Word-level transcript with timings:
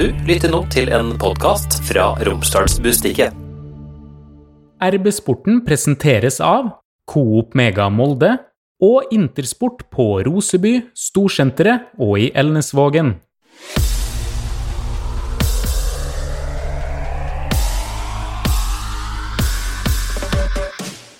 Du 0.00 0.06
lytter 0.24 0.48
nå 0.48 0.62
til 0.72 0.86
en 0.96 1.10
podkast 1.20 1.74
fra 1.84 2.14
Romsdalsbustiket. 2.24 3.34
RB-sporten 4.80 5.58
presenteres 5.66 6.38
av 6.40 6.70
Coop 7.04 7.52
Mega 7.52 7.90
Molde 7.92 8.30
og 8.80 9.12
Intersport 9.12 9.84
på 9.92 10.06
Roseby, 10.24 10.72
Storsenteret 10.96 11.90
og 12.00 12.16
i 12.16 12.30
Elnesvågen. 12.32 13.18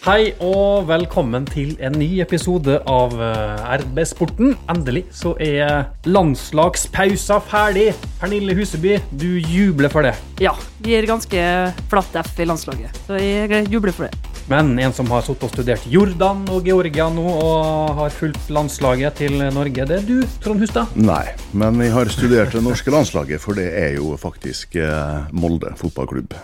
Hei 0.00 0.30
og 0.40 0.86
velkommen 0.88 1.44
til 1.44 1.74
en 1.84 1.92
ny 2.00 2.22
episode 2.24 2.78
av 2.88 3.18
eh, 3.20 3.66
RB-sporten. 3.82 4.54
Endelig 4.72 5.02
så 5.12 5.34
er 5.44 5.90
landslagspausa 6.08 7.36
ferdig. 7.44 7.90
Pernille 8.16 8.54
Huseby, 8.56 8.94
du 9.12 9.28
jubler 9.36 9.92
for 9.92 10.08
det. 10.08 10.14
Ja, 10.40 10.54
vi 10.80 10.96
er 10.96 11.04
ganske 11.04 11.44
flatt 11.92 12.16
F 12.22 12.32
i 12.40 12.48
landslaget, 12.48 12.96
så 13.04 13.20
jeg 13.20 13.68
jubler 13.68 13.92
for 13.92 14.08
det. 14.08 14.32
Men 14.48 14.72
en 14.80 14.96
som 14.96 15.12
har 15.12 15.28
sittet 15.28 15.44
og 15.50 15.52
studert 15.52 15.84
Jordan 15.92 16.46
og 16.48 16.64
Georgia 16.64 17.12
nå, 17.12 17.28
og 17.36 18.00
har 18.00 18.16
fulgt 18.22 18.48
landslaget 18.48 19.20
til 19.20 19.36
Norge, 19.52 19.84
det 19.84 20.00
er 20.00 20.08
du, 20.08 20.18
Trond 20.40 20.64
Hustad? 20.64 20.96
Nei, 20.96 21.26
men 21.52 21.76
jeg 21.84 21.92
har 21.92 22.16
studert 22.16 22.56
det 22.56 22.64
norske 22.64 22.96
landslaget, 22.96 23.44
for 23.44 23.60
det 23.60 23.68
er 23.84 23.98
jo 24.00 24.16
faktisk 24.16 24.80
eh, 24.80 25.28
Molde 25.36 25.76
fotballklubb. 25.76 26.40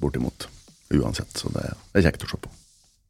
Bortimot. 0.00 0.48
Uansett, 0.96 1.36
så 1.36 1.52
det 1.52 1.74
er 1.92 2.08
kjekt 2.08 2.24
å 2.24 2.32
se 2.32 2.40
på. 2.40 2.55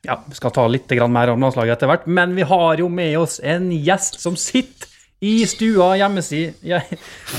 Ja, 0.07 0.21
vi 0.29 0.37
skal 0.39 0.53
ta 0.55 0.67
litt 0.71 0.93
mer 1.11 1.33
om 1.33 1.43
landslaget 1.43 1.77
etter 1.77 1.91
hvert, 1.91 2.07
men 2.07 2.37
vi 2.37 2.47
har 2.47 2.79
jo 2.79 2.87
med 2.89 3.17
oss 3.19 3.41
en 3.43 3.73
gjest 3.75 4.21
som 4.23 4.37
sitter 4.39 4.93
i 5.21 5.47
stua 5.49 5.95
hjemmesi... 5.97 6.43
ja, 6.63 6.81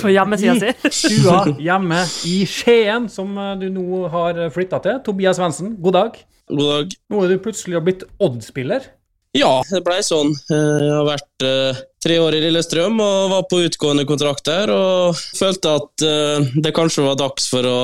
På 0.01 0.09
hjemmesida 0.11 0.55
si. 0.59 0.73
I 0.89 0.91
stua 1.21 1.43
hjemme 1.61 2.01
i 2.27 2.37
Skien, 2.49 3.07
som 3.09 3.37
eh, 3.37 3.53
du 3.61 3.69
nå 3.71 4.07
har 4.11 4.41
flytta 4.53 4.81
til. 4.83 4.99
Tobias 5.05 5.37
Svendsen, 5.39 5.75
god 5.79 5.97
dag. 5.99 6.21
God 6.49 6.71
dag. 6.73 6.95
Nå 7.13 7.23
er 7.23 7.33
du 7.33 7.43
plutselig 7.43 7.83
blitt 7.85 8.07
Odd-spiller. 8.19 8.89
Ja, 9.37 9.59
det 9.69 9.83
blei 9.85 9.99
sånn. 10.05 10.31
Jeg 10.49 10.89
har 10.89 11.05
vært 11.05 11.45
uh, 11.45 11.79
tre 12.01 12.15
år 12.23 12.37
i 12.37 12.39
Lillestrøm 12.41 12.97
og 13.03 13.33
var 13.35 13.43
på 13.51 13.59
utgående 13.67 14.05
kontrakt 14.09 14.47
der, 14.47 14.71
og 14.73 15.19
følte 15.37 15.75
at 15.77 16.05
uh, 16.07 16.47
det 16.63 16.73
kanskje 16.73 17.05
var 17.05 17.19
dags 17.19 17.49
for 17.51 17.67
å 17.67 17.77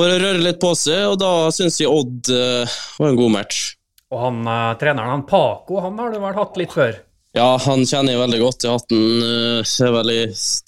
for 0.00 0.08
å 0.08 0.16
røre 0.22 0.40
litt 0.40 0.60
på 0.62 0.72
seg, 0.78 1.04
og 1.12 1.20
da 1.20 1.50
syns 1.52 1.76
jeg 1.82 1.90
Odd 1.92 2.32
uh, 2.32 2.80
var 2.96 3.12
en 3.12 3.20
god 3.20 3.34
match. 3.36 3.60
Og 4.10 4.24
han 4.24 4.42
uh, 4.48 4.72
treneren, 4.80 5.12
han 5.12 5.28
Paco, 5.28 5.80
han 5.84 5.98
har 6.00 6.14
du 6.14 6.20
vel 6.22 6.36
hatt 6.38 6.56
litt 6.60 6.72
før? 6.72 6.96
Ja, 7.36 7.52
han 7.62 7.84
kjenner 7.86 8.16
jeg 8.16 8.22
veldig 8.24 8.38
godt. 8.40 8.64
Jeg 8.64 8.72
har 8.72 8.80
hatt 8.80 8.90
den 8.90 9.60
uh, 9.60 9.90
vel 10.00 10.12
i 10.14 10.20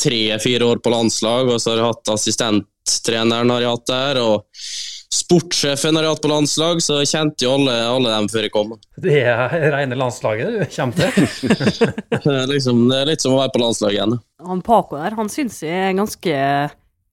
tre-fire 0.04 0.68
år 0.68 0.82
på 0.84 0.92
landslag, 0.92 1.48
og 1.48 1.62
så 1.62 1.72
har 1.72 1.80
jeg 1.80 1.88
hatt 1.88 2.12
assistenttreneren 2.12 3.54
har 3.54 3.64
jeg 3.64 3.72
hatt 3.72 3.88
der, 3.88 4.20
og 4.20 4.68
sportssjefen 5.12 5.96
har 5.96 6.06
jeg 6.06 6.14
hatt 6.14 6.22
på 6.26 6.32
landslag, 6.32 6.84
så 6.84 7.00
jeg 7.00 7.10
kjente 7.14 7.46
jo 7.46 7.56
alle, 7.56 7.78
alle 7.88 8.12
dem 8.12 8.28
før 8.32 8.46
jeg 8.46 8.54
kom. 8.54 8.76
Det 9.00 9.16
er 9.32 9.56
rene 9.74 9.98
landslaget 9.98 10.52
du 10.52 10.62
kommer 10.76 11.00
til? 11.00 11.48
det, 12.12 12.36
er 12.36 12.52
liksom, 12.52 12.84
det 12.92 13.00
er 13.00 13.10
litt 13.14 13.24
som 13.24 13.34
å 13.34 13.40
være 13.40 13.56
på 13.56 13.64
landslaget 13.64 13.96
igjen. 13.96 14.14
Han 14.52 14.62
Paco 14.66 15.00
der, 15.00 15.16
han 15.16 15.32
syns 15.32 15.62
jeg 15.64 15.88
er 15.88 15.98
ganske 15.98 16.38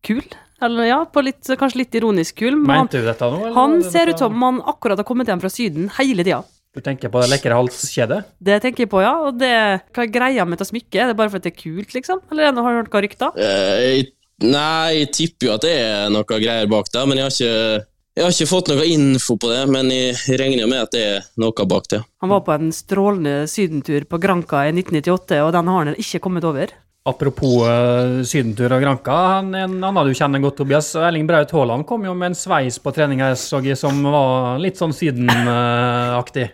kul. 0.06 0.24
Eller 0.62 0.90
ja, 0.90 1.00
på 1.08 1.24
litt, 1.24 1.42
kanskje 1.60 1.84
litt 1.84 1.96
ironisk 1.96 2.40
kul. 2.42 2.58
Men 2.58 2.86
Mente 2.86 3.02
du 3.02 3.08
dette 3.08 3.28
nå? 3.32 3.42
Eller? 3.42 3.56
Han 3.56 3.80
ser 3.86 4.12
ut 4.12 4.22
som 4.22 4.36
han 4.44 4.62
akkurat 4.68 5.00
har 5.00 5.08
kommet 5.08 5.32
hjem 5.32 5.44
fra 5.44 5.52
Syden 5.54 5.92
hele 6.00 6.26
tida. 6.26 6.42
Du 6.76 6.84
tenker 6.86 7.10
på 7.10 7.22
det 7.24 7.32
lekre 7.32 7.56
halskjedet? 7.58 8.20
Det 8.46 8.60
tenker 8.62 8.86
jeg 8.86 8.92
på, 8.92 9.02
ja. 9.02 9.16
Og 9.26 9.40
det, 9.42 9.54
hva 9.96 10.06
er 10.06 10.12
greia 10.14 10.46
med 10.46 10.60
dette 10.60 10.70
smykket? 10.70 11.00
Er 11.02 11.12
det 11.12 11.18
bare 11.18 11.32
fordi 11.34 11.48
det 11.48 11.56
er 11.56 11.62
kult, 11.64 11.96
liksom? 11.96 12.22
Eller 12.30 12.52
har 12.52 12.58
du 12.58 12.82
hørt 12.82 12.92
noen 12.94 13.06
rykter? 13.08 13.40
Uh, 13.40 14.12
nei, 14.46 15.00
jeg 15.00 15.14
tipper 15.18 15.50
jo 15.50 15.56
at 15.56 15.66
det 15.66 15.78
er 15.80 16.12
noe 16.14 16.28
greier 16.30 16.70
bak 16.70 16.92
det, 16.94 17.06
men 17.10 17.22
jeg 17.22 17.26
har 17.26 17.38
ikke 17.38 17.88
jeg 18.20 18.26
har 18.26 18.34
ikke 18.34 18.50
fått 18.50 18.68
noe 18.68 18.84
info 18.90 19.38
på 19.40 19.48
det, 19.48 19.60
men 19.72 19.90
jeg 19.94 20.40
regner 20.42 20.68
med 20.68 20.82
at 20.84 20.92
det 20.92 21.04
er 21.08 21.28
noe 21.40 21.66
bak 21.72 21.86
det. 21.94 22.02
Han 22.20 22.34
var 22.34 22.42
på 22.44 22.52
en 22.52 22.74
strålende 22.76 23.36
sydentur 23.48 24.04
på 24.10 24.20
Granca 24.20 24.66
i 24.68 24.74
1998, 24.74 25.38
og 25.46 25.54
den 25.56 25.70
har 25.72 25.86
han 25.88 26.00
ikke 26.04 26.20
kommet 26.26 26.48
over. 26.50 26.74
Apropos 27.08 27.64
uh, 27.64 28.24
sydentur 28.28 28.74
og 28.76 28.82
Granka. 28.84 29.12
han, 29.12 29.54
en 29.56 29.78
annen 29.84 30.08
du 30.10 30.14
kjenner 30.14 30.42
godt, 30.44 30.58
Tobias. 30.60 30.92
Erling 31.00 31.28
Braut 31.28 31.52
Haaland 31.56 31.86
kom 31.88 32.04
jo 32.06 32.14
med 32.14 32.34
en 32.34 32.38
sveis 32.38 32.80
på 32.84 32.92
trening 32.94 33.24
her, 33.24 33.38
så 33.40 33.62
jeg, 33.64 33.78
som 33.80 34.02
var 34.04 34.60
litt 34.60 34.78
sånn 34.78 34.92
Syden-aktig. 34.94 36.50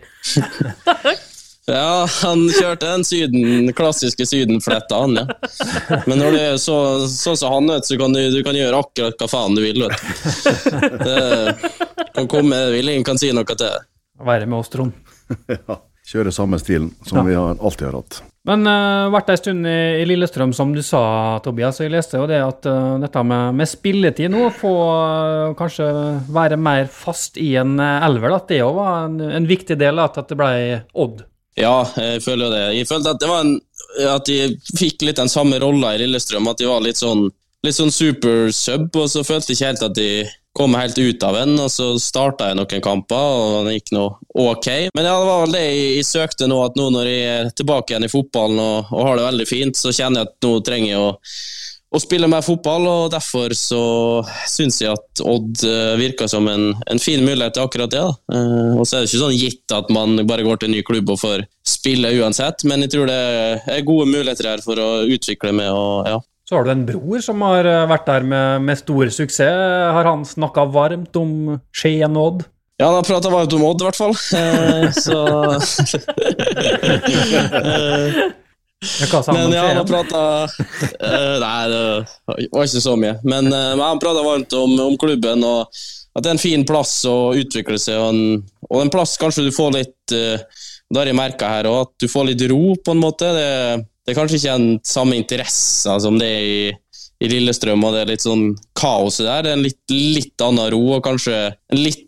ja, 1.72 2.06
han 2.22 2.44
kjørte 2.46 2.92
den 2.92 3.04
syden, 3.04 3.72
klassiske 3.76 4.26
sydenfletta, 4.28 5.02
han, 5.02 5.18
ja. 5.18 5.98
Men 6.06 6.22
når 6.22 6.38
det 6.38 6.44
er 6.52 6.62
så, 6.62 6.78
sånn 7.10 7.40
som 7.42 7.56
han, 7.58 7.74
vet, 7.74 7.90
så 7.90 7.98
kan 8.00 8.14
du, 8.14 8.22
du 8.30 8.38
kan 8.46 8.56
gjøre 8.56 8.84
akkurat 8.86 9.18
hva 9.18 9.30
faen 9.32 9.58
du 9.58 9.64
vil, 9.66 9.82
vet 9.82 9.98
du. 9.98 10.86
Det 11.02 12.06
kan 12.14 12.30
komme, 12.30 12.62
vil 12.72 12.94
ingen 12.94 13.04
kan 13.04 13.18
si 13.20 13.34
noe 13.34 13.58
til. 13.58 13.84
Være 14.24 14.46
med 14.46 14.62
oss, 14.62 14.70
Trond. 14.72 14.94
ja. 15.58 15.82
Kjøre 16.06 16.30
samme 16.30 16.62
stilen 16.62 16.92
som 17.02 17.18
ja. 17.18 17.26
vi 17.26 17.34
har, 17.34 17.58
alltid 17.58 17.88
har 17.90 17.98
hatt. 17.98 18.22
Men 18.46 18.62
uh, 18.68 19.08
vært 19.10 19.32
ei 19.32 19.38
stund 19.40 19.66
i, 19.66 19.78
i, 20.00 20.04
Lillestrøm, 20.06 20.52
som 20.54 20.70
du 20.74 20.82
sa, 20.86 21.02
Tobias. 21.42 21.80
og 21.80 21.88
Jeg 21.88 21.94
leste 21.96 22.20
jo 22.20 22.28
det 22.30 22.38
at 22.44 22.68
uh, 22.70 22.94
dette 23.02 23.22
med, 23.26 23.56
med, 23.58 23.70
spilletid 23.70 24.30
nå, 24.30 24.44
få 24.54 24.74
uh, 24.86 25.54
kanskje 25.58 25.88
være 26.34 26.58
mer 26.60 26.86
fast 26.92 27.40
i 27.42 27.56
en 27.58 27.74
elver, 27.82 28.36
at 28.36 28.46
det 28.52 28.62
òg 28.62 28.78
var 28.78 29.08
en, 29.08 29.18
en, 29.40 29.48
viktig 29.50 29.78
del 29.80 29.98
av 29.98 30.14
at 30.14 30.30
det 30.30 30.38
ble 30.38 30.52
Odd. 30.94 31.24
Ja, 31.58 31.80
jeg 31.98 32.22
føler 32.22 32.46
jo 32.46 32.52
det. 32.52 32.62
Jeg 32.76 32.88
følte 32.90 33.16
at 33.16 33.22
det 33.22 33.32
en, 33.34 33.52
at 34.12 34.28
de 34.28 34.38
fikk 34.76 35.02
litt 35.08 35.18
den 35.18 35.32
samme 35.32 35.58
rolla 35.62 35.94
i 35.96 36.04
Lillestrøm. 36.04 36.46
At 36.52 36.60
de 36.60 36.70
var 36.70 36.84
litt 36.84 37.00
sånn, 37.00 37.26
litt 37.66 37.78
sånn 37.78 37.94
super 37.94 38.52
sub, 38.54 38.90
og 38.94 39.08
så 39.10 39.24
følte 39.26 39.50
jeg 39.50 39.58
ikke 39.58 39.72
helt 39.72 39.86
at 39.88 39.96
de 39.98 40.10
kom 40.56 40.74
helt 40.74 40.98
ut 40.98 41.22
av 41.22 41.34
den, 41.36 41.52
og 41.60 41.68
så 41.72 41.90
starta 42.00 42.48
jeg 42.48 42.56
noen 42.56 42.84
kamper, 42.84 43.26
og 43.36 43.66
det 43.68 43.76
gikk 43.76 43.92
nå 43.96 44.06
ok. 44.32 44.68
Men 44.96 45.04
ja, 45.04 45.12
det 45.20 45.28
var 45.28 45.42
vel 45.44 45.56
det 45.56 45.64
jeg, 45.66 46.06
søkte 46.08 46.48
nå, 46.48 46.62
at 46.64 46.78
nå 46.80 46.88
når 46.94 47.10
jeg 47.10 47.28
er 47.34 47.50
tilbake 47.58 47.92
igjen 47.92 48.08
i 48.08 48.12
fotballen 48.12 48.62
og, 48.62 48.92
og 48.94 49.04
har 49.04 49.18
det 49.18 49.26
veldig 49.26 49.46
fint, 49.50 49.76
så 49.76 49.92
kjenner 49.92 50.22
jeg 50.22 50.30
at 50.30 50.46
nå 50.46 50.52
trenger 50.64 50.88
jeg 50.94 51.02
å, 51.02 51.10
å 51.92 52.00
spille 52.00 52.30
mer 52.32 52.44
fotball, 52.46 52.88
og 52.88 53.10
derfor 53.12 53.52
så 53.58 53.82
syns 54.48 54.80
jeg 54.80 54.94
at 54.94 55.24
Odd 55.26 55.60
uh, 55.68 55.92
virker 56.00 56.30
som 56.32 56.48
en, 56.48 56.70
en, 56.86 57.02
fin 57.02 57.20
mulighet 57.24 57.58
til 57.58 57.66
akkurat 57.66 57.92
det. 57.92 58.06
Uh, 58.32 58.78
og 58.80 58.86
så 58.88 58.96
er 58.96 59.04
det 59.04 59.10
ikke 59.10 59.24
sånn 59.26 59.36
gitt 59.36 59.76
at 59.76 59.92
man 59.92 60.24
bare 60.28 60.46
går 60.46 60.62
til 60.62 60.70
en 60.70 60.76
ny 60.78 60.80
klubb 60.88 61.12
og 61.12 61.20
får 61.20 61.44
spille 61.68 62.14
uansett, 62.16 62.64
men 62.64 62.86
jeg 62.86 62.94
tror 62.94 63.12
det 63.12 63.20
er 63.76 63.84
gode 63.84 64.08
muligheter 64.08 64.54
her 64.54 64.64
for 64.64 64.80
å 64.80 64.90
utvikle 65.04 65.52
meg 65.56 65.74
og 65.74 66.08
ja. 66.14 66.16
Så 66.46 66.54
har 66.54 66.64
du 66.64 66.70
en 66.70 66.86
bror 66.86 67.22
som 67.24 67.40
har 67.42 67.66
eh, 67.66 67.88
vært 67.90 68.06
der 68.06 68.26
med, 68.26 68.62
med 68.68 68.78
stor 68.78 69.10
suksess. 69.10 69.94
Har 69.96 70.06
han 70.06 70.22
snakka 70.26 70.68
varmt 70.70 71.16
om 71.18 71.56
Skien 71.74 72.14
Odd? 72.16 72.44
Ja, 72.78 72.86
han 72.86 72.94
har 73.00 73.02
prata 73.08 73.32
varmt 73.32 73.52
om 73.56 73.64
Odd, 73.66 73.82
i 73.82 73.86
hvert 73.88 73.98
fall. 73.98 74.14
Eh, 74.36 74.90
så 74.94 75.24
Men 79.32 79.52
ja, 79.52 79.62
han 79.66 79.76
har 79.80 79.86
prata 79.88 80.20
eh, 80.44 81.36
Nei, 81.40 81.68
det 81.72 81.80
var 82.52 82.68
ikke 82.68 82.84
så 82.84 82.94
mye. 83.00 83.16
Men, 83.24 83.48
eh, 83.50 83.72
han 83.80 83.98
prata 84.02 84.22
varmt 84.22 84.52
om, 84.54 84.76
om, 84.86 84.98
klubben, 85.00 85.42
og 85.42 85.66
at 86.14 86.22
det 86.22 86.30
er 86.30 86.36
en 86.36 86.42
fin 86.46 86.66
plass 86.68 87.00
å 87.08 87.34
utvikle 87.36 87.80
seg, 87.80 87.98
og 87.98 88.12
en, 88.12 88.44
og 88.70 88.84
en 88.84 88.92
plass 88.92 89.16
kanskje 89.20 89.48
du 89.48 89.52
får 89.52 89.74
litt 89.74 90.14
uh, 90.14 90.38
Det 90.88 91.00
har 91.00 91.10
jeg 91.10 91.16
merka 91.18 91.50
her 91.50 91.68
òg, 91.68 91.88
at 91.88 91.92
du 92.00 92.06
får 92.08 92.30
litt 92.30 92.44
ro, 92.52 92.76
på 92.78 92.94
en 92.94 93.02
måte. 93.02 93.32
det 93.36 93.50
det 94.06 94.12
er 94.14 94.18
kanskje 94.20 94.38
ikke 94.38 94.52
en 94.54 94.66
samme 94.86 95.16
interesse 95.18 95.94
som 96.02 96.18
det 96.20 96.28
er 96.30 96.44
i, 96.46 96.66
i 97.26 97.30
Lillestrøm, 97.32 97.82
og 97.82 97.96
det 97.96 98.04
er 98.04 98.12
litt 98.12 98.22
sånn 98.22 98.52
kaoset 98.78 99.26
der. 99.26 99.42
Det 99.42 99.50
er 99.50 99.58
en 99.58 99.64
litt, 99.66 99.80
litt 99.90 100.44
annen 100.46 100.70
ro, 100.76 100.82
og 100.94 101.02
kanskje 101.02 101.40
en 101.50 101.80
litt 101.80 102.04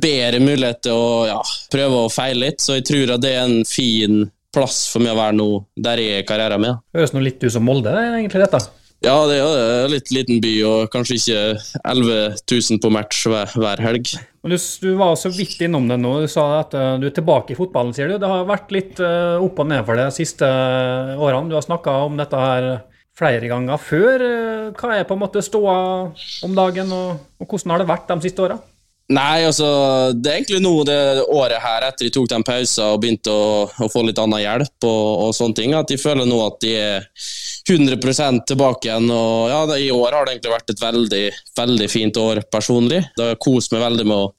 bedre 0.00 0.40
mulighet 0.40 0.80
til 0.86 0.96
å 0.96 1.10
ja, 1.28 1.36
prøve 1.74 2.06
å 2.06 2.12
feile 2.12 2.46
litt. 2.46 2.64
Så 2.64 2.78
jeg 2.78 2.86
tror 2.88 3.16
at 3.16 3.24
det 3.26 3.34
er 3.34 3.44
en 3.44 3.68
fin 3.68 4.24
plass 4.56 4.86
for 4.88 5.04
meg 5.04 5.12
å 5.12 5.20
være 5.20 5.36
nå, 5.36 5.48
der 5.84 6.00
jeg 6.00 6.22
er 6.22 6.26
karrieren 6.28 6.62
min. 6.62 6.80
Høres 6.96 7.12
nå 7.12 7.20
litt 7.26 7.42
ut 7.44 7.52
som 7.52 7.66
Molde, 7.68 7.92
egentlig, 7.92 8.46
dette? 8.46 8.64
Ja, 9.06 9.14
det 9.30 9.36
er 9.38 9.84
en 9.84 9.92
litt 9.92 10.08
liten 10.10 10.40
by, 10.42 10.52
og 10.66 10.88
kanskje 10.90 11.18
ikke 11.20 11.42
11 11.86 12.40
000 12.42 12.80
på 12.82 12.90
match 12.90 13.20
hver, 13.30 13.52
hver 13.54 13.82
helg. 13.84 14.10
Du, 14.42 14.56
du, 14.56 14.88
var 14.98 15.14
så 15.20 15.30
vidt 15.30 15.60
innom 15.62 15.86
det 15.86 16.00
nå. 16.02 16.16
Du 16.24 16.30
sa 16.30 16.46
at 16.58 16.74
uh, 16.74 16.96
du 16.98 17.06
er 17.06 17.14
tilbake 17.14 17.54
i 17.54 17.58
fotballen, 17.58 17.94
sier 17.94 18.10
du. 18.10 18.16
Det 18.22 18.30
har 18.30 18.48
vært 18.48 18.74
litt 18.74 18.98
uh, 19.02 19.38
opp 19.42 19.62
og 19.62 19.70
ned 19.70 19.86
for 19.86 19.98
deg 19.98 20.10
de 20.10 20.18
siste 20.18 20.46
uh, 20.46 21.14
årene. 21.22 21.52
Du 21.52 21.54
har 21.58 21.66
snakka 21.66 21.94
om 22.08 22.18
dette 22.18 22.40
her 22.40 22.70
flere 23.16 23.48
ganger 23.48 23.78
før. 23.80 24.22
hva 24.76 24.96
er 24.96 25.06
på 25.08 25.16
en 25.16 25.22
måte 25.22 25.44
ståa 25.44 25.76
om 26.44 26.56
dagen, 26.58 26.90
og, 26.92 27.22
og 27.40 27.46
hvordan 27.46 27.72
har 27.72 27.84
det 27.84 27.92
vært 27.94 28.10
de 28.10 28.26
siste 28.26 28.42
åra? 28.44 28.58
Nei, 29.06 29.44
altså, 29.46 29.66
det 30.18 30.30
er 30.30 30.40
egentlig 30.40 30.58
nå 30.64 30.72
det 30.86 30.98
året 31.30 31.62
her, 31.62 31.84
etter 31.86 32.08
de 32.08 32.10
tok 32.10 32.26
den 32.32 32.42
pausen 32.46 32.88
og 32.90 33.04
begynte 33.04 33.30
å, 33.30 33.68
å, 33.70 33.86
få 33.92 34.02
litt 34.02 34.18
annen 34.18 34.42
hjelp 34.42 34.86
og, 34.88 35.10
og, 35.28 35.30
sånne 35.36 35.58
ting, 35.60 35.76
at 35.78 35.86
de 35.86 35.98
føler 36.00 36.26
nå 36.26 36.40
at 36.42 36.58
de 36.64 36.72
er 36.74 37.06
100 37.68 38.44
tilbake 38.46 38.88
igjen. 38.88 39.10
og 39.10 39.50
ja, 39.50 39.60
I 39.78 39.90
år 39.90 40.14
har 40.14 40.26
det 40.26 40.36
egentlig 40.36 40.52
vært 40.52 40.70
et 40.70 40.82
veldig 40.82 41.24
veldig 41.56 41.88
fint 41.90 42.16
år 42.20 42.42
personlig. 42.52 43.02
Det 43.16 43.30
har 43.30 43.40
kost 43.42 43.74
meg 43.74 43.82
veldig 43.82 44.06
med 44.06 44.16
å, 44.16 44.30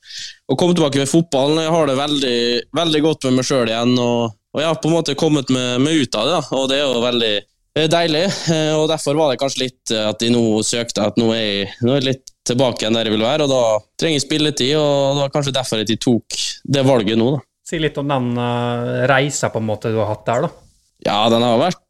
å, 0.47 0.55
komme 0.55 0.77
tilbake 0.77 1.01
med 1.01 1.11
fotballen. 1.11 1.61
Jeg 1.65 1.73
har 1.75 1.89
det 1.89 1.97
veldig, 1.99 2.39
veldig 2.79 3.03
godt 3.03 3.27
med 3.27 3.39
meg 3.39 3.49
sjøl 3.49 3.73
igjen. 3.73 3.93
og, 3.99 4.37
og 4.55 4.63
jeg 4.63 4.69
har 4.69 4.79
på 4.81 4.91
en 4.91 4.97
måte 4.97 5.17
kommet 5.19 5.51
meg, 5.53 5.81
meg 5.83 6.03
ut 6.03 6.17
av 6.19 6.29
det. 6.29 6.39
Da. 6.39 6.57
og 6.61 6.71
Det 6.71 6.79
er 6.79 6.85
jo 6.85 7.03
veldig 7.03 7.33
eh, 7.35 7.89
deilig. 7.91 8.23
eh, 8.55 8.73
Og 8.77 8.87
derfor 8.91 9.19
var 9.19 9.33
det 9.33 9.41
kanskje 9.43 9.65
litt 9.65 9.95
eh, 9.95 10.07
at 10.07 10.23
de 10.23 10.31
nå 10.33 10.45
søkte 10.67 11.09
at 11.11 11.19
nå 11.19 11.31
er 11.35 11.43
jeg, 11.43 11.69
nå 11.83 11.93
er 11.93 12.01
jeg 12.01 12.09
litt 12.11 12.25
tilbake 12.47 12.83
igjen 12.85 12.95
der 12.95 13.09
jeg 13.09 13.17
vil 13.17 13.25
være, 13.27 13.43
og 13.43 13.51
da 13.51 13.63
trenger 13.99 14.21
jeg 14.21 14.23
spilletid, 14.23 14.77
og 14.79 15.17
det 15.17 15.23
var 15.25 15.33
kanskje 15.33 15.55
derfor 15.57 15.81
at 15.83 15.89
de 15.89 15.97
tok 15.99 16.37
det 16.63 16.85
valget 16.87 17.19
nå, 17.19 17.33
da. 17.35 17.43
Si 17.67 17.79
litt 17.83 17.97
om 17.99 18.07
den 18.07 18.29
uh, 18.39 19.03
reisa 19.11 19.49
på 19.51 19.59
en 19.59 19.67
måte 19.67 19.91
du 19.91 19.97
har 19.99 20.13
hatt 20.13 20.23
der, 20.29 20.45
da. 20.47 20.67
Ja, 21.03 21.17
den 21.29 21.43
har 21.43 21.59
vært 21.59 21.81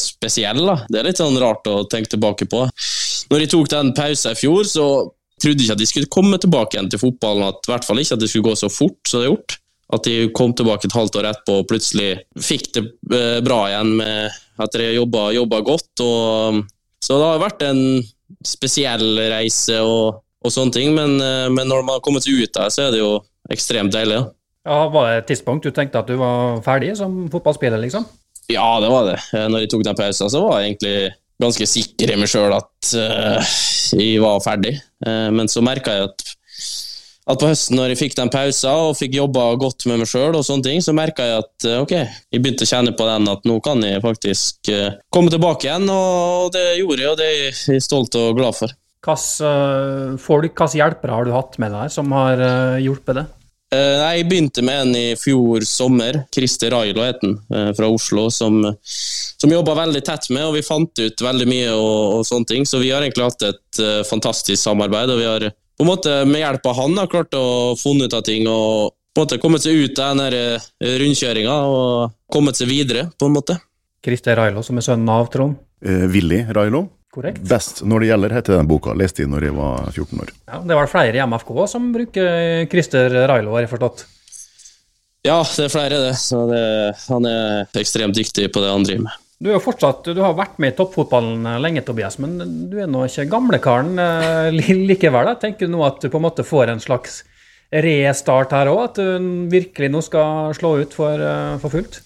spesiell, 0.00 0.62
da. 0.68 0.78
Det 0.90 1.00
er 1.00 1.08
litt 1.08 1.20
sånn 1.20 1.38
rart 1.40 1.66
å 1.70 1.84
tenke 1.90 2.12
tilbake 2.14 2.48
på. 2.50 2.64
Når 3.30 3.42
de 3.42 3.50
tok 3.52 3.70
den 3.72 3.92
pausen 3.96 4.34
i 4.34 4.38
fjor, 4.38 4.66
så 4.68 4.86
trodde 5.42 5.60
jeg 5.60 5.68
ikke 5.68 5.76
at 5.76 5.82
de 5.82 5.88
skulle 5.90 6.12
komme 6.12 6.40
tilbake 6.40 6.76
igjen 6.76 6.90
til 6.92 7.02
fotballen, 7.02 7.46
at, 7.50 7.62
i 7.66 7.72
hvert 7.72 7.86
fall 7.86 8.00
ikke 8.02 8.16
at 8.16 8.22
det 8.22 8.30
skulle 8.32 8.48
gå 8.48 8.58
så 8.58 8.70
fort 8.72 9.00
som 9.08 9.20
det 9.20 9.26
har 9.26 9.34
gjort. 9.34 9.56
At 9.96 10.06
de 10.08 10.14
kom 10.34 10.54
tilbake 10.56 10.88
et 10.88 10.96
halvt 10.96 11.18
år 11.20 11.28
etterpå 11.30 11.60
og 11.60 11.68
plutselig 11.70 12.08
fikk 12.42 12.72
det 12.74 12.84
eh, 13.14 13.38
bra 13.46 13.60
igjen 13.70 13.92
med 14.00 14.38
at 14.62 14.78
de 14.80 14.88
jobba, 14.96 15.28
jobba 15.36 15.60
godt. 15.66 15.92
Og, 16.02 16.62
så 17.04 17.18
det 17.20 17.28
har 17.28 17.44
vært 17.44 17.62
en 17.68 17.82
spesiell 18.46 19.20
reise 19.30 19.78
og, 19.86 20.24
og 20.42 20.52
sånne 20.52 20.74
ting, 20.74 20.96
men, 20.96 21.20
eh, 21.22 21.46
men 21.52 21.70
når 21.70 21.84
man 21.86 21.98
har 21.98 22.04
kommet 22.06 22.26
seg 22.26 22.40
ut 22.40 22.56
der, 22.56 22.72
så 22.72 22.88
er 22.88 22.96
det 22.96 23.04
jo 23.04 23.12
ekstremt 23.52 23.94
deilig. 23.94 24.18
da. 24.18 24.32
Ja, 24.66 24.80
Var 24.90 25.06
det 25.06 25.18
et 25.20 25.28
tidspunkt 25.30 25.62
du 25.62 25.70
tenkte 25.70 26.02
at 26.02 26.10
du 26.10 26.16
var 26.18 26.58
ferdig 26.66 26.96
som 26.98 27.26
fotballspiller, 27.30 27.78
liksom? 27.84 28.08
Ja, 28.52 28.80
det 28.80 28.90
var 28.92 29.08
det. 29.10 29.20
Eh, 29.34 29.46
Når 29.50 29.64
jeg 29.64 29.72
tok 29.72 29.86
den 29.86 29.98
pausen, 29.98 30.30
så 30.30 30.42
var 30.44 30.60
jeg 30.60 30.74
egentlig 30.74 30.96
ganske 31.42 31.68
sikker 31.68 32.12
i 32.12 32.16
meg 32.16 32.30
sjøl 32.32 32.54
at 32.56 32.92
uh, 32.96 33.56
jeg 33.92 34.22
var 34.22 34.40
ferdig. 34.44 34.78
Uh, 35.04 35.28
men 35.34 35.50
så 35.52 35.60
merka 35.64 35.92
jeg 35.92 36.06
at, 36.08 36.24
at 37.26 37.42
på 37.42 37.50
høsten, 37.50 37.76
når 37.76 37.92
jeg 37.92 38.00
fikk 38.00 38.16
den 38.16 38.32
pausen 38.32 38.86
og 38.86 38.96
fikk 38.96 39.18
jobba 39.18 39.50
godt 39.60 39.84
med 39.90 40.00
meg 40.00 40.08
sjøl, 40.08 40.38
så 40.40 40.96
merka 40.96 41.26
jeg 41.28 41.42
at 41.42 41.68
uh, 41.68 41.82
ok, 41.82 41.92
jeg 42.32 42.40
begynte 42.40 42.64
å 42.64 42.70
kjenne 42.70 42.96
på 42.96 43.10
den 43.10 43.28
at 43.34 43.44
nå 43.44 43.58
kan 43.64 43.84
jeg 43.84 44.00
faktisk 44.04 44.72
komme 45.12 45.34
tilbake 45.34 45.68
igjen, 45.68 45.90
og 45.92 46.54
det 46.56 46.64
gjorde 46.78 47.04
jeg, 47.04 47.12
og 47.12 47.20
det 47.20 47.28
er 47.28 47.62
jeg 47.76 47.84
stolt 47.84 48.16
og 48.16 48.32
glad 48.40 48.56
for. 48.56 48.72
Hvilke 49.06 50.66
hjelpere 50.72 51.14
har 51.14 51.28
du 51.28 51.36
hatt 51.36 51.60
med 51.62 51.76
deg 51.76 51.92
som 51.94 52.16
har 52.16 52.40
hjulpet 52.80 53.20
det? 53.20 53.26
Eh, 53.74 53.96
nei, 53.98 54.12
Jeg 54.18 54.28
begynte 54.30 54.62
med 54.62 54.80
en 54.80 54.96
i 54.96 55.06
fjor 55.18 55.64
sommer, 55.66 56.20
Christer 56.34 56.70
Railo 56.70 57.02
het 57.02 57.22
han, 57.24 57.38
eh, 57.50 57.72
fra 57.74 57.88
Oslo, 57.90 58.28
som, 58.30 58.60
som 58.82 59.50
jobba 59.52 59.74
veldig 59.74 60.04
tett 60.06 60.28
med, 60.30 60.44
og 60.46 60.54
vi 60.54 60.62
fant 60.66 61.02
ut 61.02 61.24
veldig 61.28 61.48
mye 61.50 61.72
og, 61.74 62.20
og 62.20 62.26
sånne 62.28 62.50
ting. 62.52 62.66
Så 62.66 62.78
vi 62.82 62.92
har 62.94 63.02
egentlig 63.02 63.26
hatt 63.26 63.48
et 63.48 63.82
eh, 63.82 64.02
fantastisk 64.06 64.62
samarbeid, 64.62 65.10
og 65.10 65.18
vi 65.18 65.26
har 65.26 65.48
på 65.50 65.84
en 65.84 65.90
måte 65.90 66.12
med 66.24 66.40
hjelp 66.40 66.70
av 66.70 66.78
han 66.78 66.94
da, 66.96 67.08
klart 67.10 67.34
å 67.36 67.74
funne 67.76 68.06
ut 68.06 68.14
av 68.16 68.22
ting 68.24 68.46
og 68.48 68.94
på 69.16 69.22
en 69.22 69.26
måte 69.26 69.40
kommet 69.40 69.64
seg 69.64 69.76
ut 69.80 69.98
av 70.04 70.18
den 70.20 70.60
rundkjøringa 71.00 71.52
og 71.72 72.16
kommet 72.32 72.58
seg 72.58 72.68
videre, 72.68 73.06
på 73.16 73.28
en 73.28 73.34
måte. 73.34 73.56
Christer 74.04 74.36
Railo, 74.38 74.62
som 74.62 74.78
er 74.78 74.84
sønnen 74.86 75.10
av 75.10 75.30
Trond. 75.32 75.56
Eh, 75.84 76.06
Willy 76.12 76.44
Railo. 76.54 76.86
Korrekt. 77.16 77.40
Best 77.48 77.80
når 77.88 78.04
det 78.04 78.10
gjelder, 78.10 78.34
heter 78.36 78.58
den 78.58 78.68
boka. 78.68 78.92
Leste 78.92 79.24
den 79.24 79.32
når 79.32 79.48
jeg 79.48 79.56
var 79.56 79.88
14 79.88 80.20
år. 80.20 80.32
Ja, 80.50 80.60
det 80.68 80.76
var 80.76 80.90
flere 80.92 81.16
i 81.16 81.24
MFK 81.24 81.52
som 81.72 81.88
bruker 81.94 82.66
Christer 82.72 83.16
Railo, 83.30 83.54
har 83.56 83.64
jeg 83.64 83.72
forstått. 83.72 84.04
Ja, 85.26 85.40
det 85.42 85.64
er 85.64 85.72
flere, 85.72 86.00
det. 86.06 86.16
Så 86.20 86.42
det, 86.50 86.64
han 87.08 87.28
er 87.28 87.78
ekstremt 87.80 88.16
dyktig 88.16 88.50
på 88.54 88.62
det 88.62 88.74
han 88.74 88.84
driver 88.86 89.08
med. 89.08 89.22
Du, 89.36 89.50
er 89.50 89.58
jo 89.58 89.64
fortsatt, 89.64 90.06
du 90.16 90.20
har 90.24 90.36
vært 90.36 90.60
med 90.62 90.72
i 90.72 90.76
toppfotballen 90.78 91.44
eh, 91.44 91.58
lenge, 91.60 91.82
Tobias, 91.84 92.16
men 92.22 92.38
du 92.70 92.78
er 92.80 92.88
nå 92.88 93.02
ikke 93.04 93.26
gamlekaren 93.32 93.98
eh, 94.00 94.60
likevel. 94.90 95.32
Da. 95.32 95.36
Tenker 95.40 95.68
du 95.68 95.74
nå 95.74 95.82
at 95.84 96.00
du 96.00 96.08
på 96.12 96.20
en 96.20 96.26
måte 96.28 96.46
får 96.46 96.72
en 96.72 96.84
slags 96.84 97.20
restart 97.84 98.54
her 98.56 98.70
òg? 98.72 98.82
At 98.86 99.00
du 99.00 99.48
virkelig 99.52 99.90
nå 99.92 100.04
skal 100.04 100.54
slå 100.56 100.76
ut 100.84 100.96
for, 100.96 101.20
eh, 101.20 101.56
for 101.64 101.74
fullt? 101.74 102.00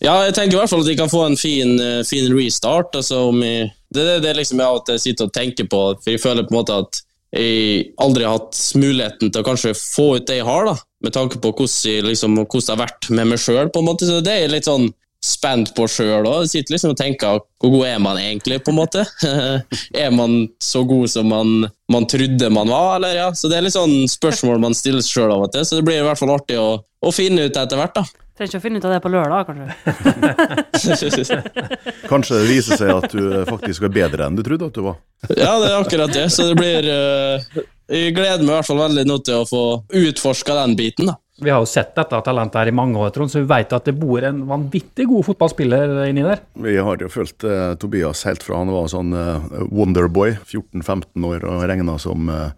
Ja, 0.00 0.14
jeg 0.24 0.32
tenker 0.36 0.56
i 0.56 0.60
hvert 0.62 0.72
fall 0.72 0.80
at 0.80 0.88
vi 0.88 0.96
kan 0.96 1.12
få 1.12 1.26
en 1.26 1.36
fin, 1.36 1.74
eh, 1.80 2.00
fin 2.08 2.30
restart. 2.32 2.96
Altså 2.96 3.26
om 3.28 3.42
jeg, 3.44 3.68
det 3.94 4.06
er 4.16 4.24
det 4.24 4.36
liksom 4.38 4.60
jeg 4.60 4.70
av 4.70 4.80
og 4.80 5.00
sitter 5.02 5.28
og 5.28 5.34
tenker 5.34 5.70
på, 5.70 5.80
for 5.98 6.14
jeg 6.14 6.22
føler 6.22 6.46
på 6.46 6.54
en 6.54 6.60
måte 6.60 6.78
at 6.84 7.02
jeg 7.30 7.90
aldri 8.02 8.26
har 8.26 8.40
hatt 8.40 8.58
muligheten 8.74 9.30
til 9.30 9.42
å 9.42 9.46
kanskje 9.46 9.74
få 9.78 10.16
ut 10.18 10.26
det 10.26 10.40
jeg 10.40 10.46
har, 10.48 10.66
da, 10.66 10.74
med 11.04 11.14
tanke 11.14 11.38
på 11.42 11.52
hvordan, 11.52 12.08
liksom, 12.08 12.38
hvordan 12.40 12.66
det 12.66 12.74
har 12.74 12.80
vært 12.80 13.10
med 13.14 13.30
meg 13.30 13.42
sjøl. 13.42 13.70
Så 13.70 14.18
det 14.24 14.32
er 14.32 14.42
jeg 14.44 14.54
litt 14.56 14.66
sånn 14.70 14.88
spent 15.20 15.74
på 15.76 15.84
sjøl 15.90 16.26
òg. 16.26 16.48
Sitter 16.48 16.74
liksom 16.74 16.94
og 16.94 16.98
tenker 16.98 17.42
hvor 17.60 17.74
god 17.76 17.86
er 17.86 18.00
man 18.02 18.18
egentlig, 18.20 18.60
på 18.64 18.72
en 18.72 18.80
måte? 18.80 19.04
er 20.04 20.14
man 20.14 20.48
så 20.64 20.82
god 20.88 21.12
som 21.12 21.28
man, 21.30 21.68
man 21.92 22.08
trodde 22.10 22.50
man 22.52 22.72
var, 22.72 22.96
eller 22.96 23.14
ja? 23.18 23.28
Så 23.36 23.50
det 23.50 23.60
er 23.60 23.68
litt 23.68 23.76
sånn 23.76 24.08
spørsmål 24.10 24.62
man 24.64 24.76
stiller 24.76 25.04
sjøl 25.04 25.34
av 25.34 25.46
og 25.46 25.54
til, 25.54 25.66
så 25.66 25.78
det 25.78 25.86
blir 25.86 26.00
i 26.00 26.06
hvert 26.08 26.20
fall 26.20 26.34
artig 26.34 26.58
å, 26.60 26.72
å 26.80 27.14
finne 27.14 27.46
ut 27.46 27.62
etter 27.62 27.80
hvert, 27.80 28.00
da. 28.00 28.26
Trenger 28.40 28.54
ikke 28.54 28.60
å 28.62 28.64
finne 28.64 28.80
ut 28.80 28.84
av 28.88 28.92
det 28.94 28.98
på 29.04 29.10
lørdag, 29.12 29.48
kanskje. 29.50 29.68
Kanskje 32.08 32.38
det 32.38 32.46
viser 32.48 32.78
seg 32.80 32.92
at 32.94 33.12
du 33.12 33.24
faktisk 33.44 33.84
er 33.84 33.92
bedre 33.92 34.24
enn 34.24 34.38
du 34.38 34.40
trodde 34.46 34.70
at 34.70 34.78
du 34.78 34.86
var. 34.86 34.94
Ja, 35.28 35.58
det 35.60 35.66
er 35.68 35.74
akkurat 35.76 36.14
det. 36.14 36.22
Så 36.32 36.46
det 36.48 36.54
blir 36.56 36.88
uh, 36.88 37.36
Jeg 37.92 38.14
gleder 38.16 38.40
meg 38.40 38.48
i 38.48 38.54
hvert 38.54 38.70
fall 38.70 38.80
veldig 38.80 39.04
nå 39.10 39.18
til 39.28 39.42
å 39.42 39.44
få 39.44 39.64
utforska 40.00 40.56
den 40.62 40.72
biten, 40.78 41.10
da. 41.12 41.18
Vi 41.44 41.52
har 41.52 41.60
jo 41.60 41.68
sett 41.68 41.92
dette 42.00 42.16
talentet 42.24 42.62
her 42.62 42.72
i 42.72 42.76
mange 42.80 42.96
år, 43.04 43.12
Trond, 43.12 43.28
så 43.28 43.42
vi 43.42 43.50
vet 43.52 43.76
at 43.76 43.92
det 43.92 43.96
bor 44.00 44.24
en 44.24 44.40
vanvittig 44.48 45.04
god 45.12 45.28
fotballspiller 45.28 45.98
inni 46.06 46.24
der. 46.24 46.40
Vi 46.64 46.78
har 46.80 47.04
jo 47.04 47.12
fulgt 47.12 47.44
uh, 47.44 47.76
Tobias 47.80 48.24
helt 48.24 48.44
fra 48.46 48.62
han 48.62 48.72
var 48.72 48.88
sånn 48.88 49.12
uh, 49.12 49.44
Wonderboy, 49.68 50.38
14-15 50.48 51.28
år, 51.28 51.44
og 51.44 51.68
regna 51.68 52.00
som 52.00 52.32
eh, 52.32 52.56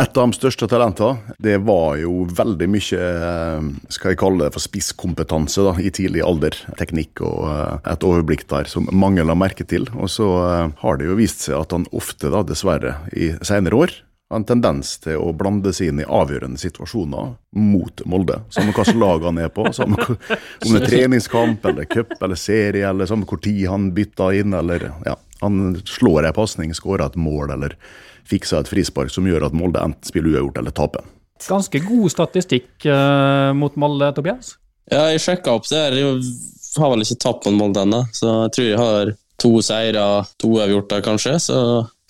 et 0.00 0.16
av 0.18 0.30
de 0.30 0.36
største 0.36 0.66
talentene. 0.70 1.34
Det 1.38 1.58
var 1.66 1.98
jo 2.00 2.24
veldig 2.26 2.68
mye, 2.70 3.00
eh, 3.00 3.68
skal 3.94 4.12
jeg 4.12 4.20
kalle 4.20 4.46
det 4.46 4.54
for 4.56 4.64
spisskompetanse 4.64 5.66
da, 5.66 5.74
i 5.78 5.92
tidlig 5.94 6.24
alder. 6.26 6.56
Teknikk 6.80 7.22
og 7.22 7.44
eh, 7.50 7.92
et 7.92 8.06
overblikk 8.06 8.46
der 8.50 8.70
som 8.70 8.88
mange 8.92 9.24
la 9.24 9.36
merke 9.38 9.66
til. 9.66 9.86
Og 9.94 10.10
så 10.10 10.30
eh, 10.48 10.72
har 10.82 10.98
det 10.98 11.10
jo 11.10 11.20
vist 11.20 11.46
seg 11.46 11.60
at 11.60 11.76
han 11.76 11.86
ofte, 11.92 12.32
da, 12.34 12.42
dessverre, 12.46 12.98
i 13.14 13.34
senere 13.44 13.84
år 13.84 13.96
har 14.30 14.40
en 14.40 14.46
tendens 14.48 14.96
til 15.04 15.20
å 15.20 15.32
blande 15.36 15.70
seg 15.76 15.92
inn 15.92 16.00
i 16.02 16.06
avgjørende 16.08 16.58
situasjoner 16.58 17.34
mot 17.60 18.02
Molde. 18.08 18.40
Samme 18.50 18.72
hvilket 18.72 18.98
lag 18.98 19.26
han 19.28 19.38
er 19.38 19.52
på, 19.52 19.66
samme 19.76 20.00
om 20.00 20.16
det 20.72 20.80
er 20.80 20.88
treningskamp 20.88 21.66
eller 21.70 21.86
cup 21.86 22.16
eller 22.20 22.40
serie, 22.40 22.88
eller 22.88 23.06
samme 23.06 23.28
hvor 23.28 23.42
tid 23.44 23.66
han 23.70 23.92
bytter 23.94 24.40
inn, 24.40 24.56
eller 24.56 24.88
ja, 25.04 25.14
han 25.44 25.76
slår 25.84 26.30
ei 26.30 26.34
pasning, 26.34 26.74
skårer 26.74 27.06
et 27.06 27.20
mål 27.20 27.54
eller 27.54 27.76
fikser 28.28 28.62
et 28.62 28.70
frispark 28.70 29.12
som 29.12 29.26
gjør 29.28 29.48
at 29.48 29.56
Molde 29.56 29.82
enten 29.82 30.08
spiller 30.08 30.34
uavgjort 30.34 30.60
eller 30.62 30.74
taper. 30.76 31.06
Ganske 31.44 31.80
god 31.84 32.12
statistikk 32.12 32.86
eh, 32.88 33.50
mot 33.58 33.74
Molde, 33.80 34.12
Tobias. 34.16 34.54
Ja, 34.92 35.08
jeg 35.12 35.22
sjekka 35.24 35.56
opp 35.56 35.68
det. 35.70 35.82
Jeg 35.96 36.22
har 36.80 36.92
vel 36.92 37.04
ikke 37.04 37.20
tapt 37.24 37.48
mot 37.48 37.58
Molde 37.58 37.84
ennå, 37.84 38.04
så 38.14 38.44
jeg 38.44 38.54
tror 38.56 38.68
jeg 38.68 38.80
har 38.80 39.14
to 39.42 39.52
seire, 39.64 40.04
to 40.40 40.52
uavgjorter 40.56 41.04
kanskje. 41.04 41.36
Så, 41.42 41.58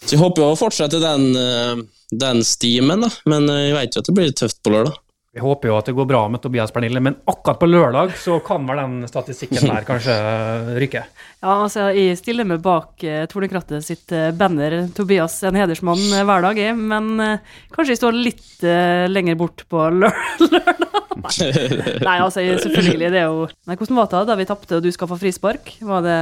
så 0.05 0.17
jeg 0.17 0.23
håper 0.23 0.45
jo 0.45 0.51
å 0.53 0.59
fortsette 0.59 1.01
den, 1.03 1.31
eh, 1.39 1.85
den 2.25 2.45
stimen, 2.47 3.07
da. 3.07 3.11
Men 3.31 3.49
eh, 3.51 3.69
jeg 3.71 3.79
vet 3.79 3.97
jo 3.97 4.05
at 4.05 4.11
det 4.11 4.17
blir 4.19 4.37
tøft 4.37 4.61
på 4.63 4.75
lørdag. 4.75 5.01
Vi 5.35 5.43
håper 5.43 5.67
jo 5.67 5.75
at 5.75 5.89
det 5.89 5.97
går 5.99 6.07
bra 6.07 6.21
med 6.31 6.39
Tobias 6.45 6.71
Pernille, 6.71 7.01
men 7.03 7.17
akkurat 7.27 7.59
på 7.59 7.67
lørdag 7.67 8.13
så 8.23 8.37
kan 8.47 8.69
vel 8.69 8.79
den 8.79 9.09
statistikken 9.11 9.67
der 9.67 9.87
kanskje 9.89 10.15
ryke. 10.79 11.03
Ja, 11.41 11.57
altså, 11.57 11.89
jeg 11.91 12.21
stiller 12.21 12.47
meg 12.47 12.63
bak 12.63 13.03
uh, 13.03 13.25
Tornekrattet 13.33 13.83
sitt 13.83 14.15
eh, 14.15 14.31
banner 14.31 14.85
'Tobias 14.95 15.41
en 15.43 15.59
hedersmann' 15.59 16.05
eh, 16.15 16.23
hver 16.23 16.47
dag, 16.47 16.61
jeg. 16.63 16.77
Men 16.79 17.11
eh, 17.19 17.59
kanskje 17.75 17.97
jeg 17.97 18.03
står 18.05 18.21
litt 18.21 18.63
eh, 18.63 19.09
lenger 19.11 19.41
bort 19.43 19.67
på 19.67 19.83
lør 20.05 20.15
lørdag. 20.39 21.03
Nei. 21.19 21.51
Nei, 22.05 22.17
altså, 22.21 22.39
jeg, 22.45 22.63
selvfølgelig, 22.63 23.11
det 23.11 23.25
er 23.25 23.27
jo 23.27 23.49
Nei, 23.67 23.75
hvordan 23.81 23.99
var 23.99 24.11
det 24.15 24.25
da 24.31 24.39
vi 24.39 24.47
tapte 24.47 24.79
og 24.79 24.87
du 24.87 24.93
skaffa 24.95 25.19
frispark? 25.19 25.75
Var 25.83 26.07
det 26.07 26.19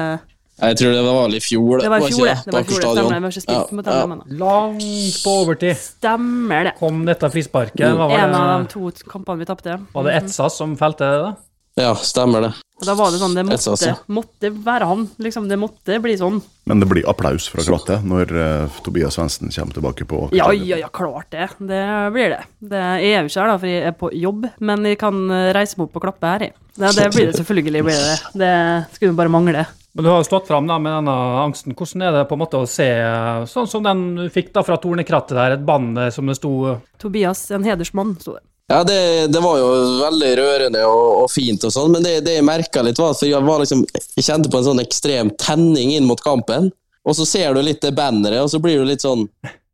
Jeg 0.61 0.77
tror 0.79 0.93
det 0.95 1.03
var 1.03 1.15
vel 1.25 1.37
i 1.39 1.41
fjor. 1.43 1.81
Det 1.81 1.91
var 1.91 2.03
i 2.05 2.11
fjor, 2.13 2.27
det. 2.27 2.35
det? 2.35 2.45
Det 2.45 2.53
var 2.53 2.61
i 2.61 2.69
fjor, 2.69 2.81
det 2.83 2.91
stemmer. 2.93 3.15
Vi 3.15 3.25
har 3.25 3.33
ikke 3.33 3.45
spilt 3.47 3.73
mot 3.73 3.87
dem 3.87 3.95
ja. 3.97 4.03
ennå. 4.05 4.41
Langt 4.43 5.23
på 5.25 5.37
overtid 5.43 5.79
Stemmer 5.81 6.69
det. 6.69 6.75
kom 6.79 7.07
dette 7.09 7.33
frisparket. 7.33 7.87
Mm. 7.87 8.03
Det? 8.03 8.19
En 8.21 8.37
av 8.37 8.51
de 8.53 8.69
to 8.75 8.93
kampene 9.09 9.43
vi 9.43 9.49
tapte. 9.49 9.79
var 9.95 10.07
det 10.07 10.19
Etsas 10.21 10.61
som 10.61 10.77
felte 10.79 11.09
det, 11.09 11.25
da? 11.25 11.33
ja, 11.81 11.95
stemmer 11.97 12.45
det. 12.45 12.53
Og 12.83 12.87
da 12.89 12.95
var 12.99 13.13
det 13.15 13.21
sånn, 13.21 13.35
det 13.39 13.45
måtte, 13.47 13.75
ja. 13.87 13.95
måtte 14.11 14.49
være 14.67 14.89
han. 14.91 15.05
Liksom, 15.23 15.47
det 15.49 15.57
måtte 15.61 15.99
bli 16.03 16.17
sånn. 16.19 16.41
Men 16.69 16.83
det 16.83 16.89
blir 16.91 17.07
applaus 17.09 17.47
fra 17.51 17.63
krattet 17.65 18.07
når 18.07 18.33
uh, 18.35 18.81
Tobias 18.83 19.17
Svendsen 19.17 19.53
kommer 19.55 19.77
tilbake 19.77 20.07
på 20.09 20.25
Ja, 20.35 20.51
ja, 20.53 20.81
ja, 20.83 20.91
klart 20.93 21.31
det. 21.33 21.49
Det 21.63 21.83
blir 22.15 22.35
det. 22.35 22.41
det 22.59 22.83
jeg 23.05 23.15
er 23.15 23.23
jo 23.23 23.31
ikke 23.31 23.45
her, 23.45 23.53
da, 23.53 23.61
for 23.63 23.71
jeg 23.71 23.85
er 23.89 23.95
på 24.03 24.11
jobb, 24.19 24.49
men 24.61 24.91
jeg 24.91 24.99
kan 25.01 25.23
eh, 25.31 25.53
reise 25.55 25.79
meg 25.79 25.87
opp 25.87 26.01
og 26.01 26.07
klappe 26.09 26.35
her, 26.35 26.49
jeg. 26.49 26.57
Det, 26.73 26.91
det 26.99 27.07
blir 27.15 27.31
det 27.31 27.39
selvfølgelig. 27.39 27.85
blir 27.87 28.03
Det 28.03 28.43
Det 28.43 28.99
skulle 28.99 29.17
bare 29.17 29.33
mangle. 29.33 29.65
Men 29.95 30.05
du 30.05 30.11
har 30.11 30.23
jo 30.23 30.25
stått 30.25 30.47
fram 30.49 30.67
da 30.67 30.79
med 30.81 30.95
denne 30.95 31.17
angsten. 31.43 31.75
Hvordan 31.77 32.05
er 32.07 32.15
det 32.17 32.23
på 32.31 32.37
en 32.37 32.41
måte 32.41 32.63
å 32.63 32.69
se 32.69 32.89
eh, 32.97 33.43
sånn 33.49 33.69
som 33.69 33.85
den 33.85 34.07
du 34.17 34.25
fikk 34.33 34.49
da 34.55 34.65
fra 34.65 34.79
Tornekrattet 34.81 35.37
der, 35.37 35.59
et 35.59 35.67
band 35.69 36.01
eh, 36.01 36.09
som 36.15 36.31
det 36.31 36.39
sto 36.39 36.79
Tobias, 37.03 37.45
en 37.53 37.67
hedersmann, 37.67 38.15
sto 38.21 38.39
det. 38.39 38.45
Ja, 38.73 38.81
det, 38.89 39.27
det 39.35 39.41
var 39.45 39.59
jo 39.61 39.67
veldig 40.01 40.31
rørende 40.39 40.85
og, 40.89 41.25
og 41.25 41.27
fint, 41.29 41.65
og 41.69 41.75
sånn, 41.75 41.93
men 41.93 42.07
det, 42.07 42.23
det 42.25 42.39
jeg 42.39 42.47
merka 42.47 42.85
litt, 42.87 42.97
var 42.97 43.13
at 43.13 43.25
jeg, 43.27 43.45
var 43.45 43.61
liksom, 43.61 43.83
jeg 44.17 44.25
kjente 44.25 44.53
på 44.53 44.63
en 44.63 44.69
sånn 44.71 44.81
ekstrem 44.81 45.33
tenning 45.37 45.93
inn 45.93 46.09
mot 46.09 46.23
kampen. 46.25 46.71
Og 47.03 47.19
så 47.19 47.27
ser 47.27 47.53
du 47.53 47.61
litt 47.67 47.83
det 47.83 47.93
banneret, 47.99 48.41
og 48.45 48.49
så 48.49 48.63
blir 48.63 48.81
du 48.81 48.89
litt 48.89 49.05
sånn 49.05 49.27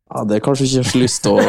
Ja, 0.09 0.23
det 0.25 0.39
er 0.39 0.41
kanskje 0.41 0.65
ikke 0.65 0.89
så 0.89 0.99
lyst 1.03 1.19
til 1.21 1.35
å 1.37 1.41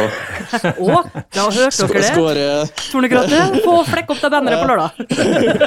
Å, 0.85 0.99
da 1.33 1.47
hørte 1.47 1.87
dere 1.89 1.95
det? 1.95 2.03
skåre 2.11 2.43
Tornekratte, 2.91 3.39
få 3.65 3.77
flekk 3.89 4.13
opp 4.13 4.21
det 4.21 4.31
banneret 4.35 4.61
på 4.61 4.67
lørdag. 4.69 4.91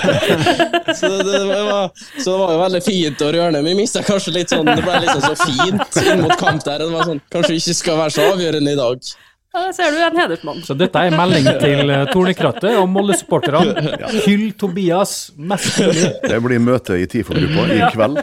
så 1.00 1.09
det, 1.09 1.23
det, 1.33 1.63
var, 1.65 1.89
så 2.19 2.27
det 2.27 2.38
var 2.43 2.53
jo 2.53 2.59
veldig 2.62 2.81
fint 2.85 3.25
og 3.25 3.33
rørende. 3.33 3.63
Vi 3.65 3.73
mista 3.81 4.05
kanskje 4.05 4.35
litt 4.38 4.53
sånn 4.53 4.69
Det 4.69 4.83
ble 4.85 5.00
liksom 5.07 5.23
så 5.25 5.33
fint 5.41 6.01
inn 6.03 6.21
mot 6.21 6.35
kamp 6.38 6.62
der. 6.67 6.83
Det 6.85 6.93
var 6.93 7.09
sånn, 7.09 7.21
Kanskje 7.33 7.55
vi 7.55 7.62
ikke 7.63 7.77
skal 7.79 7.97
være 8.03 8.13
så 8.13 8.27
avgjørende 8.35 8.75
i 8.75 8.79
dag. 8.83 9.13
Ja, 9.53 9.63
det 9.67 9.73
ser 9.77 9.89
du 9.93 9.97
en 10.01 10.17
hedersmann. 10.17 10.62
Så 10.65 10.73
dette 10.77 10.97
er 10.97 11.12
en 11.12 11.17
melding 11.17 11.45
til 11.62 11.91
eh, 11.93 12.05
Tornekrattet 12.09 12.73
og 12.77 12.88
Molde-supporterne. 12.89 13.73
Hyll 14.25 14.47
Tobias 14.57 15.31
mest 15.38 15.77
mulig. 15.77 16.09
Det 16.25 16.39
blir 16.45 16.62
møte 16.62 16.97
i 16.97 17.05
TIFO-gruppa 17.09 17.62
i 17.69 17.81
kveld. 17.93 18.17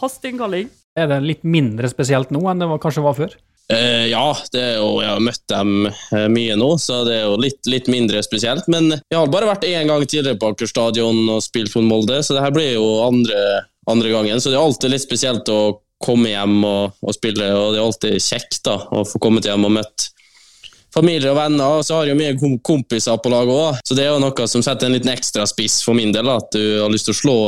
Hasteinnkalling. 0.00 0.70
Er 0.98 1.06
det 1.10 1.20
litt 1.22 1.46
mindre 1.46 1.88
spesielt 1.92 2.32
nå 2.34 2.42
enn 2.50 2.62
det 2.62 2.68
var, 2.70 2.80
kanskje 2.82 3.04
var 3.04 3.16
før? 3.18 3.36
Eh, 3.70 4.08
ja, 4.10 4.24
det 4.50 4.60
er 4.60 4.78
jo, 4.80 4.96
jeg 4.98 5.12
har 5.12 5.22
møtt 5.22 5.44
dem 5.52 5.74
eh, 5.86 6.26
mye 6.32 6.56
nå, 6.58 6.72
så 6.82 7.04
det 7.06 7.20
er 7.20 7.28
jo 7.28 7.36
litt, 7.38 7.60
litt 7.70 7.90
mindre 7.92 8.22
spesielt. 8.26 8.66
Men 8.72 8.90
jeg 8.96 9.14
har 9.14 9.30
bare 9.30 9.50
vært 9.52 9.68
én 9.68 9.86
gang 9.90 10.02
tidligere 10.02 10.40
på 10.40 10.50
Aker 10.50 10.70
stadion 10.70 11.20
og 11.30 11.44
spilt 11.44 11.70
for 11.70 11.86
Molde, 11.86 12.18
så 12.26 12.34
det 12.34 12.42
her 12.42 12.54
blir 12.56 12.72
jo 12.74 12.88
andre, 13.04 13.44
andre 13.90 14.10
gangen. 14.10 14.42
Så 14.42 14.50
det 14.50 14.58
er 14.58 14.64
alltid 14.64 14.94
litt 14.96 15.06
spesielt 15.06 15.52
å 15.54 15.60
komme 16.02 16.32
hjem 16.32 16.64
og, 16.64 16.96
og 17.04 17.14
spille, 17.14 17.52
og 17.54 17.74
det 17.74 17.78
er 17.78 17.84
alltid 17.84 18.24
kjekt 18.24 18.64
da, 18.66 18.80
å 18.90 19.04
få 19.06 19.20
kommet 19.22 19.46
hjem 19.46 19.68
og 19.68 19.76
møtt 19.78 20.08
familie 20.94 21.30
og 21.30 21.38
venner. 21.38 21.78
Og 21.78 21.86
så 21.86 21.98
har 22.00 22.08
jeg 22.08 22.16
jo 22.16 22.20
mye 22.20 22.58
kompiser 22.66 23.20
på 23.22 23.30
laget 23.30 23.54
òg, 23.54 23.82
så 23.86 23.94
det 23.94 24.06
er 24.06 24.14
jo 24.14 24.22
noe 24.24 24.50
som 24.50 24.64
setter 24.66 24.88
en 24.88 24.96
liten 24.96 25.12
ekstra 25.12 25.46
spiss 25.46 25.78
for 25.86 25.94
min 25.94 26.10
del. 26.14 26.26
Da, 26.26 26.40
at 26.42 26.56
du 26.56 26.64
har 26.82 26.90
lyst 26.90 27.06
til 27.06 27.14
å 27.14 27.20
slå 27.20 27.38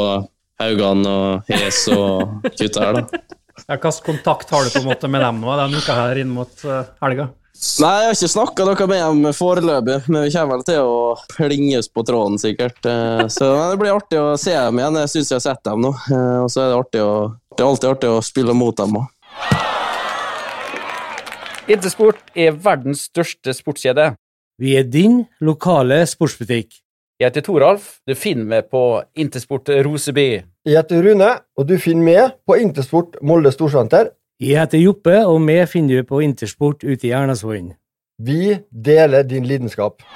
Haugan 0.63 1.05
og 1.11 1.51
Hes 1.53 1.85
og 1.93 2.41
gutta 2.57 2.87
her, 2.89 2.99
da. 3.03 3.23
Ja, 3.69 3.77
Hvilken 3.77 4.03
kontakt 4.07 4.51
har 4.51 4.65
du 4.65 4.73
på 4.73 4.81
en 4.81 4.89
måte 4.89 5.09
med 5.13 5.23
dem 5.23 5.41
nå 5.45 5.55
denne 5.61 5.79
uka 5.83 5.95
her 5.95 6.19
inn 6.23 6.31
mot 6.35 6.65
eh, 6.65 6.87
helga? 7.05 7.29
Nei, 7.83 7.91
jeg 8.01 8.07
har 8.09 8.17
ikke 8.17 8.31
snakka 8.33 8.65
noe 8.67 8.87
med 8.91 9.03
dem 9.05 9.35
foreløpig, 9.37 9.97
men 10.11 10.25
vi 10.25 10.31
kommer 10.35 10.57
vel 10.57 10.65
til 10.67 10.81
å 10.89 10.95
plinges 11.31 11.87
på 11.93 12.03
tråden, 12.09 12.41
sikkert. 12.43 12.81
Eh, 12.89 13.27
Så 13.31 13.51
det 13.71 13.77
blir 13.79 13.93
artig 13.95 14.19
å 14.19 14.33
se 14.41 14.55
dem 14.57 14.81
igjen. 14.81 14.97
Jeg 15.05 15.13
syns 15.13 15.31
jeg 15.31 15.39
har 15.39 15.45
sett 15.45 15.63
dem 15.69 15.85
nå. 15.85 15.93
Eh, 16.11 16.39
Og 16.43 16.51
så 16.51 16.65
er 16.65 16.73
det 16.73 16.81
artig 16.81 17.05
å 17.07 17.13
Det 17.53 17.61
er 17.63 17.69
alltid 17.69 17.91
artig 17.93 18.11
å 18.17 18.23
spille 18.25 18.55
mot 18.57 18.77
dem 18.81 18.97
òg. 19.03 19.07
Intersport 21.71 22.19
er 22.35 22.57
verdens 22.59 23.05
største 23.11 23.53
sportskjede. 23.55 24.15
Vi 24.59 24.75
er 24.79 24.85
din 24.89 25.21
lokale 25.45 26.03
sportsbutikk. 26.09 26.81
Jeg 27.21 27.29
heter 27.31 27.45
Toralf. 27.47 28.01
Du 28.09 28.15
finner 28.19 28.45
meg 28.57 28.71
på 28.73 28.83
Intersport 29.15 29.69
Roseby. 29.87 30.43
Jeg 30.63 30.77
heter 30.79 31.01
Rune, 31.03 31.29
og 31.59 31.65
du 31.67 31.73
finner 31.83 32.05
meg 32.07 32.35
på 32.47 32.55
Intersport 32.63 33.17
Molde 33.27 33.51
Storsenter. 33.51 34.13
Jeg 34.39 34.61
heter 34.61 34.79
Joppe, 34.79 35.17
og 35.27 35.41
meg 35.43 35.65
finner 35.67 35.99
du 35.99 36.07
på 36.07 36.21
Intersport 36.23 36.85
ute 36.87 37.09
i 37.09 37.11
Ernasvollen. 37.19 37.73
Vi 38.23 38.61
deler 38.71 39.27
din 39.27 39.49
lidenskap. 39.51 40.07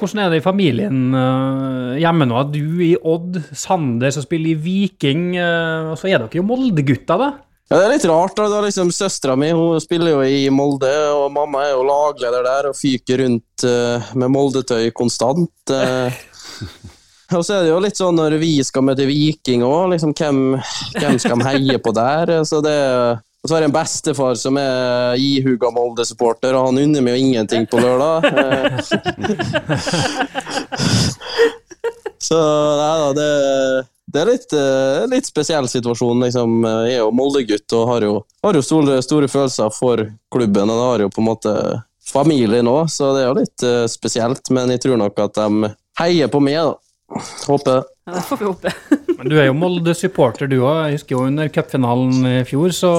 Hvordan 0.00 0.24
er 0.24 0.34
det 0.34 0.42
i 0.42 0.42
familien 0.48 1.14
eh, 1.14 2.02
hjemme 2.02 2.26
nå? 2.26 2.42
Du 2.50 2.82
i 2.82 2.96
Odd, 2.98 3.38
Sander 3.54 4.10
som 4.18 4.26
spiller 4.26 4.56
i 4.56 4.58
Viking, 4.66 5.36
eh, 5.38 5.92
og 5.92 5.98
så 6.00 6.10
er 6.10 6.24
dere 6.24 6.42
jo 6.42 6.46
Molde-gutta, 6.50 7.22
da? 7.22 7.32
Ja, 7.70 7.76
det 7.76 7.84
er 7.84 7.94
litt 7.94 8.10
rart. 8.10 8.34
da, 8.34 8.50
det 8.50 8.62
er 8.64 8.66
liksom 8.72 8.90
Søstera 8.90 9.38
mi 9.38 9.54
hun 9.54 9.78
spiller 9.78 10.16
jo 10.16 10.26
i 10.26 10.48
Molde, 10.50 10.90
og 11.14 11.28
mamma 11.38 11.68
er 11.68 11.76
jo 11.76 11.86
lagleder 11.86 12.50
der 12.50 12.72
og 12.74 12.80
fyker 12.82 13.28
rundt 13.28 13.70
eh, 13.76 14.14
med 14.18 14.34
Molde-tøy 14.34 14.88
konstant. 14.90 15.54
og 17.36 17.42
så 17.46 17.54
er 17.56 17.62
det 17.64 17.70
jo 17.72 17.80
litt 17.82 17.98
sånn 18.00 18.16
når 18.18 18.36
vi 18.40 18.52
skal 18.66 18.82
møte 18.86 19.06
Viking 19.08 19.62
òg, 19.66 19.92
liksom, 19.94 20.12
hvem, 20.18 20.38
hvem 20.98 21.18
skal 21.22 21.38
de 21.40 21.48
heie 21.48 21.78
på 21.82 21.92
der? 21.96 22.32
Så 22.50 22.60
det, 22.64 22.76
og 23.40 23.48
så 23.48 23.54
har 23.56 23.62
jeg 23.64 23.70
en 23.70 23.76
bestefar 23.76 24.34
som 24.36 24.58
er 24.60 25.16
ihuga 25.20 25.70
Molde-supporter, 25.72 26.52
og 26.58 26.66
han 26.70 26.80
unner 26.82 27.00
meg 27.04 27.16
jo 27.16 27.22
ingenting 27.28 27.64
på 27.70 27.80
lørdag. 27.80 28.26
eh. 28.30 28.80
Så 32.20 32.36
nei 32.36 32.96
da, 33.00 33.12
det, 33.16 33.28
det 34.12 34.20
er 34.20 34.28
litt, 34.28 34.52
eh, 34.52 35.06
litt 35.10 35.26
spesiell 35.30 35.68
situasjon. 35.72 36.20
Liksom. 36.26 36.58
Jeg 36.84 36.98
er 36.98 37.00
jo 37.00 37.14
Molde-gutt 37.16 37.76
og 37.78 37.86
har 37.94 38.04
jo, 38.06 38.18
har 38.44 38.58
jo 38.58 38.62
store, 38.64 38.98
store 39.04 39.30
følelser 39.30 39.72
for 39.72 40.04
klubben. 40.34 40.68
Og 40.68 40.76
det 40.76 40.88
har 40.90 41.04
jo 41.06 41.10
på 41.14 41.22
en 41.24 41.30
måte 41.30 41.54
familie 42.10 42.60
nå, 42.66 42.76
så 42.92 43.12
det 43.16 43.24
er 43.24 43.28
jo 43.30 43.38
litt 43.40 43.64
eh, 43.66 43.86
spesielt. 43.90 44.52
Men 44.54 44.74
jeg 44.74 44.84
tror 44.84 45.00
nok 45.00 45.18
at 45.24 45.40
de 45.40 45.72
heier 46.00 46.30
på 46.32 46.42
meg, 46.44 46.60
da. 46.60 46.76
Håper 47.10 47.80
det. 47.80 47.82
Ja, 48.06 48.14
det 48.14 48.22
får 48.28 48.40
vi 48.40 48.44
håpe. 48.48 48.72
Men 49.18 49.32
du 49.32 49.36
er 49.36 49.50
jo 49.50 49.56
Molde-supporter, 49.58 50.48
du 50.50 50.60
òg. 50.62 50.86
Jeg 50.86 51.00
husker 51.00 51.16
jo 51.16 51.26
under 51.26 51.50
cupfinalen 51.52 52.30
i 52.30 52.38
fjor, 52.48 52.72
så 52.74 52.94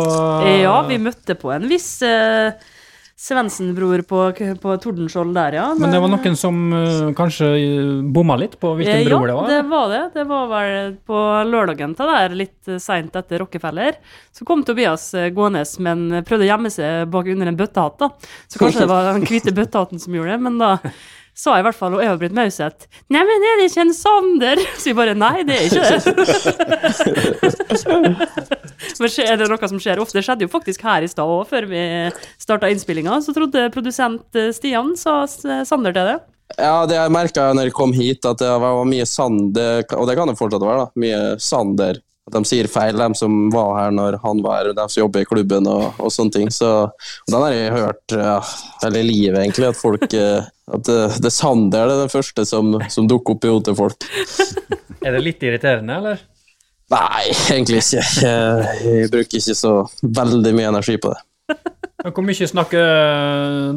Ja, 0.61 0.75
vi 0.87 0.99
møtte 1.01 1.37
på 1.39 1.53
en 1.55 1.67
viss 1.71 1.95
uh, 2.05 2.51
Svendsen-bror 3.21 4.01
på, 4.09 4.19
på 4.61 4.75
Tordenskjold 4.81 5.35
der, 5.37 5.55
ja. 5.59 5.65
Men 5.77 5.93
det 5.93 5.99
var 6.01 6.09
noen 6.09 6.37
som 6.39 6.55
uh, 6.73 7.11
kanskje 7.17 7.51
bomma 8.13 8.37
litt 8.41 8.55
på 8.61 8.73
hvilken 8.79 9.03
Eh, 9.03 9.09
bror 9.11 9.29
det 9.29 9.35
var? 9.37 9.49
Ja, 9.51 9.59
det 9.59 9.69
var 9.69 9.91
det. 9.91 10.01
Det 10.15 10.25
var 10.31 10.47
vel 10.49 10.95
på 11.05 11.21
lørdagen 11.51 11.93
til 11.97 12.09
der, 12.09 12.37
litt 12.39 12.71
seint 12.81 13.15
etter 13.21 13.43
Rockefeller. 13.43 13.99
Så 14.33 14.47
kom 14.47 14.65
Tobias 14.65 15.11
eh, 15.13 15.29
gående, 15.37 15.61
men 15.85 16.23
prøvde 16.25 16.47
å 16.47 16.51
gjemme 16.51 16.73
seg 16.73 17.13
bak 17.13 17.29
under 17.29 17.51
en 17.51 17.61
bøttehatt, 17.61 18.01
da. 18.01 18.33
Så 18.49 18.61
kanskje 18.61 18.87
det 18.87 18.91
var 18.91 19.11
den 19.11 19.29
hvite 19.29 19.53
bøttehatten 19.53 20.01
som 20.01 20.17
gjorde 20.17 20.33
det, 20.33 20.45
men 20.49 20.57
da 20.61 20.71
sa 21.37 21.57
i 21.57 21.63
hvert 21.65 21.77
fall, 21.77 21.93
og 21.95 22.03
Eva-Britt 22.03 22.33
Mauseth 22.35 22.87
Nei, 23.11 23.23
men 23.27 23.45
er 23.47 23.55
det 23.61 23.67
ikke 23.69 23.85
en 23.85 23.93
Sander? 23.95 24.57
Så 24.79 24.85
vi 24.91 24.97
bare 24.97 25.15
Nei, 25.17 25.43
det 25.47 25.55
er 25.57 25.63
ikke 25.67 25.87
det. 25.87 25.97
men 29.01 29.09
er 29.25 29.35
det 29.39 29.49
noe 29.51 29.71
som 29.71 29.81
skjer 29.81 30.01
ofte? 30.03 30.17
Det 30.19 30.25
skjedde 30.27 30.45
jo 30.45 30.51
faktisk 30.51 30.79
her 30.87 31.01
i 31.05 31.11
stad 31.11 31.27
òg, 31.27 31.43
før 31.49 31.63
vi 31.71 31.81
starta 32.41 32.71
innspillinga. 32.71 33.13
Så 33.23 33.29
trodde 33.35 33.73
produsent 33.73 34.39
eh, 34.39 34.53
Stian 34.55 34.89
sa 34.99 35.13
Sander 35.27 35.93
til 35.95 36.05
det. 36.13 36.19
Ja, 36.57 36.85
det 36.89 36.97
jeg 36.97 37.13
merka 37.13 37.51
når 37.55 37.69
jeg 37.69 37.75
kom 37.77 37.93
hit, 37.95 38.25
at 38.27 38.41
det 38.41 38.51
var 38.61 38.87
mye 38.87 39.05
Sander, 39.07 39.83
og 39.95 40.07
det 40.09 40.17
kan 40.19 40.31
det 40.31 40.39
fortsatt 40.39 40.65
være, 40.65 40.85
da. 40.85 41.03
Mye 41.03 41.21
Sander. 41.41 42.01
At 42.29 42.35
de 42.35 42.41
sier 42.45 42.69
feil, 42.69 42.99
de 43.01 43.17
som 43.17 43.37
var 43.53 43.71
her 43.79 43.93
når 43.95 44.19
han 44.21 44.41
var 44.45 44.59
her, 44.59 44.75
de 44.77 44.83
som 44.93 45.01
jobber 45.01 45.23
i 45.23 45.27
klubben 45.27 45.67
og, 45.69 45.87
og 45.97 46.13
sånne 46.13 46.35
ting. 46.35 46.51
Så 46.53 46.69
den 47.27 47.37
har 47.39 47.55
jeg 47.55 47.73
hørt 47.73 48.15
ja, 48.15 48.35
hele 48.83 49.01
livet, 49.07 49.39
egentlig. 49.41 49.71
At 49.71 49.79
folk 49.79 50.05
eh, 50.13 50.49
At 50.71 50.85
det, 50.87 50.99
det 51.23 51.33
Sander 51.33 51.89
det 51.89 51.95
er 51.97 52.03
den 52.05 52.13
første 52.13 52.45
som, 52.47 52.75
som 52.93 53.09
dukker 53.09 53.35
opp 53.35 53.47
i 53.47 53.53
hodet 53.53 53.71
til 53.71 53.79
folk. 53.81 54.07
Er 55.01 55.15
det 55.15 55.23
litt 55.25 55.41
irriterende, 55.41 55.95
eller? 55.97 56.19
Nei, 56.93 57.31
egentlig 57.49 57.79
ikke. 57.81 58.03
Jeg, 58.21 58.65
jeg 58.85 59.09
bruker 59.09 59.39
ikke 59.39 59.55
så 59.57 59.71
veldig 60.05 60.51
mye 60.53 60.67
energi 60.69 60.99
på 61.01 61.09
det. 61.09 61.57
Hvor 62.13 62.25
mye 62.27 62.49
snakker 62.51 62.91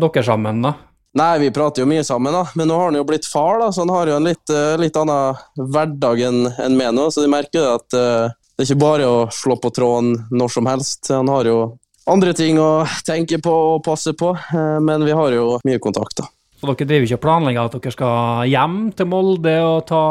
dere 0.03 0.25
sammen, 0.27 0.61
da? 0.67 0.75
Nei, 1.14 1.38
vi 1.38 1.50
prater 1.54 1.85
jo 1.85 1.87
mye 1.87 2.02
sammen, 2.04 2.35
da. 2.35 2.42
men 2.59 2.66
nå 2.66 2.75
har 2.75 2.88
han 2.90 2.99
jo 2.99 3.04
blitt 3.06 3.26
far, 3.30 3.61
da, 3.62 3.68
så 3.71 3.85
han 3.85 3.92
har 3.94 4.11
jo 4.11 4.16
en 4.18 4.26
litt, 4.26 4.50
eh, 4.50 4.75
litt 4.83 4.97
annen 4.99 5.38
hverdag 5.54 6.23
enn 6.26 6.75
meg 6.75 6.90
nå. 6.97 7.06
Så 7.14 7.23
de 7.23 7.30
merker 7.30 7.61
jo 7.61 7.68
at 7.76 7.94
uh, 7.94 8.35
det 8.35 8.64
er 8.64 8.66
ikke 8.66 8.83
bare 8.83 9.06
å 9.06 9.21
slå 9.30 9.54
på 9.62 9.71
tråden 9.75 10.16
når 10.35 10.50
som 10.56 10.66
helst. 10.66 11.12
Han 11.14 11.30
har 11.30 11.47
jo 11.47 11.59
andre 12.11 12.35
ting 12.35 12.59
å 12.59 12.83
tenke 13.06 13.38
på 13.38 13.54
og 13.76 13.85
passe 13.87 14.16
på, 14.18 14.33
uh, 14.35 14.78
men 14.83 15.06
vi 15.06 15.14
har 15.14 15.38
jo 15.38 15.61
mye 15.62 15.83
kontakt, 15.83 16.18
da. 16.18 16.26
Så 16.59 16.66
dere 16.73 16.88
driver 16.90 17.06
ikke 17.06 17.21
og 17.21 17.25
planlegger 17.28 17.71
at 17.71 17.78
dere 17.78 17.94
skal 17.94 18.50
hjem 18.50 18.78
til 18.99 19.11
Molde 19.14 19.54
og 19.62 19.80
ta 19.87 20.04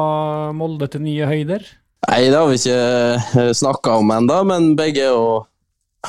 Molde 0.55 0.87
til 0.93 1.03
nye 1.03 1.27
høyder? 1.27 1.67
Nei, 2.07 2.19
det 2.29 2.39
har 2.39 2.47
vi 2.47 2.61
ikke 2.61 3.51
snakka 3.59 3.99
om 3.99 4.15
ennå, 4.21 4.39
men 4.47 4.71
begge 4.79 5.09
er 5.09 5.17
for 5.19 5.49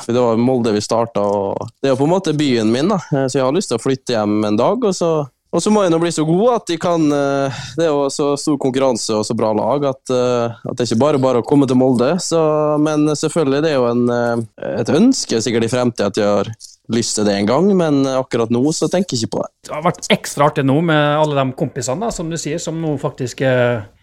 Det 0.07 0.19
var 0.19 0.35
Molde 0.37 0.73
vi 0.75 0.81
starta, 0.83 1.21
og 1.23 1.69
det 1.81 1.89
er 1.89 1.95
jo 1.95 2.01
på 2.01 2.07
en 2.09 2.13
måte 2.15 2.35
byen 2.35 2.71
min, 2.71 2.91
da. 2.91 2.99
Eh, 3.13 3.29
så 3.29 3.39
jeg 3.39 3.47
har 3.47 3.55
lyst 3.55 3.71
til 3.71 3.79
å 3.79 3.83
flytte 3.83 4.15
hjem 4.17 4.43
en 4.49 4.59
dag. 4.59 4.83
Og 4.83 4.95
så, 4.95 5.11
og 5.25 5.63
så 5.63 5.71
må 5.71 5.85
jeg 5.85 5.93
nå 5.93 5.99
bli 6.03 6.11
så 6.13 6.25
god 6.27 6.57
at 6.57 6.67
de 6.67 6.77
kan 6.81 7.05
eh, 7.15 7.63
Det 7.77 7.87
er 7.87 7.93
jo 7.93 8.09
så 8.13 8.33
stor 8.39 8.59
konkurranse 8.61 9.15
og 9.15 9.23
så 9.27 9.37
bra 9.37 9.53
lag 9.55 9.87
at, 9.93 10.03
eh, 10.13 10.59
at 10.67 10.77
det 10.77 10.89
ikke 10.89 11.01
bare 11.01 11.21
bare 11.23 11.41
å 11.41 11.47
komme 11.47 11.69
til 11.69 11.79
Molde. 11.79 12.11
Så, 12.23 12.39
men 12.83 13.07
selvfølgelig, 13.15 13.63
det 13.65 13.73
er 13.73 13.79
jo 13.79 13.89
en, 13.93 14.45
et 14.75 14.93
ønske 14.99 15.41
sikkert 15.41 15.69
i 15.69 15.71
fremtiden 15.71 16.11
at 16.11 16.21
jeg 16.21 16.29
har 16.29 16.53
lyst 16.93 17.15
til 17.17 17.25
det 17.25 17.39
en 17.39 17.47
gang, 17.49 17.71
men 17.73 18.03
akkurat 18.11 18.51
nå 18.53 18.61
så 18.75 18.85
tenker 18.91 19.15
jeg 19.15 19.25
ikke 19.25 19.39
på 19.39 19.45
det. 19.45 19.51
Det 19.65 19.73
har 19.73 19.87
vært 19.87 20.11
ekstra 20.13 20.51
artig 20.51 20.67
nå 20.67 20.75
med 20.85 21.01
alle 21.17 21.39
de 21.39 21.57
kompisene 21.57 22.05
da, 22.05 22.11
som 22.13 22.29
du 22.29 22.37
sier, 22.37 22.61
som 22.61 22.77
nå 22.77 22.91
faktisk 23.01 23.41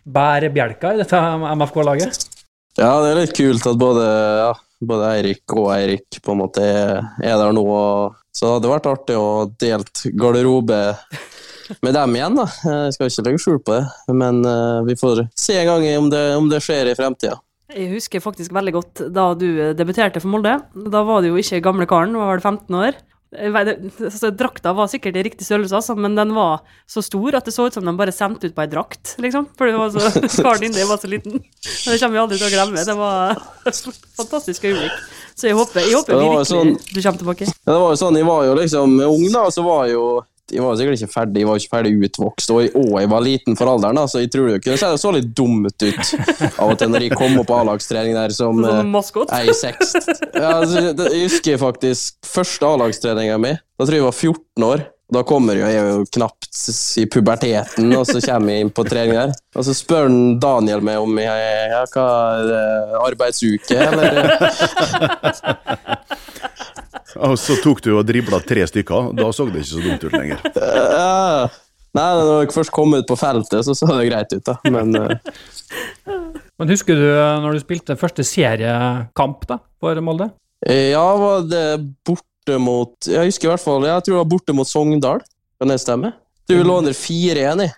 bærer 0.03 0.51
bjelka 0.51 0.97
i 0.97 1.05
dette 1.05 1.21
MFK-laget. 1.53 2.25
Ja, 2.81 2.97
det 3.05 3.13
er 3.13 3.19
litt 3.21 3.37
kult 3.37 3.69
at 3.69 3.79
både, 3.79 4.03
ja, 4.41 4.53
både 4.89 5.11
Eirik 5.17 5.55
og 5.57 5.71
Eirik 5.75 6.19
på 6.23 6.35
en 6.35 6.43
måte 6.43 6.65
er, 6.65 7.03
er 7.23 7.39
der 7.41 7.55
nå. 7.55 7.63
Og, 7.65 8.19
så 8.33 8.47
det 8.47 8.55
hadde 8.57 8.73
vært 8.73 8.91
artig 8.91 9.19
å 9.19 9.29
delt 9.61 10.05
garderobe 10.19 10.81
med 11.85 11.97
dem 11.97 12.19
igjen. 12.19 12.41
da. 12.41 12.49
Jeg 12.87 12.97
skal 12.97 13.11
ikke 13.11 13.27
legge 13.29 13.45
skjul 13.45 13.63
på 13.63 13.79
det, 13.79 13.85
men 14.19 14.43
uh, 14.47 14.83
vi 14.89 14.99
får 14.99 15.25
se 15.39 15.57
en 15.61 15.71
gang 15.71 15.89
om 16.01 16.13
det, 16.13 16.27
om 16.39 16.51
det 16.53 16.63
skjer 16.65 16.93
i 16.93 16.99
fremtida. 16.99 17.39
Jeg 17.73 17.89
husker 17.95 18.21
faktisk 18.21 18.53
veldig 18.53 18.75
godt 18.75 19.03
da 19.17 19.31
du 19.39 19.49
debuterte 19.79 20.21
for 20.21 20.33
Molde. 20.35 20.59
Da 20.93 21.01
var 21.09 21.23
du 21.23 21.31
jo 21.31 21.41
ikke 21.41 21.63
gamle 21.65 21.89
karen, 21.89 22.13
du 22.13 22.21
var 22.21 22.35
vel 22.35 22.45
15 22.45 22.77
år. 22.83 22.99
Det- 23.33 23.79
altså, 24.05 24.29
Drakta 24.37 24.75
var 24.77 24.87
sikkert 24.93 25.17
i 25.17 25.23
riktig 25.25 25.47
størrelse, 25.47 25.73
altså, 25.79 25.95
men 25.97 26.15
den 26.15 26.35
var 26.37 26.61
så 26.87 27.01
stor 27.03 27.35
at 27.39 27.47
det 27.49 27.55
så 27.55 27.65
ut 27.67 27.73
som 27.73 27.85
de 27.89 27.95
bare 27.97 28.13
sendte 28.13 28.45
ut 28.45 28.55
på 28.55 28.61
ei 28.61 28.69
drakt, 28.69 29.15
liksom. 29.25 29.47
For 29.57 29.67
det 29.71 29.79
var 29.81 29.89
så, 29.95 30.05
karen 30.45 30.67
inni 30.69 30.85
var 30.85 31.01
så 31.01 31.09
liten. 31.09 31.39
Men 31.41 31.95
det 31.95 32.01
kommer 32.03 32.13
vi 32.19 32.23
aldri 32.27 32.39
til 32.43 32.51
å 32.51 32.53
glemme. 32.53 32.85
Det 32.85 32.97
var 32.99 33.41
fantastisk 34.21 34.65
øyeblikk. 34.69 34.93
Så 35.35 35.49
jeg 35.49 35.57
håper, 35.57 35.81
jeg 35.81 35.97
håper 35.97 36.21
virkelig 36.21 36.51
sånn- 36.53 36.77
du 36.93 37.01
kommer 37.01 37.19
tilbake. 37.25 37.49
Ja, 37.49 37.73
det 37.73 37.81
var 37.81 37.91
jo 37.97 38.01
sånn, 38.05 38.17
Jeg 38.21 38.27
var 38.29 38.45
jo 38.45 38.55
liksom 38.61 39.01
ung, 39.09 39.25
da, 39.33 39.47
og 39.49 39.53
så 39.57 39.65
var 39.65 39.87
jeg 39.89 39.95
jo 39.97 40.05
jeg 40.53 40.63
var 40.65 40.77
sikkert 40.79 41.01
ikke 41.01 41.13
ferdig, 41.13 41.43
jeg 41.43 41.49
var 41.49 41.57
ikke 41.61 41.73
ferdig 41.73 41.93
utvokst, 42.09 42.51
og 42.53 42.59
jeg, 42.63 42.71
og 42.79 42.93
jeg 43.01 43.09
var 43.13 43.21
liten 43.25 43.55
for 43.59 43.67
alderen, 43.73 43.97
da, 43.99 44.05
så 44.11 44.17
jeg 44.23 44.31
tror 44.35 44.47
jo 44.51 44.55
ikke 44.61 44.77
det 44.77 45.01
så 45.01 45.11
litt 45.15 45.31
dumt 45.37 45.83
ut 45.83 46.03
av 46.61 46.73
og 46.73 46.77
til 46.81 46.89
når 46.93 47.01
jeg 47.09 47.19
kom 47.19 47.39
opp 47.41 47.49
på 47.51 47.59
A-lagstrening 47.59 48.15
der 48.19 48.31
som 48.37 48.55
eh, 48.69 48.83
maskot. 48.89 49.29
ei 49.35 49.55
seks. 49.57 49.95
Ja, 50.37 50.49
altså, 50.61 50.77
jeg 50.93 51.23
husker 51.27 51.55
faktisk 51.61 52.17
første 52.27 52.67
A-lagstreninga 52.69 53.37
mi. 53.41 53.53
Da 53.79 53.85
tror 53.87 53.95
jeg 53.97 54.03
jeg 54.03 54.11
var 54.11 54.19
14 54.19 54.65
år. 54.69 54.79
Da 55.13 55.21
kommer 55.29 55.53
jo 55.59 55.67
jeg 55.69 55.77
er 55.77 55.89
jo 55.99 56.05
knapt 56.15 56.49
i 57.01 57.05
puberteten, 57.11 57.97
og 57.99 58.05
så 58.09 58.19
kommer 58.25 58.49
jeg 58.55 58.61
inn 58.65 58.73
på 58.73 58.85
trening 58.89 59.17
der. 59.19 59.31
Og 59.59 59.63
så 59.67 59.73
spør 59.77 60.07
Daniel 60.41 60.81
meg 60.85 60.97
om 61.05 61.13
jeg 61.21 61.73
har 61.73 61.87
hva 61.93 62.07
er 62.39 62.43
det, 62.49 62.67
arbeidsuke, 63.03 63.77
eller 63.77 64.13
Og 67.29 67.39
så 67.41 67.57
tok 67.63 67.83
du 67.85 67.93
og 67.95 68.07
dribla 68.09 68.41
tre 68.47 68.65
stykker. 68.69 69.13
Da 69.19 69.29
så 69.35 69.47
det 69.49 69.63
ikke 69.63 69.71
så 69.71 69.85
dumt 69.85 70.07
ut 70.07 70.17
lenger. 70.17 70.49
Ja. 70.57 71.47
Nei, 71.97 72.07
når 72.17 72.47
jeg 72.47 72.55
først 72.55 72.73
kom 72.73 72.95
ut 72.97 73.05
på 73.05 73.19
feltet, 73.21 73.67
så 73.67 73.75
så 73.77 73.87
det 73.91 74.07
greit 74.09 74.31
ut, 74.33 74.47
da. 74.47 74.55
Men 74.73 74.97
uh... 74.97 75.13
Men 76.61 76.71
husker 76.71 76.97
du 76.97 77.09
eh, 77.09 77.41
når 77.43 77.57
du 77.57 77.61
spilte 77.63 77.99
første 77.99 78.25
seriekamp 78.27 79.47
da, 79.51 79.57
for 79.83 79.99
Molde? 80.05 80.29
ja, 80.63 81.03
var 81.19 81.41
det 81.51 81.65
borte 82.07 82.59
mot 82.63 83.09
Jeg 83.09 83.33
husker 83.33 83.49
i 83.49 83.51
hvert 83.51 83.65
fall 83.65 83.83
Jeg 83.89 84.05
tror 84.05 84.13
det 84.13 84.21
var 84.21 84.29
borte 84.31 84.55
mot 84.55 84.69
Sogndal. 84.69 85.25
Kan 85.59 85.73
det 85.73 85.81
stemme? 85.83 86.13
Du 86.47 86.55
lå 86.63 86.77
under 86.79 86.95
4-1 86.95 87.65
i 87.65 87.69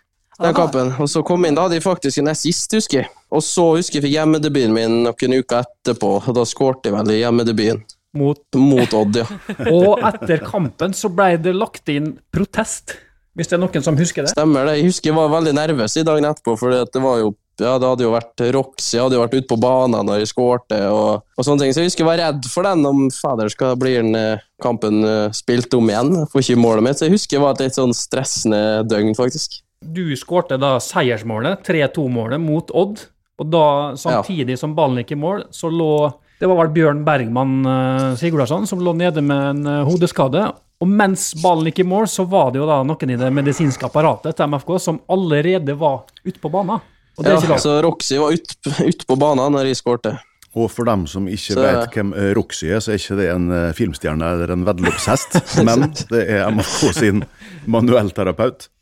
den 0.43 0.55
kampen. 0.55 0.93
Og 1.01 1.09
så 1.11 1.23
kom 1.27 1.45
jeg 1.45 1.53
inn, 1.53 1.57
da 1.57 1.65
hadde 1.67 1.79
jeg 1.79 1.85
faktisk 1.85 2.21
en 2.21 2.33
assist, 2.33 2.77
husker 2.77 3.03
jeg. 3.03 3.11
Og 3.33 3.43
så 3.47 3.65
husker 3.77 3.99
jeg 3.99 4.07
fikk 4.09 4.17
hjemmedebuten 4.19 4.75
min 4.75 5.03
noen 5.07 5.37
uker 5.39 5.63
etterpå, 5.63 6.11
og 6.21 6.37
da 6.37 6.45
skårte 6.49 6.91
jeg 6.91 6.97
vel 6.97 7.13
i 7.15 7.21
hjemmedebuten. 7.21 7.85
Mot, 8.15 8.43
Mot 8.57 8.95
Odd, 8.95 9.23
ja. 9.23 9.27
og 9.75 10.03
etter 10.07 10.45
kampen 10.45 10.95
så 10.95 11.11
ble 11.13 11.35
det 11.43 11.55
lagt 11.57 11.91
inn 11.93 12.15
protest, 12.35 12.97
hvis 13.35 13.51
det 13.51 13.59
er 13.59 13.65
noen 13.65 13.87
som 13.87 13.99
husker 13.99 14.27
det. 14.27 14.35
Stemmer 14.35 14.69
det. 14.69 14.79
Jeg 14.79 14.93
husker 14.93 15.11
jeg 15.11 15.19
var 15.19 15.33
veldig 15.33 15.55
nervøs 15.57 15.97
i 15.99 16.07
dagen 16.07 16.29
etterpå, 16.29 16.55
for 16.61 16.85
det 16.87 17.03
var 17.03 17.23
jo 17.23 17.33
ja, 17.63 17.77
det 17.79 17.87
hadde 17.87 18.03
jo 18.03 18.11
vært 18.11 18.43
Roxy, 18.55 18.97
jeg 18.97 19.05
hadde 19.05 19.15
jo 19.15 19.23
vært 19.23 19.37
ute 19.37 19.47
på 19.51 19.59
banen 19.63 20.09
når 20.09 20.23
jeg 20.23 20.33
skårte, 20.33 20.79
og, 20.91 21.23
og 21.39 21.47
sånne 21.47 21.63
ting. 21.63 21.75
Så 21.75 21.83
jeg 21.83 21.91
husker 21.91 22.03
jeg 22.03 22.09
var 22.09 22.19
redd 22.19 22.49
for 22.51 22.67
den 22.67 22.83
om 22.89 23.05
fader 23.15 23.51
skal 23.53 23.77
bli 23.79 23.93
den 23.95 24.19
eh, 24.19 24.43
kampen 24.63 25.07
eh, 25.07 25.29
spilt 25.37 25.75
om 25.79 25.91
igjen. 25.91 26.25
Får 26.33 26.43
ikke 26.43 26.59
målet 26.59 26.87
mitt. 26.87 26.99
Så 26.99 27.07
jeg 27.07 27.15
husker 27.15 27.39
det 27.39 27.45
var 27.45 27.55
et 27.55 27.63
litt 27.69 27.79
sånn 27.79 27.95
stressende 27.95 28.61
døgn, 28.91 29.15
faktisk. 29.19 29.61
Du 29.85 30.03
skårte 30.19 30.59
da 30.59 30.77
seiersmålet, 30.83 31.63
3-2-målet, 31.67 32.43
mot 32.43 32.75
Odd. 32.75 33.07
Og 33.39 33.51
da, 33.51 33.67
samtidig 33.99 34.59
som 34.59 34.75
ballen 34.75 35.03
gikk 35.03 35.15
i 35.15 35.21
mål, 35.21 35.47
så 35.55 35.71
lå 35.71 35.95
Det 36.41 36.49
var 36.51 36.59
vel 36.63 36.73
Bjørn 36.75 37.05
Bergman 37.07 37.53
uh, 37.67 38.15
Sigurdarsson 38.19 38.67
som 38.67 38.81
lå 38.83 38.93
nede 38.99 39.23
med 39.23 39.51
en 39.53 39.67
uh, 39.67 39.85
hodeskade. 39.89 40.43
Og 40.83 40.91
mens 40.91 41.31
ballen 41.41 41.71
gikk 41.71 41.85
i 41.85 41.89
mål, 41.89 42.09
så 42.11 42.27
var 42.29 42.51
det 42.53 42.59
jo 42.61 42.67
da 42.69 42.81
noen 42.85 43.13
i 43.15 43.17
det 43.17 43.31
medisinske 43.33 43.87
apparatet 43.87 44.35
til 44.37 44.51
MFK 44.51 44.75
som 44.83 44.99
allerede 45.09 45.77
var 45.81 46.03
ute 46.27 46.41
på 46.43 46.51
banen. 46.53 46.83
Og 47.15 47.23
det 47.23 47.31
er 47.31 47.37
Ja, 47.37 47.41
ikke 47.45 47.53
lov. 47.55 47.63
så 47.63 47.77
Roxy 47.87 48.17
var 48.19 48.35
ute 48.35 48.75
ut 48.91 49.05
på 49.07 49.17
banen 49.23 49.55
når 49.55 49.71
jeg 49.71 49.79
skårte. 49.79 50.17
Og 50.55 50.69
for 50.71 50.85
dem 50.87 51.07
som 51.11 51.25
ikke 51.31 51.55
Så- 51.55 51.63
vet 51.63 51.95
hvem 51.95 52.13
eh, 52.15 52.33
Roxy 52.35 52.67
er, 52.75 52.79
så 52.83 52.93
er 52.93 52.99
ikke 53.01 53.17
det 53.19 53.31
en 53.31 53.47
eh, 53.55 53.73
filmstjerne 53.75 54.29
eller 54.35 54.53
en 54.53 54.65
veddeløpshest, 54.67 55.39
men 55.67 55.89
det 56.11 56.27
er 56.31 56.51
MFK 56.51 56.93
sin 56.95 57.25
manuellterapeut, 57.71 58.67
eh, 58.69 58.74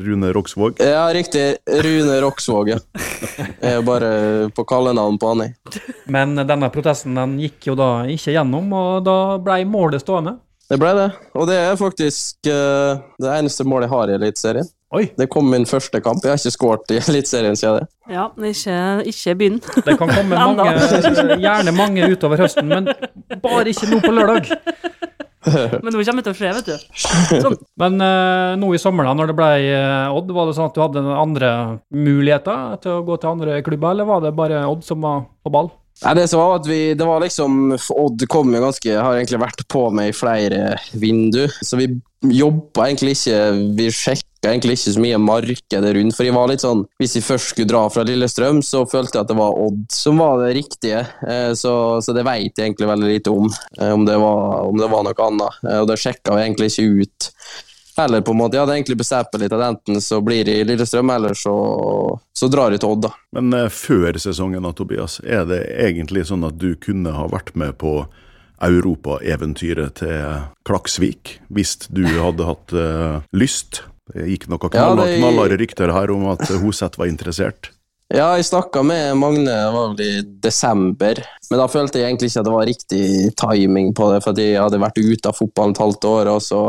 Rune 0.00 0.32
Roksvåg. 0.32 0.80
Ja, 0.80 1.12
riktig. 1.14 1.56
Rune 1.66 2.20
Roksvåg, 2.20 2.68
ja. 2.68 2.78
Jeg 3.60 3.72
er 3.78 3.82
bare 3.84 4.10
på 4.56 4.64
kallenavn 4.64 5.18
på 5.20 5.32
han, 5.32 5.44
jeg. 5.44 5.82
Men 6.10 6.36
denne 6.48 6.70
protesten 6.72 7.16
den 7.18 7.36
gikk 7.42 7.68
jo 7.70 7.76
da 7.78 7.90
ikke 8.10 8.34
gjennom, 8.34 8.72
og 8.76 9.04
da 9.06 9.18
ble 9.42 9.60
målet 9.68 10.04
stående. 10.04 10.38
Det 10.70 10.78
ble 10.80 10.94
det. 10.96 11.10
Og 11.36 11.48
det 11.48 11.58
er 11.60 11.76
faktisk 11.76 12.48
uh, 12.48 13.02
det 13.20 13.34
eneste 13.36 13.66
målet 13.68 13.88
jeg 13.88 13.94
har 13.94 14.10
i 14.10 14.16
Eliteserien. 14.16 14.70
Det 15.18 15.26
kom 15.26 15.48
min 15.50 15.66
første 15.66 15.98
kamp. 16.00 16.22
Jeg 16.24 16.30
har 16.30 16.40
ikke 16.40 16.54
skåret 16.54 16.92
i 16.94 17.00
Eliteserien 17.02 17.56
siden 17.58 17.82
det. 17.82 17.88
Ja, 18.14 18.28
ikke, 18.38 18.76
ikke 19.10 19.34
begynn. 19.40 19.60
Det 19.60 19.96
kan 19.98 20.12
komme 20.12 20.38
mange, 20.46 21.36
gjerne 21.42 21.74
mange 21.74 22.08
utover 22.12 22.44
høsten, 22.44 22.70
men 22.70 22.88
bare 23.42 23.74
ikke 23.74 23.90
nå 23.90 24.00
på 24.04 24.14
lørdag. 24.14 24.52
Men 25.84 25.92
nå 25.92 26.00
kommer 26.00 26.24
det 26.24 26.26
til 26.30 26.34
å 26.34 26.38
skje, 26.38 26.52
vet 26.58 26.68
du. 26.70 27.38
Sånn. 27.44 27.56
Men 27.82 28.00
uh, 28.00 28.56
nå 28.60 28.72
i 28.74 28.80
sommer, 28.80 29.08
da, 29.08 29.14
når 29.18 29.32
det 29.32 29.38
ble 29.38 29.50
uh, 29.68 30.16
Odd, 30.16 30.32
var 30.34 30.48
det 30.48 30.56
sånn 30.58 30.70
at 30.70 30.76
du 30.76 30.82
hadde 30.84 31.04
andre 31.14 31.54
muligheter 31.94 32.76
til 32.84 32.98
å 32.98 33.06
gå 33.06 33.18
til 33.20 33.34
andre 33.34 33.62
klubber, 33.66 33.94
eller 33.94 34.08
var 34.08 34.24
det 34.24 34.34
bare 34.36 34.66
Odd 34.70 34.84
som 34.86 35.04
var 35.04 35.26
på 35.44 35.54
ball? 35.54 35.72
Nei, 36.02 36.16
det 36.18 36.24
som 36.26 36.40
var 36.40 36.56
at 36.58 36.66
vi, 36.66 36.80
det 36.98 37.06
var 37.06 37.22
liksom 37.22 37.76
Odd 37.76 38.24
kom 38.30 38.50
jo 38.50 38.64
ganske 38.64 38.96
Har 38.98 39.14
egentlig 39.14 39.38
vært 39.44 39.62
på 39.70 39.84
med 39.94 40.10
i 40.10 40.16
flere 40.16 40.74
vindu, 40.98 41.44
så 41.62 41.78
vi 41.78 41.86
jobba 42.34 42.88
egentlig 42.88 43.14
ikke 43.14 43.38
Vi 43.78 43.90
sjekka 43.94 44.23
egentlig 44.52 44.76
ikke 44.78 44.94
så 44.94 45.02
mye 45.02 45.18
markedet 45.22 45.92
rundt, 45.96 46.16
for 46.16 46.26
jeg 46.26 46.34
var 46.36 46.50
litt 46.50 46.64
sånn 46.64 46.84
Hvis 47.00 47.16
jeg 47.16 47.26
først 47.26 47.52
skulle 47.52 47.70
dra 47.70 47.82
fra 47.92 48.04
Lillestrøm, 48.06 48.62
så 48.64 48.84
følte 48.90 49.18
jeg 49.18 49.24
at 49.26 49.30
det 49.32 49.38
var 49.38 49.58
Odd 49.64 49.84
som 49.94 50.18
var 50.20 50.42
det 50.42 50.54
riktige, 50.58 51.04
eh, 51.28 51.52
så, 51.58 51.74
så 52.04 52.14
det 52.16 52.24
veit 52.26 52.52
jeg 52.52 52.70
egentlig 52.70 52.90
veldig 52.90 53.12
lite 53.12 53.34
om, 53.34 53.46
eh, 53.78 53.92
om 53.94 54.04
det 54.08 54.16
var, 54.20 54.66
om 54.68 54.80
det 54.80 54.90
var 54.92 55.06
noe 55.06 55.28
annet. 55.28 55.62
Eh, 55.68 55.78
Og 55.82 55.88
det 55.90 56.00
sjekka 56.02 56.38
jeg 56.38 56.50
egentlig 56.50 56.70
ikke 56.72 57.04
ut 57.04 57.30
heller, 57.96 58.24
på 58.26 58.34
en 58.34 58.40
måte. 58.40 58.56
Jeg 58.56 58.64
hadde 58.64 58.74
egentlig 58.74 58.98
bestemt 58.98 59.30
meg 59.34 59.44
litt 59.44 59.54
at 59.54 59.64
enten 59.68 60.00
så 60.02 60.18
blir 60.24 60.44
det 60.48 60.58
i 60.58 60.66
Lillestrøm, 60.66 61.12
eller 61.14 61.38
så, 61.38 61.54
så 62.34 62.50
drar 62.50 62.74
jeg 62.74 62.82
til 62.82 62.96
Odd, 62.96 63.06
da. 63.06 63.12
Men 63.38 63.70
før 63.70 64.18
sesongen, 64.18 64.66
da, 64.66 64.74
Tobias, 64.74 65.20
er 65.22 65.46
det 65.46 65.62
egentlig 65.86 66.26
sånn 66.26 66.46
at 66.48 66.58
du 66.58 66.72
kunne 66.74 67.14
ha 67.14 67.28
vært 67.30 67.54
med 67.54 67.78
på 67.78 68.00
europaeventyret 68.64 69.98
til 70.00 70.44
Klaksvik, 70.66 71.38
hvis 71.54 71.76
du 71.90 72.04
hadde 72.18 72.46
hatt 72.48 72.74
eh, 72.74 73.18
lyst? 73.36 73.84
Det 74.12 74.26
gikk 74.28 74.50
noen 74.52 74.74
Ja, 74.76 74.90
knall, 74.92 75.56
rykter 75.56 75.92
her 75.94 76.12
om 76.12 76.26
at 76.34 76.44
Hoseth 76.60 77.00
var 77.00 77.08
interessert. 77.08 77.70
Ja, 78.12 78.34
jeg 78.36 78.44
snakka 78.46 78.82
med 78.84 79.16
Magne 79.16 79.48
det 79.48 79.70
var 79.72 79.94
vel 79.94 80.02
i 80.04 80.24
desember, 80.44 81.18
men 81.48 81.60
da 81.60 81.64
følte 81.72 81.98
jeg 81.98 82.10
egentlig 82.10 82.28
ikke 82.30 82.42
at 82.42 82.46
det 82.46 82.52
var 82.52 82.68
riktig 82.68 83.06
timing 83.40 83.94
på 83.96 84.10
det, 84.12 84.20
for 84.22 84.38
jeg 84.38 84.60
hadde 84.60 84.82
vært 84.82 85.00
ute 85.00 85.30
av 85.30 85.38
fotballen 85.38 85.72
et 85.72 85.80
halvt 85.80 86.06
år, 86.10 86.30
og 86.34 86.44
så 86.44 86.60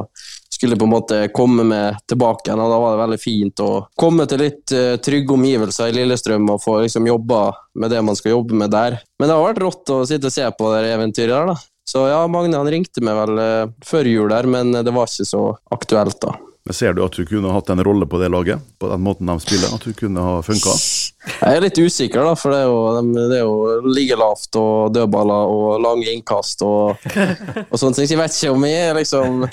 skulle 0.55 0.77
på 0.79 0.87
en 0.87 0.93
måte 0.93 1.19
komme 1.35 1.65
med 1.67 1.99
tilbake 2.07 2.47
igjen, 2.47 2.63
og 2.63 2.71
da 2.71 2.79
var 2.79 2.95
det 2.95 3.01
veldig 3.03 3.19
fint 3.19 3.63
å 3.65 3.69
komme 3.99 4.25
til 4.31 4.41
litt 4.45 4.71
eh, 4.71 4.95
trygge 5.03 5.35
omgivelser 5.35 5.91
i 5.91 5.97
Lillestrøm 5.97 6.47
og 6.53 6.63
få 6.63 6.79
liksom 6.85 7.11
jobba 7.11 7.43
med 7.83 7.91
det 7.91 8.01
man 8.07 8.15
skal 8.15 8.37
jobbe 8.37 8.55
med 8.63 8.71
der. 8.71 8.97
Men 9.19 9.27
det 9.27 9.35
har 9.35 9.47
vært 9.49 9.63
rått 9.65 9.91
å 9.91 10.01
sitte 10.07 10.31
og 10.31 10.37
se 10.37 10.47
på 10.55 10.71
det 10.71 10.93
eventyret 10.93 11.35
der, 11.35 11.51
da. 11.51 11.59
Så 11.85 12.07
ja, 12.09 12.23
Magne 12.31 12.57
han 12.57 12.71
ringte 12.71 13.03
meg 13.05 13.19
vel 13.19 13.43
eh, 13.43 13.71
før 13.85 14.07
jul 14.09 14.31
der, 14.31 14.47
men 14.49 14.71
det 14.79 14.95
var 14.95 15.11
ikke 15.11 15.27
så 15.35 15.45
aktuelt 15.75 16.17
da. 16.23 16.37
Men 16.65 16.73
Ser 16.73 16.93
du 16.97 17.03
at 17.05 17.13
du 17.13 17.25
kunne 17.29 17.51
hatt 17.53 17.67
en 17.69 17.81
rolle 17.85 18.07
på 18.09 18.17
det 18.17 18.31
laget, 18.33 18.61
på 18.81 18.87
den 18.89 19.03
måten 19.05 19.29
de 19.29 19.35
spiller? 19.43 19.69
At 19.75 19.83
du 19.85 19.91
kunne 19.93 20.21
ha 20.25 20.39
funka? 20.41 20.71
Jeg 21.35 21.59
er 21.59 21.61
litt 21.61 21.77
usikker, 21.77 22.25
da, 22.25 22.31
for 22.41 22.55
det 22.55 22.63
er 22.63 22.71
jo, 22.71 22.79
de- 22.97 23.27
det 23.29 23.37
er 23.37 23.43
jo 23.45 23.91
ligge 23.93 24.17
lavt 24.17 24.57
og 24.57 24.93
dødballer 24.95 25.51
og 25.53 25.77
lange 25.83 26.09
innkast 26.15 26.63
og, 26.65 26.97
og 27.69 27.77
sånne 27.77 27.93
ting. 27.99 28.07
Så 28.09 28.15
jeg 28.15 28.21
vet 28.23 28.39
ikke 28.39 28.55
om 28.57 28.65
jeg 28.65 28.89
er 28.89 28.97
liksom 28.97 29.45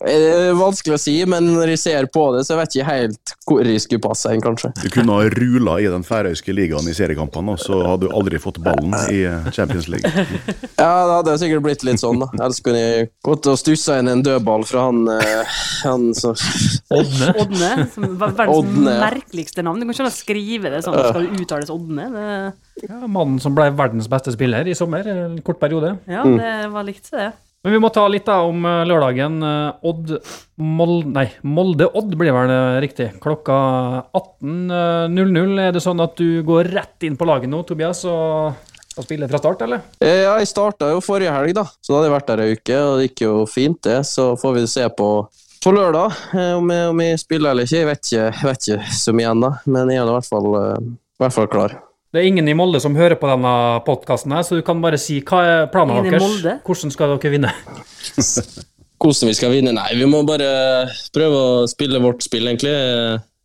vanskelig 0.00 0.94
å 0.96 1.00
si, 1.00 1.14
men 1.24 1.46
når 1.54 1.70
jeg 1.72 1.80
ser 1.80 2.06
på 2.12 2.26
det, 2.34 2.42
så 2.44 2.58
vet 2.58 2.74
jeg 2.76 2.84
ikke 2.84 2.92
helt 2.92 3.32
hvor 3.46 3.62
jeg 3.64 3.80
skulle 3.80 4.02
passe 4.04 4.32
inn, 4.34 4.42
kanskje. 4.44 4.72
Du 4.82 4.90
kunne 4.92 5.14
ha 5.16 5.28
rula 5.32 5.76
i 5.80 5.86
den 5.88 6.04
færøyske 6.04 6.52
ligaen 6.52 6.88
i 6.90 6.94
seriekampene, 6.96 7.54
og 7.54 7.62
så 7.62 7.78
hadde 7.86 8.08
du 8.08 8.14
aldri 8.16 8.40
fått 8.42 8.58
ballen 8.64 8.92
i 9.12 9.22
Champions 9.56 9.88
League. 9.92 10.04
Ja, 10.76 11.06
det 11.08 11.14
hadde 11.14 11.36
sikkert 11.40 11.62
blitt 11.64 11.84
litt 11.86 12.02
sånn, 12.02 12.18
da. 12.20 12.26
Ellers 12.36 12.58
kunne 12.64 12.80
jeg 12.82 13.06
gått 13.24 13.46
og 13.48 13.56
stussa 13.56 13.96
inn 14.02 14.10
en 14.12 14.20
dødball 14.26 14.66
fra 14.68 14.84
han, 14.90 14.98
eh, 15.14 15.54
han 15.86 16.10
som 16.18 16.36
Odne? 16.92 17.30
Odne. 17.40 17.70
Som 17.94 18.18
var 18.20 18.34
verdens 18.36 18.76
merkeligste 19.00 19.64
navn. 19.64 19.80
Du 19.80 19.86
kan 19.88 19.96
ikke 19.96 20.12
skrive 20.12 20.70
det 20.74 20.82
sånn, 20.84 20.98
skal 21.00 21.24
det 21.24 21.40
uttales 21.46 21.72
Odne? 21.72 22.10
Det, 22.12 22.28
Ja, 22.84 23.00
mannen 23.08 23.40
som 23.40 23.54
ble 23.56 23.70
verdens 23.72 24.10
beste 24.12 24.34
spiller 24.34 24.68
i 24.68 24.76
sommer, 24.76 25.06
en 25.08 25.38
kort 25.46 25.58
periode. 25.62 25.96
ja, 26.10 26.26
det 26.28 26.54
var 26.74 26.84
likt, 26.84 27.08
det. 27.14 27.30
Men 27.66 27.72
vi 27.72 27.78
må 27.82 27.88
ta 27.90 28.04
litt 28.06 28.28
da 28.28 28.36
om 28.46 28.60
eh, 28.62 28.84
lørdagen. 28.86 29.40
Eh, 29.42 29.86
Odd 29.90 30.12
Mol 30.62 31.00
Nei, 31.10 31.24
Molde-Odd 31.42 32.12
blir 32.14 32.30
vel 32.30 32.52
eh, 32.54 32.76
riktig. 32.84 33.08
Klokka 33.18 33.56
18.00. 34.14 35.56
Er 35.64 35.74
det 35.74 35.82
sånn 35.82 35.98
at 36.04 36.14
du 36.14 36.44
går 36.46 36.70
rett 36.70 37.02
inn 37.08 37.16
på 37.18 37.26
laget 37.26 37.50
nå, 37.50 37.64
Tobias, 37.66 38.04
og 38.06 38.54
skal 38.86 39.08
spille 39.08 39.26
fra 39.26 39.40
start, 39.42 39.64
eller? 39.66 39.82
Ja, 39.98 40.36
jeg 40.38 40.46
starta 40.46 40.92
jo 40.92 41.02
forrige 41.02 41.34
helg, 41.34 41.56
da. 41.58 41.66
Så 41.82 41.90
da 41.90 41.98
hadde 41.98 42.12
jeg 42.12 42.14
vært 42.14 42.30
der 42.30 42.44
ei 42.44 42.54
uke, 42.54 42.78
og 42.84 42.94
det 43.00 43.08
gikk 43.08 43.24
jo 43.26 43.34
fint, 43.50 43.82
det. 43.88 43.98
Så 44.12 44.28
får 44.38 44.54
vi 44.60 44.64
se 44.70 44.86
på, 45.02 45.10
på 45.66 45.74
lørdag 45.74 46.22
om 46.60 46.70
jeg, 46.70 46.94
om 46.94 47.02
jeg 47.02 47.24
spiller 47.24 47.50
eller 47.50 47.66
ikke. 47.66 47.82
Jeg 47.82 47.90
vet 47.90 48.12
ikke, 48.12 48.46
vet 48.52 48.70
ikke 48.70 49.00
så 49.02 49.16
mye 49.18 49.34
ennå, 49.34 49.50
men 49.66 49.90
jeg 49.90 50.04
er 50.04 50.14
i 50.14 50.18
hvert 50.20 50.30
fall, 50.30 50.52
i 50.54 51.24
hvert 51.24 51.40
fall 51.40 51.50
klar. 51.50 51.80
Det 52.16 52.22
er 52.22 52.30
ingen 52.30 52.46
i 52.48 52.54
Molde 52.56 52.80
som 52.80 52.94
hører 52.96 53.18
på 53.20 53.28
denne 53.28 53.52
podkasten, 53.84 54.32
så 54.40 54.56
du 54.56 54.62
kan 54.64 54.80
bare 54.80 54.96
si 54.96 55.18
hva 55.20 55.42
er 55.44 55.66
planen 55.68 55.98
Ingen 56.00 56.14
i 56.14 56.16
deres? 56.16 56.62
Hvordan 56.64 56.92
skal 56.94 57.10
dere 57.12 57.32
vinne? 57.34 57.50
hvordan 59.02 59.28
vi 59.28 59.34
skal 59.36 59.52
vinne? 59.52 59.74
Nei, 59.76 59.90
vi 60.00 60.06
må 60.08 60.22
bare 60.24 60.46
prøve 61.12 61.42
å 61.42 61.66
spille 61.68 62.00
vårt 62.00 62.24
spill, 62.24 62.48
egentlig. 62.48 62.72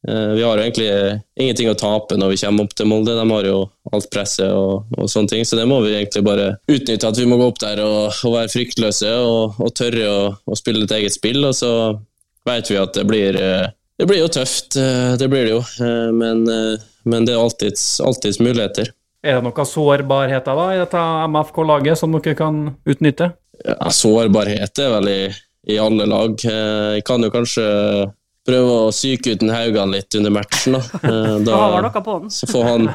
Eh, 0.07 0.29
Vi 0.37 0.45
har 0.45 0.55
jo 0.55 0.63
egentlig 0.63 0.87
ingenting 1.35 1.67
å 1.67 1.75
tape 1.75 2.15
når 2.15 2.31
vi 2.31 2.37
kommer 2.45 2.63
opp 2.63 2.75
til 2.79 2.87
Molde. 2.87 3.17
De 3.17 3.25
har 3.33 3.49
jo 3.49 3.57
alt 3.91 4.07
presset 4.13 4.55
og, 4.55 4.87
og 4.95 5.11
sånne 5.11 5.33
ting, 5.33 5.43
så 5.43 5.59
det 5.59 5.67
må 5.67 5.81
vi 5.83 5.91
egentlig 5.97 6.23
bare 6.29 6.47
utnytte. 6.71 7.11
At 7.11 7.19
vi 7.19 7.27
må 7.27 7.41
gå 7.41 7.49
opp 7.51 7.59
der 7.59 7.83
og, 7.83 8.15
og 8.23 8.37
være 8.37 8.53
fryktløse 8.55 9.11
og, 9.19 9.59
og 9.59 9.75
tørre 9.75 10.07
å, 10.07 10.55
spille 10.55 10.87
et 10.87 10.95
eget 11.01 11.17
spill. 11.19 11.43
Og 11.43 11.59
så 11.59 11.73
vet 12.47 12.71
vi 12.71 12.79
at 12.79 12.95
det 12.95 13.03
blir, 13.11 13.35
eh, 13.35 13.67
det 13.99 14.07
blir 14.07 14.23
jo 14.23 14.31
tøft, 14.31 14.79
eh, 14.79 15.19
det 15.19 15.27
blir 15.27 15.49
det 15.49 15.57
jo. 15.57 15.61
Men, 16.15 16.47
men 17.03 17.25
det 17.27 17.35
er 17.35 17.41
alltids, 17.41 17.85
alltids 18.03 18.39
muligheter. 18.43 18.91
Er 19.21 19.37
det 19.37 19.45
noen 19.45 19.67
sårbarheter 19.69 20.57
da 20.57 20.69
i 20.73 20.79
dette 20.81 21.01
MFK-laget 21.29 21.99
som 21.99 22.13
dere 22.15 22.33
kan 22.37 22.63
utnytte? 22.89 23.31
Ja, 23.61 23.91
sårbarhet 23.93 24.79
er 24.81 24.95
vel 24.95 25.11
i, 25.11 25.19
i 25.69 25.77
alle 25.81 26.07
lag. 26.09 26.33
Eh, 26.41 26.95
Jeg 26.97 27.05
kan 27.05 27.21
jo 27.21 27.29
kanskje 27.33 27.67
prøve 28.47 28.77
å 28.87 28.89
psyke 28.89 29.35
ut 29.35 29.43
en 29.45 29.53
Haugan 29.53 29.91
litt 29.93 30.17
under 30.17 30.33
matchen. 30.33 30.73
Da, 30.73 30.81
Eh, 31.05 31.37
Da 31.45 32.29
så 32.33 32.49
få 32.49 32.63
han, 32.65 32.89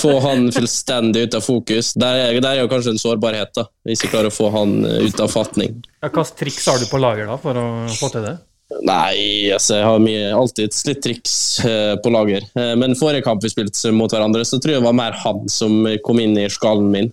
få 0.00 0.16
han 0.24 0.48
fullstendig 0.54 1.28
ut 1.28 1.38
av 1.38 1.46
fokus. 1.46 1.92
Der 1.94 2.24
er, 2.26 2.40
der 2.42 2.56
er 2.56 2.64
jo 2.64 2.72
kanskje 2.72 2.96
en 2.96 3.02
sårbarhet, 3.02 3.54
da, 3.54 3.68
hvis 3.86 4.02
vi 4.02 4.10
klarer 4.10 4.32
å 4.32 4.34
få 4.34 4.50
han 4.54 4.80
ut 4.82 5.22
av 5.22 5.30
fatning. 5.30 5.78
Ja, 6.02 6.10
Hvilke 6.10 6.26
triks 6.42 6.66
har 6.66 6.82
du 6.82 6.90
på 6.90 6.98
lager 6.98 7.30
da 7.30 7.38
for 7.38 7.54
å 7.58 7.68
få 7.94 8.10
til 8.14 8.26
det? 8.26 8.36
Nei, 8.68 9.48
altså, 9.48 9.78
jeg 9.78 9.84
har 9.88 10.00
mye, 10.04 10.24
alltid 10.36 10.74
litt 10.84 10.98
triks 11.00 11.34
eh, 11.64 11.94
på 12.04 12.10
lager. 12.12 12.44
Eh, 12.52 12.74
men 12.76 12.96
forrige 13.00 13.24
kamp 13.24 13.40
vi 13.44 13.48
spilte 13.48 13.92
mot 13.96 14.12
hverandre, 14.12 14.44
så 14.44 14.58
tror 14.60 14.74
jeg 14.74 14.82
det 14.82 14.88
var 14.90 14.98
mer 14.98 15.16
han 15.22 15.46
som 15.48 15.86
kom 16.04 16.20
inn 16.20 16.36
i 16.36 16.44
skallen 16.52 16.90
min, 16.92 17.08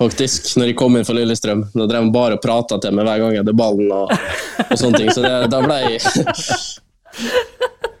faktisk. 0.00 0.54
Når 0.56 0.72
jeg 0.72 0.78
kom 0.80 0.96
inn 0.96 1.04
for 1.04 1.18
Lillestrøm. 1.18 1.66
Da 1.74 1.88
drev 1.90 2.06
han 2.06 2.14
bare 2.14 2.38
og 2.38 2.44
prata 2.44 2.80
til 2.80 2.96
meg 2.96 3.04
hver 3.08 3.20
gang 3.20 3.36
jeg 3.36 3.44
hadde 3.44 3.56
ballen 3.58 3.92
og, 3.92 4.14
og 4.64 4.80
sånne 4.80 5.02
ting. 5.02 5.12
Så 5.12 5.26
det, 5.26 5.34
da 5.52 5.60
ble 5.64 5.82
jeg 5.84 6.00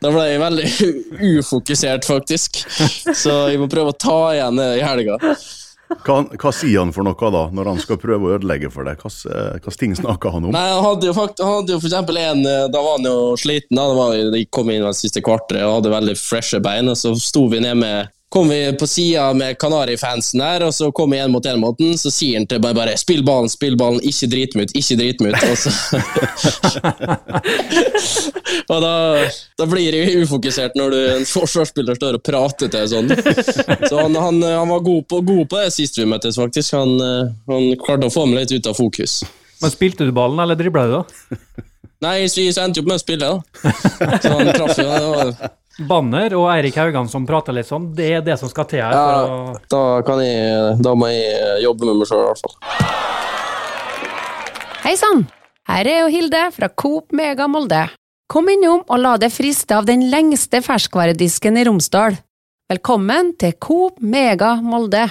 Da 0.04 0.10
ble 0.12 0.24
jeg 0.26 0.40
veldig 0.42 0.64
ufokusert, 1.38 2.04
faktisk. 2.04 2.58
Så 3.16 3.36
jeg 3.52 3.60
må 3.60 3.68
prøve 3.72 3.94
å 3.94 3.96
ta 3.96 4.18
igjen 4.34 4.58
det 4.60 4.66
i 4.80 4.82
helga. 4.84 5.16
Hva, 6.04 6.16
hva 6.40 6.52
sier 6.54 6.80
han 6.82 6.92
for 6.94 7.06
noe 7.06 7.30
da, 7.34 7.44
når 7.54 7.70
han 7.72 7.80
skal 7.82 8.00
prøve 8.00 8.28
å 8.28 8.34
ødelegge 8.38 8.70
for 8.74 8.88
deg? 8.88 9.00
Hvilke 9.04 9.74
ting 9.78 9.94
snakker 9.98 10.34
han 10.34 10.48
om? 10.48 10.54
Nei, 10.54 10.64
Han 10.74 10.84
hadde 10.88 11.10
jo, 11.10 11.14
fakt 11.16 11.42
han 11.44 11.60
hadde 11.60 11.76
jo 11.76 11.80
for 11.82 12.18
en 12.24 12.44
eh, 12.48 12.66
Da 12.72 12.82
var 12.82 12.98
han 12.98 13.08
jo 13.08 13.34
sliten. 13.40 13.78
Da 13.78 13.86
det 13.90 13.98
var, 13.98 14.18
de 14.34 14.44
kom 14.50 14.72
inn 14.72 14.84
det 14.84 14.94
siste 14.98 15.22
kvarteret 15.24 15.66
og 15.66 15.78
hadde 15.78 15.94
veldig 15.94 16.16
freshe 16.18 16.60
bein. 16.64 16.90
Og 16.92 16.98
så 16.98 17.14
sto 17.20 17.46
vi 17.52 17.62
ned 17.64 17.80
med 17.80 18.12
kom 18.34 18.48
vi 18.48 18.76
på 18.78 18.86
sida 18.86 19.28
med 19.34 19.58
Kanari-fansen 19.58 20.40
der, 20.42 20.64
og 20.66 20.74
så 20.74 20.88
kom 20.92 21.12
vi 21.14 21.20
én 21.22 21.30
mot 21.30 21.46
én 21.46 21.60
mot 21.62 21.78
den. 21.78 21.94
Så 21.98 22.10
sier 22.10 22.40
han 22.40 22.48
til 22.50 22.58
meg 22.64 22.74
bare 22.74 22.96
'spill 22.98 23.22
ballen, 23.22 23.46
spill 23.48 23.76
ballen, 23.78 24.02
ikke 24.02 24.26
drit 24.32 24.56
meg 24.58 24.66
ut', 24.66 24.74
ikke 24.80 24.96
drit 24.98 25.22
meg 25.22 25.36
ut. 25.36 25.44
Og, 25.52 25.58
så 25.62 25.70
og 28.74 28.82
da, 28.82 28.94
da 29.62 29.68
blir 29.70 29.94
jeg 29.94 30.26
ufokusert 30.26 30.74
når 30.74 30.90
du, 30.90 30.98
en 31.12 31.30
forsvarsspiller 31.30 31.94
står 32.00 32.18
og 32.18 32.26
prater 32.26 32.66
til 32.66 32.74
deg 32.74 32.90
sånn. 32.90 33.14
Så 33.86 34.02
han, 34.02 34.18
han, 34.18 34.42
han 34.42 34.74
var 34.74 34.82
god 34.82 35.06
på, 35.06 35.22
god 35.30 35.46
på 35.54 35.62
det 35.62 35.70
sist 35.78 36.02
vi 36.02 36.10
møttes, 36.10 36.34
faktisk. 36.42 36.74
Han, 36.74 36.98
eh, 36.98 37.32
han 37.54 37.70
klarte 37.86 38.10
å 38.10 38.16
få 38.18 38.26
meg 38.26 38.42
litt 38.42 38.58
ut 38.58 38.72
av 38.74 38.74
fokus. 38.82 39.20
Men 39.62 39.70
Spilte 39.78 40.10
du 40.10 40.14
ballen, 40.16 40.42
eller 40.42 40.58
dribla 40.58 40.88
du, 40.90 40.98
da? 40.98 41.04
Nei, 42.02 42.24
så 42.26 42.42
så 42.50 42.66
endte 42.66 42.82
jo 42.82 42.84
opp 42.84 42.96
med 42.96 42.98
å 42.98 43.04
spille, 43.06 43.30
da. 43.30 43.38
Så 44.18 44.34
han 44.34 44.56
traff 44.58 44.80
jo. 44.82 44.90
Banner 45.82 46.30
og 46.38 46.44
Eirik 46.52 46.76
Haugan 46.78 47.08
som 47.10 47.24
prater 47.26 47.54
litt 47.56 47.66
sånn, 47.66 47.88
det 47.98 48.06
er 48.14 48.20
det 48.22 48.36
som 48.38 48.50
skal 48.50 48.66
til 48.70 48.78
her. 48.84 48.94
For 48.94 49.00
å... 49.00 49.38
ja, 49.50 49.62
da, 49.72 49.80
kan 50.06 50.20
jeg, 50.22 50.76
da 50.86 50.92
må 50.94 51.08
jeg 51.10 51.64
jobbe 51.64 51.88
med 51.88 51.98
meg 51.98 52.10
sjøl, 52.10 52.22
i 52.22 52.28
hvert 52.28 52.42
fall. 52.44 52.54
Hei 54.84 54.94
sann! 55.00 55.24
Her 55.64 55.88
er 55.88 55.98
jo 56.04 56.12
Hilde 56.12 56.44
fra 56.54 56.68
Coop 56.68 57.14
Mega 57.16 57.48
Molde. 57.50 57.86
Kom 58.30 58.50
innom 58.52 58.84
og 58.84 59.00
la 59.00 59.16
deg 59.20 59.32
friste 59.34 59.74
av 59.74 59.88
den 59.88 60.06
lengste 60.12 60.60
ferskvaredisken 60.62 61.58
i 61.58 61.64
Romsdal. 61.66 62.20
Velkommen 62.70 63.34
til 63.40 63.56
Coop 63.58 63.98
Mega 63.98 64.54
Molde. 64.62 65.08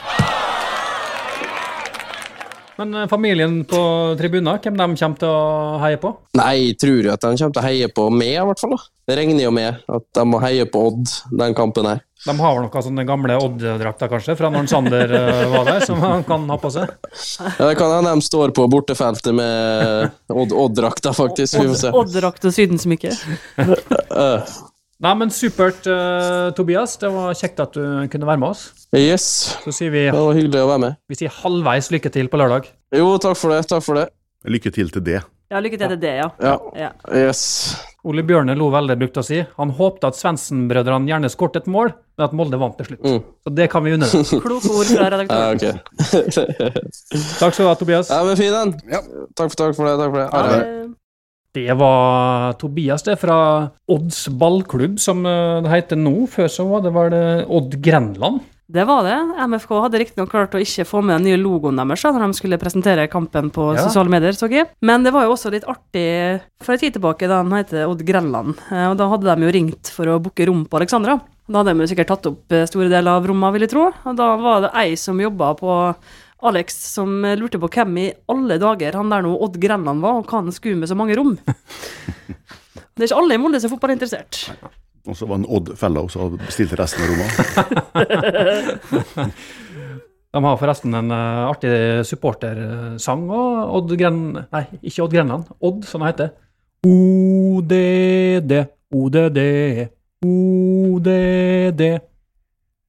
Men 2.80 2.96
eh, 2.96 3.10
familien 3.12 3.60
på 3.70 3.84
tribunen, 4.18 4.56
hvem 4.64 4.80
de 4.80 4.88
kommer 4.96 5.20
til 5.22 5.30
å 5.30 5.78
heie 5.84 6.00
på? 6.02 6.16
Nei, 6.40 6.54
jeg 6.70 6.80
tror 6.82 7.00
jo 7.04 7.14
at 7.14 7.26
de 7.26 7.36
kommer 7.36 7.58
til 7.58 7.62
å 7.62 7.68
heie 7.68 7.92
på 7.92 8.10
meg, 8.14 8.38
i 8.38 8.48
hvert 8.48 8.64
fall. 8.64 8.78
da. 8.78 8.93
Det 9.04 9.16
regner 9.20 9.44
jo 9.44 9.52
med 9.52 9.82
at 9.92 10.06
de 10.16 10.24
må 10.30 10.40
heie 10.40 10.64
på 10.72 10.80
Odd 10.88 11.10
den 11.36 11.56
kampen 11.58 11.88
her. 11.90 12.02
De 12.24 12.32
har 12.40 12.54
vel 12.56 12.64
noen 12.70 12.84
sånne 12.86 13.04
gamle 13.04 13.36
Odd-drakter, 13.36 14.08
kanskje, 14.08 14.36
fra 14.40 14.48
når 14.54 14.70
Sander 14.72 15.12
eh, 15.18 15.42
var 15.52 15.66
der, 15.68 15.84
som 15.84 16.00
han 16.00 16.24
kan 16.24 16.46
ha 16.48 16.56
på 16.62 16.72
seg? 16.72 16.88
Ja, 17.60 17.66
det 17.68 17.74
kan 17.82 17.92
hende 17.92 18.14
de 18.16 18.24
står 18.24 18.54
på 18.56 18.64
bortefeltet 18.72 19.36
med 19.36 20.14
Odd- 20.32 20.56
Odd-drakta, 20.56 21.12
faktisk. 21.18 21.58
Vi 21.60 21.68
får 21.74 21.82
se. 21.82 21.92
Odd-drakt 22.00 22.48
og 22.48 22.56
sydensmykke. 22.56 23.12
Nei, 25.04 25.12
men 25.20 25.34
supert, 25.36 25.84
uh, 25.90 26.54
Tobias. 26.56 26.96
Det 27.02 27.10
var 27.12 27.36
kjekt 27.36 27.60
at 27.60 27.76
du 27.76 27.84
kunne 28.14 28.30
være 28.30 28.40
med 28.40 28.54
oss. 28.54 28.70
yes, 28.96 29.26
Så 29.66 29.74
sier 29.76 29.92
vi, 29.92 30.06
det 30.08 30.16
var 30.16 30.38
hyggelig 30.38 30.62
å 30.64 30.70
være 30.70 30.84
med. 30.86 31.00
vi 31.12 31.18
sier 31.20 31.34
halvveis 31.44 31.92
lykke 31.92 32.12
til 32.14 32.32
på 32.32 32.40
lørdag. 32.40 32.70
Jo, 32.96 33.18
takk 33.20 33.36
for 33.36 33.52
det. 33.52 33.66
Takk 33.68 33.84
for 33.84 34.00
det. 34.00 34.08
Lykke 34.48 34.72
til 34.76 34.92
til 34.96 35.04
det. 35.04 35.20
Ja, 35.54 35.60
lykke 35.62 35.78
til 35.78 35.92
til 35.92 36.00
det, 36.02 36.14
ja. 36.18 36.30
Ja, 36.42 36.54
ja. 36.74 36.94
yes. 37.14 37.42
Ole 38.10 38.24
Bjørne 38.26 38.56
lo 38.58 38.72
veldig, 38.74 38.96
brukte 39.00 39.22
å 39.22 39.26
si. 39.26 39.38
Han 39.60 39.74
håpte 39.78 40.10
at 40.10 40.18
Svendsen-brødrene 40.18 41.12
gjerne 41.12 41.30
skåret 41.32 41.60
et 41.62 41.70
mål, 41.72 41.94
men 42.18 42.26
at 42.26 42.34
Molde 42.36 42.58
vant 42.60 42.74
til 42.80 42.90
slutt. 42.90 43.06
Mm. 43.06 43.20
Så 43.46 43.54
det 43.60 43.68
kan 43.72 43.86
vi 43.86 43.94
unne 43.96 44.10
dem. 44.10 44.26
Kloke 44.48 44.72
ord 44.74 44.90
fra 44.90 45.12
Ja, 45.14 45.44
okay. 45.54 45.78
Takk 47.40 47.54
skal 47.54 47.62
du 47.62 47.70
ha, 47.70 47.76
Tobias. 47.78 48.10
Ja, 48.10 48.24
men 48.26 48.40
fin 48.40 48.52
den. 48.56 48.74
Ja. 48.90 49.04
Takk, 49.38 49.54
for, 49.54 49.60
takk 49.62 49.78
for 49.78 49.92
det. 49.92 49.96
Takk 50.02 50.10
for 50.10 50.24
det. 50.24 50.28
Ha 50.34 50.44
det. 50.50 50.64
Det 51.54 51.78
var 51.78 52.58
Tobias, 52.58 53.06
det, 53.06 53.20
fra 53.22 53.38
Odds 53.94 54.26
ballklubb, 54.42 54.98
som 54.98 55.22
eh, 55.30 55.60
det 55.62 55.70
heter 55.70 56.02
nå. 56.02 56.16
Før 56.34 56.50
så 56.50 56.66
var 56.72 56.82
det 56.88 56.96
vel 56.98 57.20
Odd 57.46 57.78
Grenland. 57.78 58.42
Det 58.72 58.86
var 58.88 59.04
det. 59.04 59.16
MFK 59.50 59.72
hadde 59.84 60.00
riktignok 60.00 60.30
klart 60.32 60.54
å 60.56 60.62
ikke 60.64 60.86
få 60.88 61.02
med 61.04 61.18
den 61.20 61.26
nye 61.28 61.38
logoen 61.42 61.76
deres 61.78 62.02
da, 62.06 62.14
når 62.16 62.32
de 62.32 62.38
skulle 62.40 62.58
presentere 62.62 63.10
kampen 63.12 63.52
på 63.54 63.74
Ja. 63.76 63.84
sosiale 63.84 64.10
medier, 64.10 64.32
så 64.32 64.50
jeg. 64.50 64.70
Men 64.82 65.04
det 65.04 65.12
var 65.14 65.26
jo 65.26 65.34
også 65.36 65.52
litt 65.52 65.66
artig 65.68 66.42
for 66.64 66.74
en 66.74 66.80
tid 66.80 66.94
tilbake, 66.96 67.28
da 67.28 67.44
den 67.44 67.52
heter 67.52 67.90
Odd 67.92 68.06
Grenland. 68.08 68.56
Eh, 68.72 68.88
Og 68.90 68.98
da 68.98 69.10
hadde 69.10 69.36
de 69.36 69.46
jo 69.46 69.52
ringt 69.52 69.90
for 69.92 70.06
å 70.06 70.20
booke 70.22 70.48
rom 70.48 70.66
på 70.66 70.80
Alexandra. 70.80 71.20
Da 71.50 71.60
hadde 71.60 71.74
de 71.76 71.84
jo 71.84 71.92
sikkert 71.94 72.08
tatt 72.08 72.26
opp 72.32 72.52
eh, 72.52 72.66
store 72.66 72.90
deler 72.90 73.12
av 73.20 73.28
rommet, 73.28 73.52
vil 73.54 73.62
jeg 73.68 73.70
tro. 73.76 73.92
Og 74.06 74.16
da 74.16 74.36
var 74.38 74.62
det 74.62 74.72
ei 74.74 74.96
som 74.96 75.20
jobba 75.20 75.54
på 75.60 75.96
Alex, 76.44 76.76
som 76.96 77.22
lurte 77.22 77.60
på 77.60 77.70
hvem 77.70 77.98
i 78.00 78.14
alle 78.30 78.58
dager 78.60 78.94
han 78.96 79.10
der 79.10 79.22
nå 79.24 79.36
Odd 79.42 79.60
Grenland 79.60 80.02
var, 80.02 80.14
og 80.20 80.26
hva 80.28 80.40
han 80.42 80.52
skulle 80.52 80.78
med 80.80 80.88
så 80.90 80.96
mange 80.96 81.16
rom. 81.16 81.38
Det 82.96 83.04
er 83.04 83.10
ikke 83.10 83.18
alle 83.24 83.34
i 83.34 83.38
Molde 83.42 83.60
som 83.60 83.72
er 83.72 83.74
fotballinteressert. 83.76 84.52
Og 85.08 85.18
så 85.20 85.28
var 85.28 85.38
det 85.38 85.44
en 85.44 85.56
Odd 85.58 85.74
Fellow 85.80 86.08
som 86.12 86.22
hadde 86.26 86.40
bestilt 86.46 86.74
resten 86.80 87.04
av 87.04 87.08
rommene. 87.12 87.32
De 90.34 90.42
har 90.42 90.58
forresten 90.58 90.96
en 90.98 91.12
uh, 91.14 91.50
artig 91.52 91.74
supportersang 92.10 93.28
og 93.30 93.76
Odd 93.78 93.92
Gren... 94.00 94.22
Nei, 94.50 94.64
ikke 94.82 95.04
Odd 95.04 95.14
Grenland. 95.14 95.52
Odd, 95.62 95.84
som 95.86 96.02
det 96.02 96.10
heter. 96.14 96.32
ODD, 96.84 98.54
ODD, 98.90 99.40
ODD, 100.26 101.84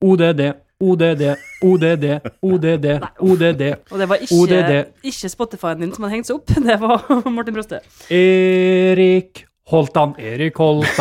ODD, 0.00 0.42
ODD, 0.85 1.22
ODD, 1.61 2.07
ODD, 2.42 2.88
ODD. 3.20 3.62
Og 3.92 3.98
det 4.00 4.09
var 4.09 4.24
ikke, 4.24 4.81
ikke 5.05 5.29
Spotify-en 5.35 5.85
din 5.85 5.92
som 5.94 6.07
hadde 6.07 6.16
hengt 6.16 6.31
seg 6.31 6.40
opp, 6.40 6.48
det 6.68 6.79
var 6.81 7.05
Martin 7.29 7.59
Broste. 7.59 7.83
Erik 8.09 9.44
Holtan, 9.72 10.12
Erik 10.20 10.59
holdt 10.61 10.98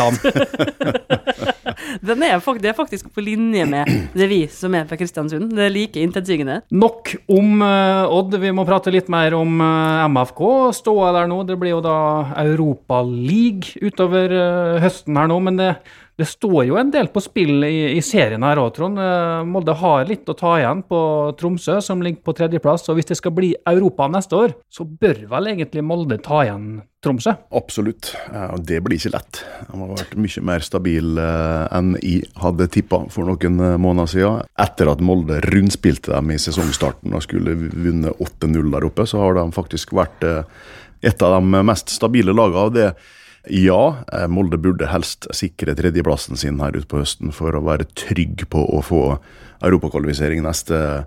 Den 2.04 2.22
er 2.24 2.40
det 2.62 2.70
er 2.70 2.76
faktisk 2.76 3.10
på 3.12 3.20
linje 3.20 3.66
med 3.68 3.90
det 4.16 4.28
vi 4.30 4.38
som 4.48 4.72
er 4.76 4.86
fra 4.88 4.96
Kristiansund. 4.96 5.50
Det 5.52 5.66
er 5.66 5.72
like 5.72 6.00
intetsigende. 6.00 6.62
Nok 6.72 7.12
om 7.28 7.60
uh, 7.60 8.08
Odd. 8.08 8.38
Vi 8.40 8.52
må 8.56 8.64
prate 8.64 8.92
litt 8.94 9.10
mer 9.12 9.36
om 9.36 9.60
uh, 9.60 10.08
MFK. 10.08 10.42
Ståa 10.80 11.12
der 11.16 11.28
nå. 11.28 11.42
Det 11.44 11.58
blir 11.60 11.76
jo 11.76 11.82
da 11.84 11.98
Europa 12.40 13.02
League 13.04 13.76
utover 13.84 14.32
uh, 14.32 14.80
høsten 14.84 15.20
her 15.20 15.28
nå. 15.28 15.38
Men 15.44 15.60
det, 15.60 15.70
det 16.14 16.26
står 16.30 16.60
jo 16.68 16.76
en 16.78 16.92
del 16.94 17.08
på 17.10 17.18
spill 17.22 17.64
i, 17.66 17.96
i 17.96 18.02
serien 18.04 18.44
her 18.46 18.60
òg, 18.62 18.70
Trond. 18.76 19.00
Eh, 19.02 19.40
Molde 19.50 19.74
har 19.80 20.04
litt 20.06 20.28
å 20.30 20.36
ta 20.38 20.52
igjen 20.60 20.84
på 20.86 20.98
Tromsø, 21.40 21.80
som 21.82 22.02
ligger 22.04 22.22
på 22.22 22.34
tredjeplass. 22.38 22.86
Og 22.92 23.00
hvis 23.00 23.08
det 23.08 23.16
skal 23.18 23.34
bli 23.34 23.50
Europa 23.66 24.06
neste 24.10 24.38
år, 24.38 24.54
så 24.70 24.86
bør 24.86 25.24
vel 25.32 25.50
egentlig 25.50 25.82
Molde 25.82 26.20
ta 26.22 26.44
igjen 26.44 26.68
Tromsø? 27.02 27.34
Absolutt. 27.58 28.12
Og 28.30 28.62
det 28.62 28.78
blir 28.86 29.00
ikke 29.00 29.14
lett. 29.16 29.42
De 29.66 29.80
har 29.80 29.90
vært 29.90 30.14
mye 30.22 30.44
mer 30.52 30.66
stabil 30.68 31.18
eh, 31.24 31.64
enn 31.74 31.98
jeg 31.98 32.30
hadde 32.44 32.70
tippa 32.78 33.02
for 33.10 33.32
noen 33.32 33.58
eh, 33.58 33.74
måneder 33.82 34.14
siden. 34.14 34.46
Etter 34.68 34.92
at 34.94 35.02
Molde 35.02 35.40
rundspilte 35.48 36.14
dem 36.14 36.30
i 36.30 36.38
sesongstarten 36.38 37.10
og 37.10 37.26
skulle 37.26 37.58
vunnet 37.58 38.22
8-0 38.22 38.70
der 38.76 38.86
oppe, 38.86 39.10
så 39.10 39.24
har 39.24 39.34
de 39.40 39.48
faktisk 39.58 39.96
vært 39.98 40.22
et 41.04 41.26
av 41.26 41.40
de 41.40 41.66
mest 41.66 41.90
stabile 41.90 42.32
lagene 42.32 42.66
av 42.68 42.74
det. 42.78 42.88
Ja, 43.50 43.96
eh, 44.12 44.28
Molde 44.28 44.56
burde 44.58 44.88
helst 44.88 45.28
sikre 45.36 45.74
tredjeplassen 45.76 46.38
sin 46.40 46.62
her 46.64 46.76
ute 46.76 46.88
på 46.88 47.02
høsten 47.02 47.34
for 47.34 47.52
å 47.52 47.64
være 47.64 47.90
trygg 47.98 48.46
på 48.52 48.62
å 48.72 48.80
få 48.84 49.02
europakvalifisering 49.64 50.44
neste 50.44 51.04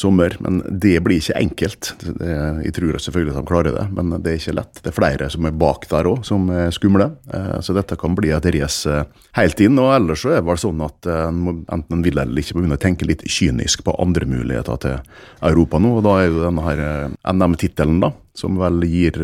sommer. 0.00 0.36
Men 0.40 0.60
det 0.80 0.98
blir 1.04 1.20
ikke 1.20 1.38
enkelt. 1.40 1.92
Jeg 2.20 2.74
tror 2.76 2.98
selvfølgelig 3.00 3.34
at 3.34 3.40
de 3.40 3.48
klarer 3.48 3.76
det, 3.76 3.86
men 3.96 4.12
det 4.22 4.32
er 4.32 4.42
ikke 4.42 4.56
lett. 4.58 4.82
Det 4.82 4.92
er 4.92 4.96
flere 4.96 5.30
som 5.32 5.48
er 5.48 5.56
bak 5.60 5.86
der 5.90 6.08
òg, 6.10 6.20
som 6.26 6.48
er 6.52 6.68
skumle. 6.74 7.10
Eh, 7.32 7.56
så 7.64 7.76
dette 7.76 7.98
kan 8.00 8.16
bli 8.18 8.32
et 8.36 8.50
race 8.56 8.90
eh, 8.90 9.08
helt 9.40 9.64
inn. 9.64 9.80
Og 9.80 9.94
ellers 9.96 10.24
så 10.24 10.34
er 10.34 10.40
det 10.40 10.48
vel 10.50 10.60
sånn 10.60 10.84
at 10.84 11.08
en 11.14 11.42
enten 11.64 11.96
en 11.96 12.04
vil 12.04 12.20
eller 12.20 12.44
ikke 12.44 12.58
begynne 12.58 12.76
å 12.78 12.84
tenke 12.84 13.08
litt 13.08 13.24
kynisk 13.24 13.84
på 13.86 13.96
andre 14.02 14.28
muligheter 14.28 14.84
til 14.84 15.00
Europa 15.48 15.80
nå. 15.80 15.96
Og 15.98 16.06
da 16.06 16.18
er 16.20 16.28
jo 16.28 16.44
denne 16.44 16.68
her 16.68 16.84
NM-tittelen, 17.32 18.04
da, 18.04 18.12
som 18.36 18.60
vel 18.60 18.84
gir 18.88 19.16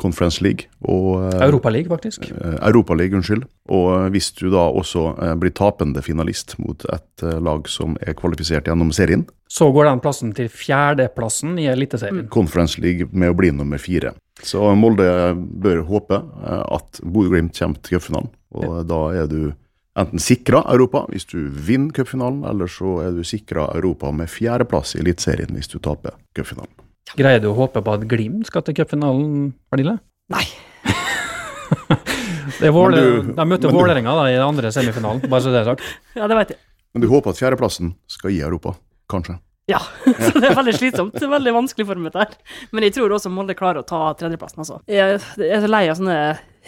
Conference 0.00 0.42
League 0.42 0.66
og 0.82 1.22
eh, 1.22 1.42
Europaliga, 1.46 1.88
faktisk. 1.92 2.26
Eh, 2.30 2.56
Europaliga, 2.66 3.16
unnskyld. 3.18 3.44
Og 3.70 3.86
eh, 3.94 4.08
hvis 4.14 4.32
du 4.34 4.48
da 4.52 4.66
også 4.66 5.06
blir 5.40 5.54
tapende 5.54 6.02
finalist 6.04 6.56
mot 6.58 6.84
et 6.92 7.24
lag 7.44 7.68
som 7.70 7.94
er 8.02 8.16
kvalifisert 8.18 8.68
gjennom 8.70 8.92
serien, 8.94 9.26
Så 9.48 9.68
går 9.70 9.84
den 9.86 10.00
plassen 10.02 10.32
til 10.34 10.48
fjerdeplassen 10.50 11.58
i 11.62 11.68
Eliteserien. 11.70 12.26
Conference 12.28 12.80
League 12.80 13.06
med 13.12 13.30
å 13.30 13.36
bli 13.38 13.52
nummer 13.54 13.78
fire. 13.78 14.14
Så 14.42 14.58
Molde 14.74 15.06
bør 15.36 15.84
håpe 15.86 16.18
at 16.42 16.98
Bodø-Glimt 17.04 17.54
kommer 17.54 17.78
til 17.78 17.94
cupfinalen. 17.94 18.32
Og 18.50 18.80
da 18.88 19.00
er 19.14 19.28
du 19.30 19.52
enten 19.94 20.18
sikra 20.18 20.64
Europa 20.72 21.04
hvis 21.12 21.28
du 21.30 21.38
vinner 21.54 21.94
cupfinalen, 21.94 22.42
eller 22.50 22.66
så 22.66 22.96
er 23.04 23.14
du 23.14 23.22
sikra 23.22 23.68
Europa 23.76 24.10
med 24.10 24.32
fjerdeplass 24.32 24.96
i 24.96 25.04
Eliteserien 25.04 25.54
hvis 25.54 25.70
du 25.70 25.78
taper 25.78 26.18
cupfinalen. 26.34 26.83
Greier 27.18 27.40
du 27.44 27.50
å 27.52 27.56
håpe 27.58 27.82
på 27.84 27.94
at 27.94 28.06
Glimt 28.10 28.48
skal 28.48 28.64
til 28.66 28.74
cupfinalen, 28.80 29.52
Pernille? 29.70 29.98
Nei. 30.32 30.44
Det 32.54 32.68
er 32.68 32.72
Våle, 32.74 32.96
du- 33.00 33.32
de 33.34 33.44
møter 33.48 33.72
Vålerenga 33.72 34.12
i 34.30 34.36
den 34.36 34.44
andre 34.46 34.70
semifinalen, 34.72 35.24
bare 35.28 35.42
så 35.42 35.50
det 35.52 35.60
er 35.64 35.70
sagt. 35.74 35.82
Ja, 36.18 36.28
det 36.30 36.36
vet 36.38 36.52
jeg. 36.54 36.58
Men 36.94 37.02
du 37.02 37.08
håper 37.10 37.32
at 37.34 37.40
fjerdeplassen 37.40 37.94
skal 38.08 38.30
gi 38.30 38.40
Europa, 38.46 38.76
kanskje? 39.10 39.38
Ja, 39.68 39.80
så 40.04 40.38
det 40.38 40.50
er 40.50 40.56
veldig 40.58 40.74
slitsomt. 40.76 41.14
Det 41.16 41.24
er 41.26 41.32
veldig 41.32 41.54
vanskelig 41.56 41.86
for 41.88 41.98
meg 42.00 42.12
dette 42.12 42.24
her. 42.26 42.58
Men 42.76 42.84
jeg 42.86 42.94
tror 42.98 43.14
også 43.16 43.32
Molde 43.32 43.56
klarer 43.58 43.80
å 43.82 43.86
ta 43.88 44.00
tredjeplassen, 44.20 44.60
altså. 44.62 44.78
Jeg 44.86 45.18
er 45.18 45.64
så 45.64 45.70
lei 45.72 45.82
av 45.88 45.96
sånne 45.98 46.18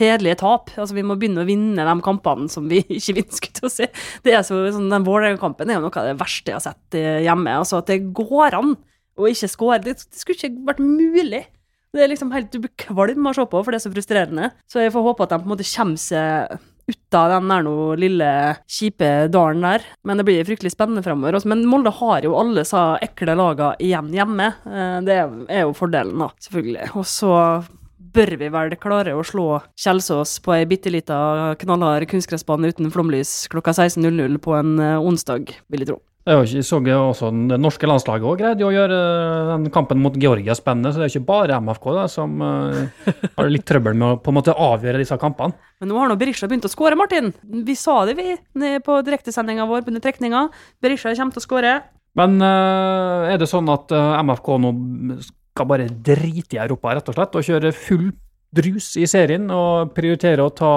hederlige 0.00 0.38
tap. 0.42 0.72
Altså, 0.80 0.96
vi 0.96 1.04
må 1.06 1.16
begynne 1.20 1.44
å 1.44 1.48
vinne 1.48 1.84
de 1.86 1.96
kampene 2.04 2.48
som 2.52 2.66
vi 2.72 2.80
ikke 2.98 3.18
vinner, 3.20 3.36
skulle 3.36 3.60
til 3.60 3.68
å 3.68 3.72
si. 3.76 3.88
Det 4.26 4.34
er 4.36 4.42
så, 4.48 4.58
sånn, 4.74 4.88
Den 4.92 5.06
Vålerenga-kampen 5.06 5.70
er 5.70 5.78
jo 5.78 5.84
noe 5.86 6.02
av 6.02 6.08
det 6.10 6.16
verste 6.20 6.52
jeg 6.52 6.58
har 6.58 6.66
sett 6.66 6.98
eh, 6.98 7.20
hjemme. 7.28 7.54
Altså, 7.62 7.82
at 7.84 7.92
det 7.92 8.00
går 8.16 8.56
an 8.58 8.74
å 9.16 9.28
ikke 9.30 9.50
score. 9.50 9.80
Det, 9.84 9.98
skulle 10.14 10.38
ikke 10.38 10.66
vært 10.70 10.82
mulig. 10.84 11.44
Det 11.96 12.04
er 12.04 12.10
liksom 12.12 12.32
helt 12.34 12.50
Du 12.52 12.60
blir 12.60 12.72
kvalm 12.76 13.26
av 13.26 13.32
å 13.32 13.38
se 13.38 13.44
på, 13.48 13.60
for 13.64 13.72
det 13.72 13.80
er 13.80 13.86
så 13.86 13.92
frustrerende. 13.92 14.50
Så 14.68 14.82
jeg 14.82 14.92
får 14.94 15.06
håpe 15.06 15.24
at 15.26 15.32
de 15.32 15.38
på 15.40 15.48
en 15.48 15.54
måte 15.54 15.68
kommer 15.72 16.00
seg 16.00 16.58
ut 16.86 17.16
av 17.18 17.32
den 17.32 17.48
der 17.50 17.64
noe 17.66 17.96
lille, 17.98 18.28
kjipe 18.70 19.08
dalen 19.34 19.64
der. 19.66 19.86
Men 20.06 20.20
det 20.20 20.26
blir 20.28 20.44
fryktelig 20.46 20.70
spennende 20.74 21.02
framover. 21.02 21.38
Men 21.48 21.64
Molde 21.66 21.90
har 21.98 22.26
jo 22.26 22.36
alle 22.38 22.62
disse 22.62 22.82
ekle 23.02 23.34
lagene 23.38 23.74
igjen 23.82 24.12
hjemme. 24.14 24.52
Eh, 24.68 25.00
Det 25.08 25.16
er 25.16 25.64
jo 25.64 25.74
fordelen, 25.74 26.18
da, 26.22 26.30
selvfølgelig. 26.46 26.92
Og 26.94 27.08
så 27.10 27.32
bør 28.16 28.36
vi 28.40 28.48
vel 28.48 28.76
klare 28.80 29.12
å 29.16 29.24
slå 29.26 29.46
Kjelsås 29.76 30.38
på 30.44 30.54
ei 30.54 30.64
bitte 30.68 30.92
lita 30.92 31.54
knallhard 31.60 32.06
kunstgressbane 32.08 32.70
uten 32.72 32.92
flomlys 32.94 33.48
klokka 33.52 33.74
16.00 33.76 34.38
på 34.40 34.54
en 34.56 34.78
eh, 34.78 35.00
onsdag, 35.00 35.52
vil 35.68 35.84
jeg 35.84 35.90
tro. 35.90 35.98
Det 36.26 36.34
så 36.34 36.56
jo 36.58 36.62
så 36.66 36.78
også 36.82 37.28
Det 37.46 37.56
norske 37.62 37.86
landslaget 37.86 38.24
også 38.26 38.38
greide 38.40 38.64
å 38.66 38.72
gjøre 38.74 38.96
den 39.52 39.68
kampen 39.70 40.00
mot 40.02 40.16
Georgia 40.18 40.56
spennende, 40.58 40.90
så 40.90 40.98
det 40.98 41.06
er 41.06 41.12
ikke 41.12 41.28
bare 41.28 41.58
MFK 41.62 41.86
da, 41.94 42.06
som 42.10 42.40
eh, 42.42 43.12
har 43.36 43.50
litt 43.52 43.66
trøbbel 43.68 43.94
med 43.94 44.08
å 44.08 44.16
på 44.18 44.32
en 44.32 44.38
måte 44.40 44.56
avgjøre 44.58 44.98
disse 45.04 45.14
kampene. 45.22 45.54
Men 45.80 45.92
nå 45.92 46.00
har 46.00 46.10
nå 46.10 46.16
Berisha 46.18 46.48
begynt 46.50 46.66
å 46.66 46.72
skåre, 46.72 46.98
Martin. 46.98 47.30
Vi 47.46 47.76
sa 47.78 48.00
det, 48.08 48.16
vi, 48.18 48.34
på 48.82 48.98
direktesendinga 49.06 49.68
vår 49.70 49.86
under 49.86 50.02
trekninga. 50.02 50.48
Berisha 50.82 51.14
kommer 51.14 51.36
til 51.36 51.44
å 51.44 51.46
skåre. 51.46 51.76
Men 52.18 52.42
eh, 52.42 53.30
er 53.30 53.38
det 53.38 53.50
sånn 53.52 53.70
at 53.70 53.94
eh, 53.94 54.18
MFK 54.26 54.52
nå 54.64 54.74
skal 55.22 55.70
bare 55.70 55.86
drite 55.88 56.58
i 56.58 56.62
Europa, 56.64 56.96
rett 56.98 57.12
og 57.12 57.20
slett, 57.20 57.38
og 57.38 57.46
kjøre 57.46 57.74
full 57.76 58.10
drus 58.56 58.96
i 58.98 59.06
serien 59.06 59.46
og 59.52 59.94
prioritere 59.94 60.42
å 60.42 60.50
ta 60.54 60.74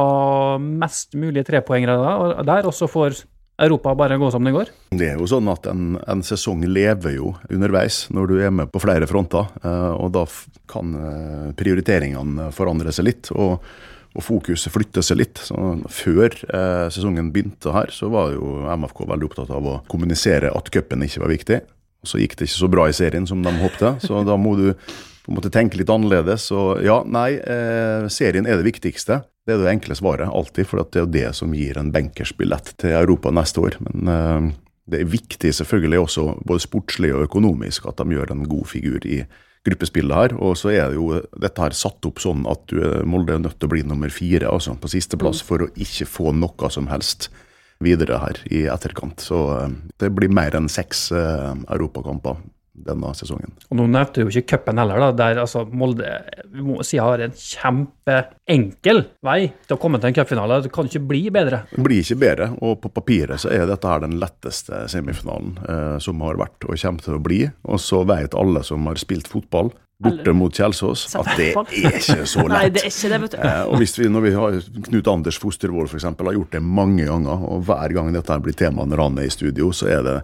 mest 0.61 1.17
mulig 1.17 1.47
trepoengere 1.47 1.97
der, 2.45 2.69
og 2.69 2.75
så 2.75 2.89
får 2.91 3.17
Europa 3.59 3.93
bare 3.97 4.17
gå 4.19 4.31
som 4.31 4.45
det 4.45 4.53
går? 4.55 4.71
Det 4.95 5.11
er 5.11 5.19
jo 5.19 5.27
sånn 5.29 5.49
at 5.51 5.67
en, 5.71 5.99
en 6.07 6.23
sesong 6.25 6.63
lever 6.67 7.17
jo 7.17 7.33
underveis 7.51 8.05
når 8.15 8.31
du 8.31 8.35
er 8.39 8.53
med 8.55 8.71
på 8.71 8.81
flere 8.83 9.07
fronter, 9.09 9.51
eh, 9.63 9.93
og 9.93 10.13
da 10.15 10.25
kan 10.71 10.95
eh, 10.95 11.47
prioriteringene 11.59 12.49
forandre 12.55 12.95
seg 12.95 13.11
litt. 13.11 13.33
og 13.35 13.59
og 14.17 14.23
fokuset 14.25 14.73
flytter 14.73 15.03
seg 15.05 15.19
litt. 15.19 15.37
Så 15.37 15.55
før 15.93 16.33
eh, 16.33 16.87
sesongen 16.89 17.29
begynte 17.33 17.73
her, 17.75 17.91
så 17.93 18.09
var 18.09 18.33
jo 18.33 18.63
MFK 18.65 19.03
veldig 19.05 19.27
opptatt 19.29 19.51
av 19.53 19.67
å 19.69 19.75
kommunisere 19.91 20.49
at 20.49 20.71
cupen 20.73 21.05
ikke 21.05 21.21
var 21.21 21.33
viktig. 21.33 21.59
Og 21.99 22.09
så 22.09 22.21
gikk 22.21 22.33
det 22.39 22.47
ikke 22.47 22.61
så 22.63 22.71
bra 22.71 22.87
i 22.89 22.95
serien 22.95 23.27
som 23.29 23.43
de 23.45 23.53
håpte, 23.59 23.93
så 24.01 24.23
da 24.25 24.37
må 24.39 24.55
du 24.57 24.71
på 25.29 25.35
måtte 25.37 25.51
tenke 25.53 25.77
litt 25.77 25.89
annerledes. 25.93 26.47
Og 26.55 26.81
ja, 26.85 26.99
nei, 27.05 27.35
eh, 27.37 28.07
serien 28.09 28.47
er 28.49 28.57
det 28.57 28.65
viktigste. 28.71 29.21
Det 29.45 29.55
er 29.55 29.61
det 29.63 29.69
enkle 29.71 29.95
svaret, 29.97 30.29
alltid, 30.29 30.65
for 30.69 30.81
det 30.81 30.97
er 30.99 31.05
jo 31.05 31.13
det 31.13 31.29
som 31.37 31.53
gir 31.53 31.77
en 31.77 31.91
benkersbillett 31.93 32.73
til 32.81 32.95
Europa 32.97 33.31
neste 33.33 33.61
år. 33.61 33.77
Men 33.85 34.09
eh, 34.13 34.47
det 34.89 35.03
er 35.03 35.11
viktig 35.13 35.51
selvfølgelig 35.53 36.01
også, 36.01 36.25
både 36.49 36.65
sportslig 36.65 37.13
og 37.13 37.27
økonomisk, 37.27 37.85
at 37.89 38.01
de 38.01 38.17
gjør 38.17 38.33
en 38.33 38.43
god 38.49 38.65
figur 38.71 39.05
i 39.05 39.21
gruppespillet 39.67 40.15
her. 40.17 40.35
Og 40.41 40.55
så 40.57 40.71
er 40.73 40.89
det 40.89 40.97
jo 40.97 41.21
dette 41.37 41.61
her 41.61 41.75
satt 41.77 42.05
opp 42.09 42.21
sånn 42.23 42.45
at 42.49 42.65
du, 42.71 42.79
er- 42.81 43.05
Molde 43.05 43.35
er 43.37 43.43
nødt 43.43 43.59
til 43.59 43.69
å 43.69 43.73
bli 43.75 43.83
nummer 43.85 44.09
fire, 44.13 44.49
altså 44.49 44.73
på 44.79 44.89
sisteplass, 44.91 45.43
for 45.45 45.65
å 45.65 45.71
ikke 45.77 46.07
få 46.09 46.33
noe 46.33 46.71
som 46.73 46.89
helst 46.89 47.29
videre 47.83 48.17
her 48.19 48.39
i 48.51 48.65
etterkant. 48.71 49.21
Så 49.23 49.43
eh, 49.59 49.75
det 50.01 50.09
blir 50.17 50.33
mer 50.33 50.57
enn 50.57 50.69
seks 50.71 51.11
eh, 51.13 51.53
europakamper 51.69 52.41
denne 52.85 53.11
sesongen. 53.17 53.53
Og 53.69 53.79
nå 53.79 53.87
nevnte 53.91 54.19
du 54.19 54.27
jo 54.27 54.33
ikke 54.33 54.57
cupen 54.57 54.81
heller, 54.81 55.01
da, 55.03 55.09
der 55.15 55.41
altså 55.43 55.65
Molde 55.69 56.11
vi 56.49 56.63
må 56.65 56.79
si 56.85 56.99
har 57.01 57.21
en 57.21 57.35
kjempeenkel 57.35 59.03
vei 59.25 59.39
til 59.67 59.75
å 59.75 59.79
komme 59.81 59.99
til 59.99 60.11
en 60.11 60.17
cupfinale. 60.17 60.61
Det 60.65 60.73
kan 60.73 60.89
ikke 60.89 61.03
bli 61.11 61.25
bedre. 61.33 61.63
Det 61.71 61.83
blir 61.85 62.03
ikke 62.03 62.19
bedre, 62.23 62.49
og 62.65 62.79
på 62.83 62.93
papiret 62.93 63.43
så 63.43 63.51
er 63.53 63.67
dette 63.69 63.89
her 63.89 64.03
den 64.03 64.17
letteste 64.21 64.85
semifinalen 64.91 65.59
eh, 65.65 65.97
som 66.03 66.25
har 66.25 66.39
vært 66.39 66.65
og 66.65 66.79
kommer 66.79 67.05
til 67.05 67.19
å 67.19 67.23
bli. 67.23 67.43
Og 67.69 67.83
så 67.83 68.01
vet 68.09 68.37
alle 68.37 68.63
som 68.67 68.87
har 68.89 68.99
spilt 69.01 69.29
fotball 69.29 69.73
borte 69.99 70.31
mot 70.35 70.53
Kjelsås, 70.55 71.01
at 71.19 71.27
det 71.35 71.49
er 71.51 71.97
ikke 71.99 72.23
så 72.29 72.43
lett. 72.47 72.53
Nei, 72.53 72.69
det 72.71 72.83
er 72.85 72.91
ikke 72.91 73.09
det, 73.11 73.19
vet 73.25 73.33
du. 73.35 73.37
Eh, 73.43 73.63
og 73.67 73.81
hvis 73.81 73.95
vi, 73.99 74.07
når 74.11 74.23
vi 74.25 74.31
har 74.37 74.59
Knut 74.87 75.09
Anders 75.11 75.39
Fostervold 75.43 75.89
f.eks. 75.91 76.05
har 76.07 76.37
gjort 76.37 76.55
det 76.55 76.61
mange 76.63 77.07
ganger, 77.09 77.43
og 77.49 77.65
hver 77.67 77.95
gang 77.97 78.13
dette 78.15 78.37
blir 78.45 78.55
tema 78.59 78.85
når 78.87 79.03
han 79.03 79.19
er 79.19 79.27
i 79.27 79.33
studio, 79.33 79.71
så 79.75 79.89
er 79.91 80.05
det 80.07 80.15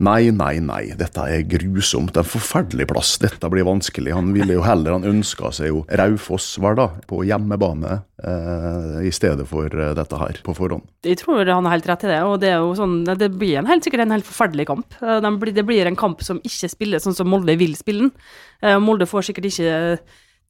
nei, 0.00 0.30
nei, 0.32 0.54
nei, 0.64 0.82
dette 0.96 1.26
er 1.28 1.44
grusomt. 1.52 2.14
Det 2.14 2.22
er 2.22 2.26
en 2.28 2.32
forferdelig 2.32 2.88
plass. 2.94 3.12
Dette 3.20 3.50
blir 3.52 3.68
vanskelig. 3.68 4.14
Han 4.16 4.32
ville 4.36 4.56
jo 4.56 4.64
heller, 4.64 4.96
han 4.96 5.04
ønska 5.12 5.52
seg 5.56 5.68
jo 5.74 5.84
Raufoss 6.00 6.54
var 6.64 6.78
da, 6.80 6.88
på 7.10 7.20
hjemmebane, 7.28 7.98
eh, 8.24 8.96
i 9.04 9.12
stedet 9.12 9.44
for 9.50 9.68
eh, 9.68 9.92
dette 10.00 10.20
her 10.20 10.40
på 10.46 10.56
forhånd. 10.56 10.86
Jeg 11.04 11.20
tror 11.22 11.44
han 11.48 11.64
har 11.68 11.76
helt 11.76 11.86
rett 11.92 12.02
i 12.04 12.10
det. 12.14 12.18
og 12.24 12.38
Det 12.42 12.50
er 12.54 12.58
jo 12.64 12.72
sånn, 12.76 12.98
det 13.04 13.30
blir 13.36 13.58
en 13.60 13.68
helt 13.68 13.84
sikkert 13.84 14.06
en 14.06 14.16
helt 14.16 14.28
forferdelig 14.28 14.66
kamp. 14.72 14.96
Eh, 15.04 15.20
blir- 15.40 15.54
Det 15.60 15.64
blir 15.68 15.86
en 15.88 15.96
kamp 15.96 16.22
som 16.24 16.40
ikke 16.40 16.68
spilles 16.72 17.04
sånn 17.04 17.16
som 17.16 17.28
Molde 17.28 17.56
vil 17.60 17.76
spille 17.76 18.08
den. 18.08 18.12
Eh, 18.62 18.76
Molde 18.78 19.06
får 19.10 19.28
sikkert 19.28 19.50
ikke 19.50 19.74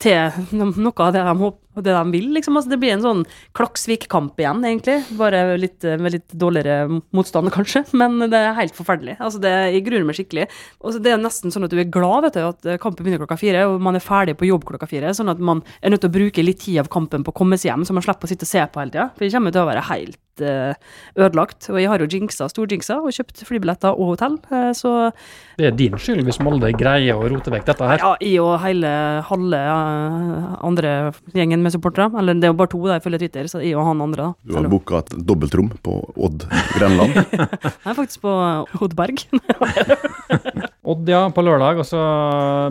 til 0.01 0.57
noe 0.57 1.05
av 1.05 1.13
det 1.15 1.25
de, 1.27 1.35
håper, 1.45 1.70
det 1.87 1.95
de 1.97 2.15
vil, 2.15 2.29
liksom. 2.37 2.57
Altså, 2.59 2.73
det 2.73 2.81
blir 2.83 2.95
en 2.95 3.05
sånn 3.05 3.25
Klaksvik-kamp 3.57 4.39
igjen, 4.41 4.63
egentlig. 4.67 4.99
Bare 5.19 5.57
litt, 5.61 5.85
eh, 5.85 5.99
med 6.01 6.15
litt 6.17 6.35
dårligere 6.35 7.01
motstand, 7.17 7.51
kanskje. 7.55 7.85
Men 7.97 8.19
det 8.31 8.39
er 8.39 8.57
helt 8.59 8.77
forferdelig. 8.77 9.17
Altså, 9.21 9.41
det, 9.43 9.53
jeg 9.75 9.85
gruer 9.87 10.07
meg 10.09 10.19
skikkelig. 10.19 10.49
Og 10.81 10.99
det 11.03 11.13
er 11.15 11.21
nesten 11.23 11.53
sånn 11.55 11.67
at 11.67 11.75
du 11.75 11.79
er 11.81 11.91
glad 11.91 12.27
vet 12.29 12.39
du, 12.39 12.43
at 12.47 12.67
eh, 12.67 12.81
kampen 12.83 13.05
begynner 13.05 13.23
klokka 13.25 13.39
fire, 13.41 13.67
og 13.71 13.81
man 13.85 13.99
er 13.99 14.05
ferdig 14.05 14.37
på 14.41 14.49
jobb 14.49 14.67
klokka 14.69 14.89
fire. 14.91 15.13
Sånn 15.17 15.33
at 15.33 15.39
man 15.43 15.63
er 15.83 15.93
nødt 15.95 16.05
til 16.05 16.13
å 16.13 16.17
bruke 16.19 16.45
litt 16.45 16.63
tid 16.65 16.81
av 16.85 16.91
kampen 16.93 17.25
på 17.27 17.35
å 17.35 17.39
komme 17.43 17.59
seg 17.61 17.73
hjem, 17.73 17.87
så 17.89 17.97
man 17.97 18.05
slipper 18.07 18.29
å 18.29 18.33
sitte 18.33 18.49
og 18.49 18.53
se 18.53 18.65
på 18.67 18.83
hele 18.83 18.95
tida. 18.95 19.11
For 19.15 19.27
det 19.27 19.33
kommer 19.35 19.55
til 19.55 19.65
å 19.65 19.69
være 19.71 19.85
helt 19.91 20.45
eh, 20.45 20.75
ødelagt. 21.21 21.69
Og 21.71 21.81
jeg 21.81 21.91
har 21.93 22.03
jo 22.05 22.09
jinxa, 22.11 22.49
storjinxa, 22.53 23.01
og 23.05 23.15
kjøpt 23.17 23.45
flybilletter 23.49 23.95
og 23.97 24.15
hotell. 24.15 24.39
så 24.77 24.95
Det 25.59 25.69
er 25.71 25.77
din 25.77 25.97
skyld 26.01 26.25
hvis 26.27 26.41
Molde 26.45 26.73
greier 26.77 27.19
å 27.21 27.29
rote 27.31 27.53
vekk 27.53 27.67
dette 27.73 27.91
her. 27.91 28.03
ja, 28.03 28.15
jeg 28.21 28.41
og 28.41 28.59
hele 28.65 28.91
halve 29.29 29.61
andre 30.65 31.13
gjengen 31.37 31.63
med 31.65 31.70
supportere, 31.75 32.11
eller 32.21 32.39
det 32.39 32.49
er 32.49 32.53
jo 32.53 32.59
bare 32.59 32.73
to 32.73 32.81
da, 32.87 32.99
ifølge 33.01 33.23
Twitter, 33.23 33.49
så 33.51 33.63
jeg 33.63 33.77
og 33.79 33.87
han 33.89 34.03
andre, 34.05 34.31
da. 34.31 34.49
Du 34.49 34.57
har 34.59 34.69
booka 34.73 35.01
et 35.03 35.15
dobbeltrom 35.29 35.71
på 35.85 35.97
Odd 36.17 36.47
Grenland. 36.77 37.17
Jeg 37.81 37.93
er 37.93 37.97
faktisk 37.97 38.23
på 38.25 38.33
Oddberg. 38.85 39.23
Odd, 40.91 41.09
ja, 41.11 41.23
på 41.35 41.45
lørdag. 41.45 41.81
Og 41.83 41.87
så 41.89 42.01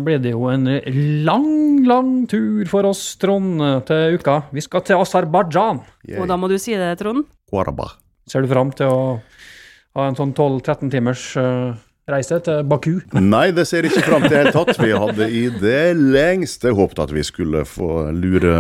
blir 0.06 0.22
det 0.24 0.34
jo 0.34 0.48
en 0.52 0.68
lang, 1.26 1.50
lang 1.88 2.14
tur 2.30 2.68
for 2.70 2.90
oss, 2.90 3.04
Trond, 3.22 3.62
til 3.90 4.20
uka. 4.20 4.42
Vi 4.56 4.64
skal 4.66 4.86
til 4.88 5.02
Aserbajdsjan. 5.02 5.84
og 6.20 6.30
da 6.30 6.38
må 6.40 6.50
du 6.52 6.58
si 6.62 6.76
det, 6.78 6.96
Trond. 7.02 7.28
Quarabah. 7.50 7.96
Ser 8.30 8.46
du 8.46 8.52
fram 8.52 8.74
til 8.78 8.90
å 8.92 9.04
ha 9.98 10.08
en 10.08 10.18
sånn 10.18 10.36
12-13 10.36 10.92
timers 10.94 11.24
eh, 11.40 11.72
reise 12.12 12.40
til 12.46 12.64
Baku? 12.70 13.00
Nei, 13.18 13.50
det 13.56 13.66
ser 13.70 13.88
ikke 13.88 14.04
fram 14.06 14.26
til 14.26 14.32
i 14.32 14.36
det 14.36 14.42
hele 14.42 14.54
tatt. 14.56 14.80
Vi 14.82 14.92
hadde 15.04 15.28
i 15.30 15.44
det 15.62 15.84
lengste 16.00 16.74
håpet 16.76 17.04
at 17.06 17.14
vi 17.16 17.24
skulle 17.28 17.66
få 17.68 18.10
lure 18.16 18.56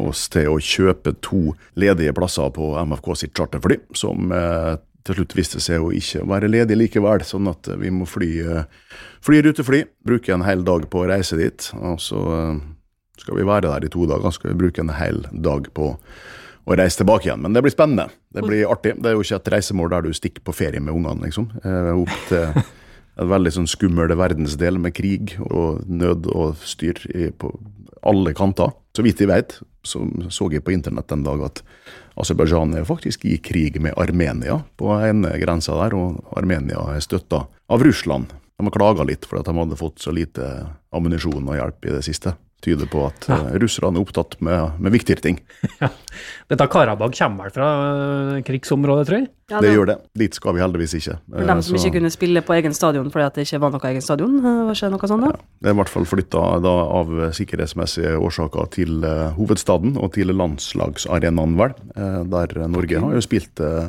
oss 0.00 0.26
til 0.32 0.50
å 0.52 0.58
kjøpe 0.62 1.16
to 1.24 1.54
ledige 1.80 2.14
plasser 2.16 2.50
på 2.54 2.72
MFK 2.84 3.10
sitt 3.22 3.34
charterfly, 3.38 3.80
som 3.96 4.32
eh, 4.34 4.74
til 5.04 5.18
slutt 5.18 5.34
viste 5.36 5.60
seg 5.60 5.84
å 5.84 5.92
ikke 5.94 6.24
være 6.28 6.48
ledig 6.48 6.78
likevel, 6.80 7.24
sånn 7.28 7.50
at 7.50 7.68
vi 7.80 7.92
må 7.92 8.06
fly, 8.08 8.30
eh, 8.44 9.02
fly 9.24 9.42
rutefly. 9.44 9.84
Bruke 10.06 10.32
en 10.32 10.46
hel 10.46 10.64
dag 10.64 10.86
på 10.90 11.02
å 11.02 11.10
reise 11.10 11.36
dit. 11.40 11.68
Og 11.80 12.00
så 12.00 12.22
eh, 12.38 12.62
skal 13.20 13.40
vi 13.40 13.48
være 13.48 13.68
der 13.68 13.84
i 13.84 13.92
to 13.92 14.08
dager. 14.08 14.32
Skal 14.34 14.54
vi 14.54 14.62
bruke 14.64 14.80
en 14.84 14.94
hel 14.96 15.26
dag 15.32 15.68
på 15.76 15.92
å 16.64 16.76
reise 16.78 17.02
tilbake 17.02 17.28
igjen. 17.28 17.42
Men 17.44 17.52
det 17.52 17.62
blir 17.64 17.74
spennende. 17.74 18.08
Det 18.32 18.44
blir 18.44 18.70
artig. 18.70 18.96
Det 18.96 19.10
er 19.10 19.18
jo 19.18 19.24
ikke 19.24 19.36
et 19.42 19.52
reisemål 19.52 19.92
der 19.92 20.06
du 20.06 20.16
stikker 20.16 20.44
på 20.46 20.54
ferie 20.56 20.80
med 20.80 20.94
ungene, 20.96 21.28
liksom. 21.28 21.50
Eh, 21.60 21.92
Opp 21.92 22.14
til 22.30 22.64
en 23.20 23.30
veldig 23.30 23.52
sånn 23.54 23.70
skummel 23.70 24.12
verdensdel 24.18 24.80
med 24.82 24.94
krig 24.96 25.36
og 25.44 25.84
nød 25.86 26.28
og 26.34 26.58
styr 26.66 26.98
på 27.38 27.52
alle 28.04 28.34
kanter. 28.36 28.74
Så 28.94 29.02
vidt 29.06 29.22
jeg 29.22 29.30
vet, 29.30 29.56
så 29.86 30.04
så 30.30 30.48
jeg 30.52 30.64
på 30.64 30.74
internett 30.74 31.12
en 31.12 31.24
dag 31.26 31.42
at 31.46 31.62
Aserbajdsjan 32.20 32.76
er 32.78 32.86
faktisk 32.86 33.24
i 33.26 33.38
krig 33.42 33.80
med 33.82 33.96
Armenia 33.98 34.60
på 34.78 34.92
ene 34.94 35.32
grensa 35.42 35.74
der, 35.80 35.96
og 35.98 36.36
Armenia 36.38 36.84
er 36.94 37.02
støtta 37.02 37.44
av 37.48 37.82
Russland. 37.82 38.30
De 38.54 38.66
har 38.66 38.74
klaga 38.74 39.06
litt 39.06 39.26
for 39.26 39.40
at 39.40 39.48
de 39.48 39.56
hadde 39.56 39.78
fått 39.78 40.04
så 40.04 40.14
lite 40.14 40.46
ammunisjon 40.94 41.48
og 41.48 41.58
hjelp 41.58 41.88
i 41.88 41.94
det 41.96 42.04
siste. 42.06 42.36
Tyder 42.62 42.86
på 42.88 43.06
at 43.06 43.26
Ja. 43.28 43.34
eh, 43.50 43.58
russerne 43.60 43.98
er 43.98 44.04
opptatt 44.06 44.38
med, 44.40 44.78
med 44.80 44.92
viktigere 44.94 45.20
ting. 45.20 45.40
Dette 46.48 46.66
Karabag 46.72 47.12
kommer 47.18 47.44
vel 47.44 47.52
fra 47.52 47.66
øh, 48.36 48.42
krigsområdet, 48.46 49.06
tror 49.08 49.18
jeg? 49.18 49.28
Ja, 49.50 49.60
det 49.60 49.68
det- 49.68 49.74
gjør 49.76 49.86
det. 49.90 49.96
Dit 50.16 50.34
skal 50.38 50.54
vi 50.56 50.60
heldigvis 50.60 50.94
ikke. 50.96 51.18
Dem 51.28 51.60
som 51.60 51.74
Eh, 51.74 51.80
så- 51.80 51.86
ikke 51.86 51.98
kunne 51.98 52.10
spille 52.14 52.40
på 52.40 52.54
egen 52.56 52.72
stadion 52.72 53.10
fordi 53.10 53.26
at 53.26 53.34
det 53.34 53.44
ikke 53.46 53.60
var 53.60 53.70
noe 53.70 53.80
egen 53.90 54.00
stadion? 54.00 54.38
eh, 54.38 54.64
Var 54.64 54.72
ikke 54.74 54.90
noe 54.94 55.08
sånt 55.12 55.24
da? 55.26 55.32
Det 55.60 55.68
er 55.68 55.74
i 55.74 55.78
hvert 55.82 55.88
fall 55.92 56.04
flytta 56.08 56.38
av 56.64 57.12
sikkerhetsmessige 57.36 58.16
årsaker 58.16 58.70
til 58.70 59.04
eh, 59.04 59.30
hovedstaden 59.36 59.98
og 60.00 60.12
til 60.14 60.28
landslagsarenaen, 60.32 61.56
vel. 61.58 61.74
eh, 61.96 62.24
der 62.24 62.68
Norge 62.68 63.00
har 63.00 63.12
jo 63.12 63.20
spilt 63.20 63.60
eh, 63.60 63.88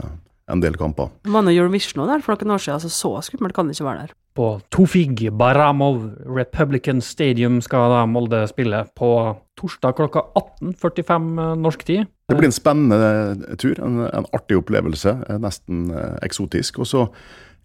en 0.52 0.62
del 0.62 0.78
kamper. 0.78 1.10
Det 1.26 1.34
var 1.34 1.46
noe 1.46 1.56
Eurovision 1.56 2.04
òg 2.04 2.12
der 2.14 2.24
for 2.26 2.38
noen 2.38 2.56
år 2.56 2.62
siden, 2.62 2.78
altså 2.78 2.92
så 2.94 3.12
skummelt 3.26 3.56
kan 3.58 3.70
det 3.70 3.78
ikke 3.78 3.88
være 3.88 4.06
der. 4.06 4.14
På 4.36 4.50
Tofig 4.74 5.32
Baramov 5.32 6.02
Republican 6.28 7.00
Stadium 7.02 7.62
skal 7.64 7.88
da 7.94 8.02
Molde 8.10 8.42
spille 8.52 8.84
på 9.00 9.10
torsdag 9.56 9.96
klokka 9.96 10.26
18.45 10.36 11.56
norsk 11.64 11.86
tid. 11.88 12.12
Det 12.28 12.38
blir 12.38 12.50
en 12.50 12.56
spennende 12.56 13.56
tur, 13.62 13.80
en, 13.80 14.02
en 14.10 14.28
artig 14.36 14.60
opplevelse, 14.60 15.16
eh, 15.30 15.40
nesten 15.40 15.88
eh, 15.94 16.18
eksotisk. 16.26 16.82
Og 16.84 16.90
så 16.90 17.06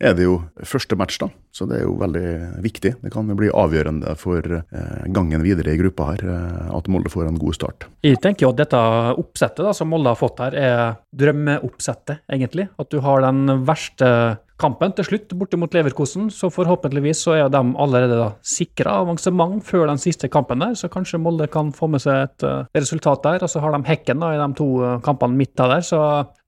er 0.00 0.16
det 0.16 0.24
jo 0.24 0.40
første 0.66 0.96
match, 0.98 1.18
da, 1.20 1.28
så 1.52 1.66
det 1.68 1.80
er 1.80 1.84
jo 1.84 1.94
veldig 2.00 2.62
viktig. 2.64 2.94
Det 3.02 3.12
kan 3.12 3.28
jo 3.28 3.36
bli 3.38 3.50
avgjørende 3.52 4.14
for 4.18 4.44
eh, 4.56 5.08
gangen 5.12 5.44
videre 5.44 5.74
i 5.74 5.80
gruppa 5.80 6.10
her, 6.14 6.24
eh, 6.24 6.68
at 6.76 6.88
Molde 6.90 7.12
får 7.12 7.28
en 7.28 7.40
god 7.40 7.58
start. 7.58 7.88
Jeg 8.06 8.20
tenker 8.24 8.46
jo 8.46 8.52
at 8.54 8.62
dette 8.62 8.80
oppsettet 9.20 9.66
da, 9.66 9.74
som 9.76 9.90
Molde 9.92 10.12
har 10.14 10.20
fått 10.20 10.40
her, 10.42 10.56
er 10.56 10.84
drømmeoppsettet, 11.20 12.24
egentlig. 12.32 12.70
At 12.80 12.92
du 12.92 13.02
har 13.04 13.26
den 13.26 13.66
verste 13.68 14.40
kampen 14.60 14.92
til 14.96 15.06
slutt 15.06 15.32
borte 15.40 15.56
mot 15.60 15.72
Leverkosen, 15.72 16.28
så 16.32 16.50
forhåpentligvis 16.52 17.22
så 17.24 17.36
er 17.38 17.52
de 17.52 17.62
allerede 17.80 18.18
da 18.18 18.30
sikra 18.44 18.98
avansement 19.04 19.64
før 19.64 19.86
den 19.88 20.00
siste 20.00 20.28
kampen 20.32 20.64
der, 20.64 20.76
så 20.76 20.90
kanskje 20.92 21.20
Molde 21.20 21.48
kan 21.52 21.72
få 21.76 21.88
med 21.92 22.04
seg 22.04 22.26
et 22.26 22.48
eh, 22.48 22.68
resultat 22.80 23.24
der. 23.26 23.44
Og 23.44 23.52
så 23.52 23.60
har 23.60 23.76
de 23.76 23.84
Hekken 23.90 24.24
da 24.24 24.32
i 24.32 24.40
de 24.40 24.52
to 24.56 24.70
kampene 25.04 25.36
midt 25.36 25.56
der, 25.60 25.80
så 25.84 26.00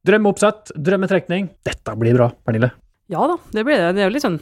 drømmeoppsett, 0.09 0.73
drømmetrekning. 0.77 1.53
Dette 1.69 1.99
blir 2.01 2.17
bra, 2.17 2.33
Pernille. 2.47 2.73
Ja 3.13 3.27
da, 3.29 3.37
det 3.53 3.65
blir 3.69 3.77
det. 3.79 3.91
Det 3.97 4.05
er 4.05 4.09
jo 4.09 4.15
litt 4.15 4.25
sånn 4.25 4.41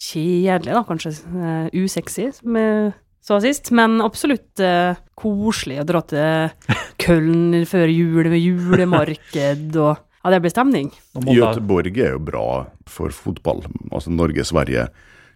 kjedelig, 0.00 0.72
da, 0.72 0.82
kanskje. 0.86 1.12
Uh, 1.32 1.66
usexy, 1.76 2.30
som 2.36 2.56
jeg 2.60 2.94
sa 3.26 3.40
sist. 3.42 3.72
Men 3.76 4.00
absolutt 4.04 4.62
uh, 4.62 4.96
koselig 5.18 5.80
å 5.82 5.88
dra 5.88 6.02
til 6.08 6.70
Köln 7.02 7.66
før 7.68 7.92
jul 7.92 8.30
med 8.32 8.40
julemarked 8.42 9.76
og 9.76 9.94
Ja, 10.26 10.32
det 10.32 10.40
blir 10.42 10.50
stemning. 10.50 10.88
Göteborg 11.14 12.00
er 12.02 12.16
jo 12.16 12.22
bra 12.26 12.46
for 12.90 13.14
fotball. 13.14 13.60
Altså 13.92 14.10
Norge-Sverige, 14.10 14.88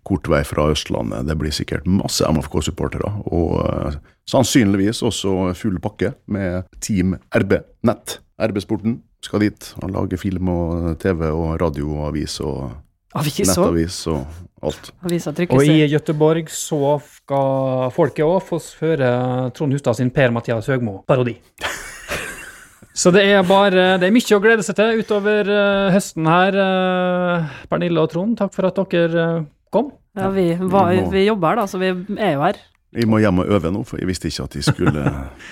kort 0.03 0.27
vei 0.33 0.41
fra 0.43 0.65
Østlandet. 0.73 1.29
Det 1.29 1.37
blir 1.39 1.55
sikkert 1.55 1.87
masse 1.87 2.27
MFK-supportere. 2.27 3.13
Og 3.31 3.61
eh, 3.63 4.01
sannsynligvis 4.31 5.03
også 5.07 5.53
full 5.59 5.81
pakke 5.83 6.15
med 6.31 6.69
Team 6.83 7.17
RB 7.35 7.59
Nett. 7.89 8.21
RB-sporten 8.41 9.01
skal 9.25 9.45
dit 9.45 9.73
og 9.83 9.91
lage 9.93 10.21
film 10.21 10.49
og 10.53 10.95
TV 11.03 11.27
og 11.29 11.59
radio 11.61 11.91
og 11.99 12.07
avis 12.13 12.39
og 12.45 12.71
Avis 13.19 13.41
nettavis 13.43 13.97
og 14.07 14.21
alt. 14.63 14.93
Og 15.03 15.65
i 15.67 15.81
Gøteborg 15.91 16.51
så 16.55 16.95
skal 17.03 17.91
folket 17.95 18.23
òg 18.23 18.39
få 18.47 18.61
høre 18.85 19.09
Trond 19.57 19.75
Hustad 19.75 19.99
sin 19.99 20.13
Per-Mathias 20.15 20.71
Høgmo-parodi. 20.71 21.35
Så 23.01 23.13
det 23.15 23.23
er 23.23 23.45
bare 23.47 23.99
Det 24.03 24.09
er 24.09 24.13
mye 24.13 24.37
å 24.37 24.43
glede 24.43 24.65
seg 24.67 24.77
til 24.77 24.99
utover 25.01 25.47
uh, 25.47 25.93
høsten 25.95 26.27
her. 26.29 26.57
Uh, 26.59 27.53
Pernille 27.71 28.03
og 28.03 28.11
Trond, 28.13 28.37
takk 28.39 28.55
for 28.55 28.67
at 28.69 28.81
dere 28.93 29.27
uh, 29.41 29.45
kom. 29.73 29.93
Ja, 30.19 30.29
vi, 30.35 30.51
var, 30.59 30.91
Vi 30.91 31.05
vi 31.15 31.27
jobber 31.29 31.53
her, 31.53 31.63
da, 31.63 31.67
så 31.71 31.79
vi 31.81 31.93
er 32.19 32.35
jo 32.35 32.43
her. 32.43 32.59
Jeg 32.91 33.07
må 33.07 33.21
hjem 33.23 33.39
og 33.45 33.51
øve 33.55 33.71
nå, 33.71 33.85
for 33.87 34.01
jeg 34.03 34.09
visste 34.09 34.27
ikke 34.27 34.49
at 34.49 34.55
de 34.57 34.65
skulle 34.67 35.03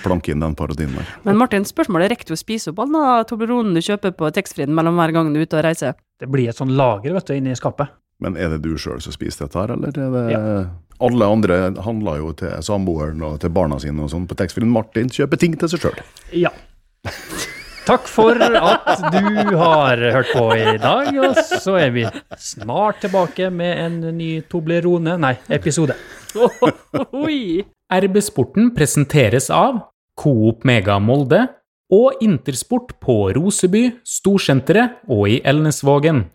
planke 0.03 0.33
inn 0.33 0.41
den 0.43 0.57
parodien 0.59 0.91
der. 0.97 1.07
Men 1.23 1.37
Martin, 1.39 1.63
spørsmålet 1.67 2.09
er 2.09 2.13
rekker 2.15 2.27
du 2.27 2.35
å 2.35 2.39
spise 2.39 2.73
opp 2.73 2.81
all 2.83 2.91
den 2.91 3.29
Tobleronen 3.29 3.77
du 3.77 3.83
kjøper 3.85 4.11
på 4.19 4.31
taxfree-en 4.35 4.75
mellom 4.75 4.99
hver 4.99 5.13
gang 5.15 5.31
du 5.31 5.39
er 5.39 5.47
ute 5.47 5.59
og 5.61 5.63
reiser? 5.63 5.95
Det 6.19 6.27
blir 6.27 6.51
et 6.51 6.59
sånn 6.59 6.75
lager 6.75 7.15
vet 7.15 7.31
du, 7.31 7.37
inni 7.39 7.55
skapet. 7.55 7.95
Men 8.19 8.35
er 8.35 8.51
det 8.51 8.59
du 8.65 8.73
sjøl 8.75 8.99
som 8.99 9.15
spiser 9.15 9.45
dette 9.45 9.55
her, 9.55 9.71
eller 9.77 9.95
er 9.95 10.11
det 10.17 10.59
Alle 10.99 11.29
andre 11.31 11.61
handler 11.85 12.19
jo 12.19 12.33
til 12.41 12.51
samboeren 12.67 13.23
og 13.23 13.39
til 13.39 13.53
barna 13.55 13.79
sine 13.79 14.03
og 14.03 14.11
sånn 14.11 14.27
på 14.27 14.35
taxfree. 14.35 14.67
Martin 14.67 15.07
kjøper 15.07 15.39
ting 15.39 15.55
til 15.55 15.71
seg 15.71 15.85
sjøl. 15.85 16.03
Ja. 16.35 16.51
Takk 17.87 18.05
for 18.11 18.35
at 18.35 18.99
du 19.15 19.55
har 19.57 20.03
hørt 20.13 20.35
på 20.35 20.43
i 20.59 20.75
dag, 20.77 21.07
og 21.23 21.39
så 21.39 21.79
er 21.79 21.95
vi 21.95 22.03
snart 22.37 22.99
tilbake 23.01 23.47
med 23.49 23.79
en 23.85 24.01
ny 24.19 24.33
Toblerone, 24.51 25.15
nei, 25.23 25.37
episode. 25.55 25.95
Oi! 26.37 27.65
RB-sporten 27.89 28.69
presenteres 28.75 29.49
av 29.49 29.79
Coop 30.19 30.65
Mega 30.67 30.99
Molde 31.01 31.47
og 31.89 32.21
Intersport 32.21 32.93
på 33.01 33.31
Roseby, 33.33 33.87
Storsenteret 34.05 34.99
og 35.09 35.25
i 35.31 35.39
Elnesvågen. 35.41 36.27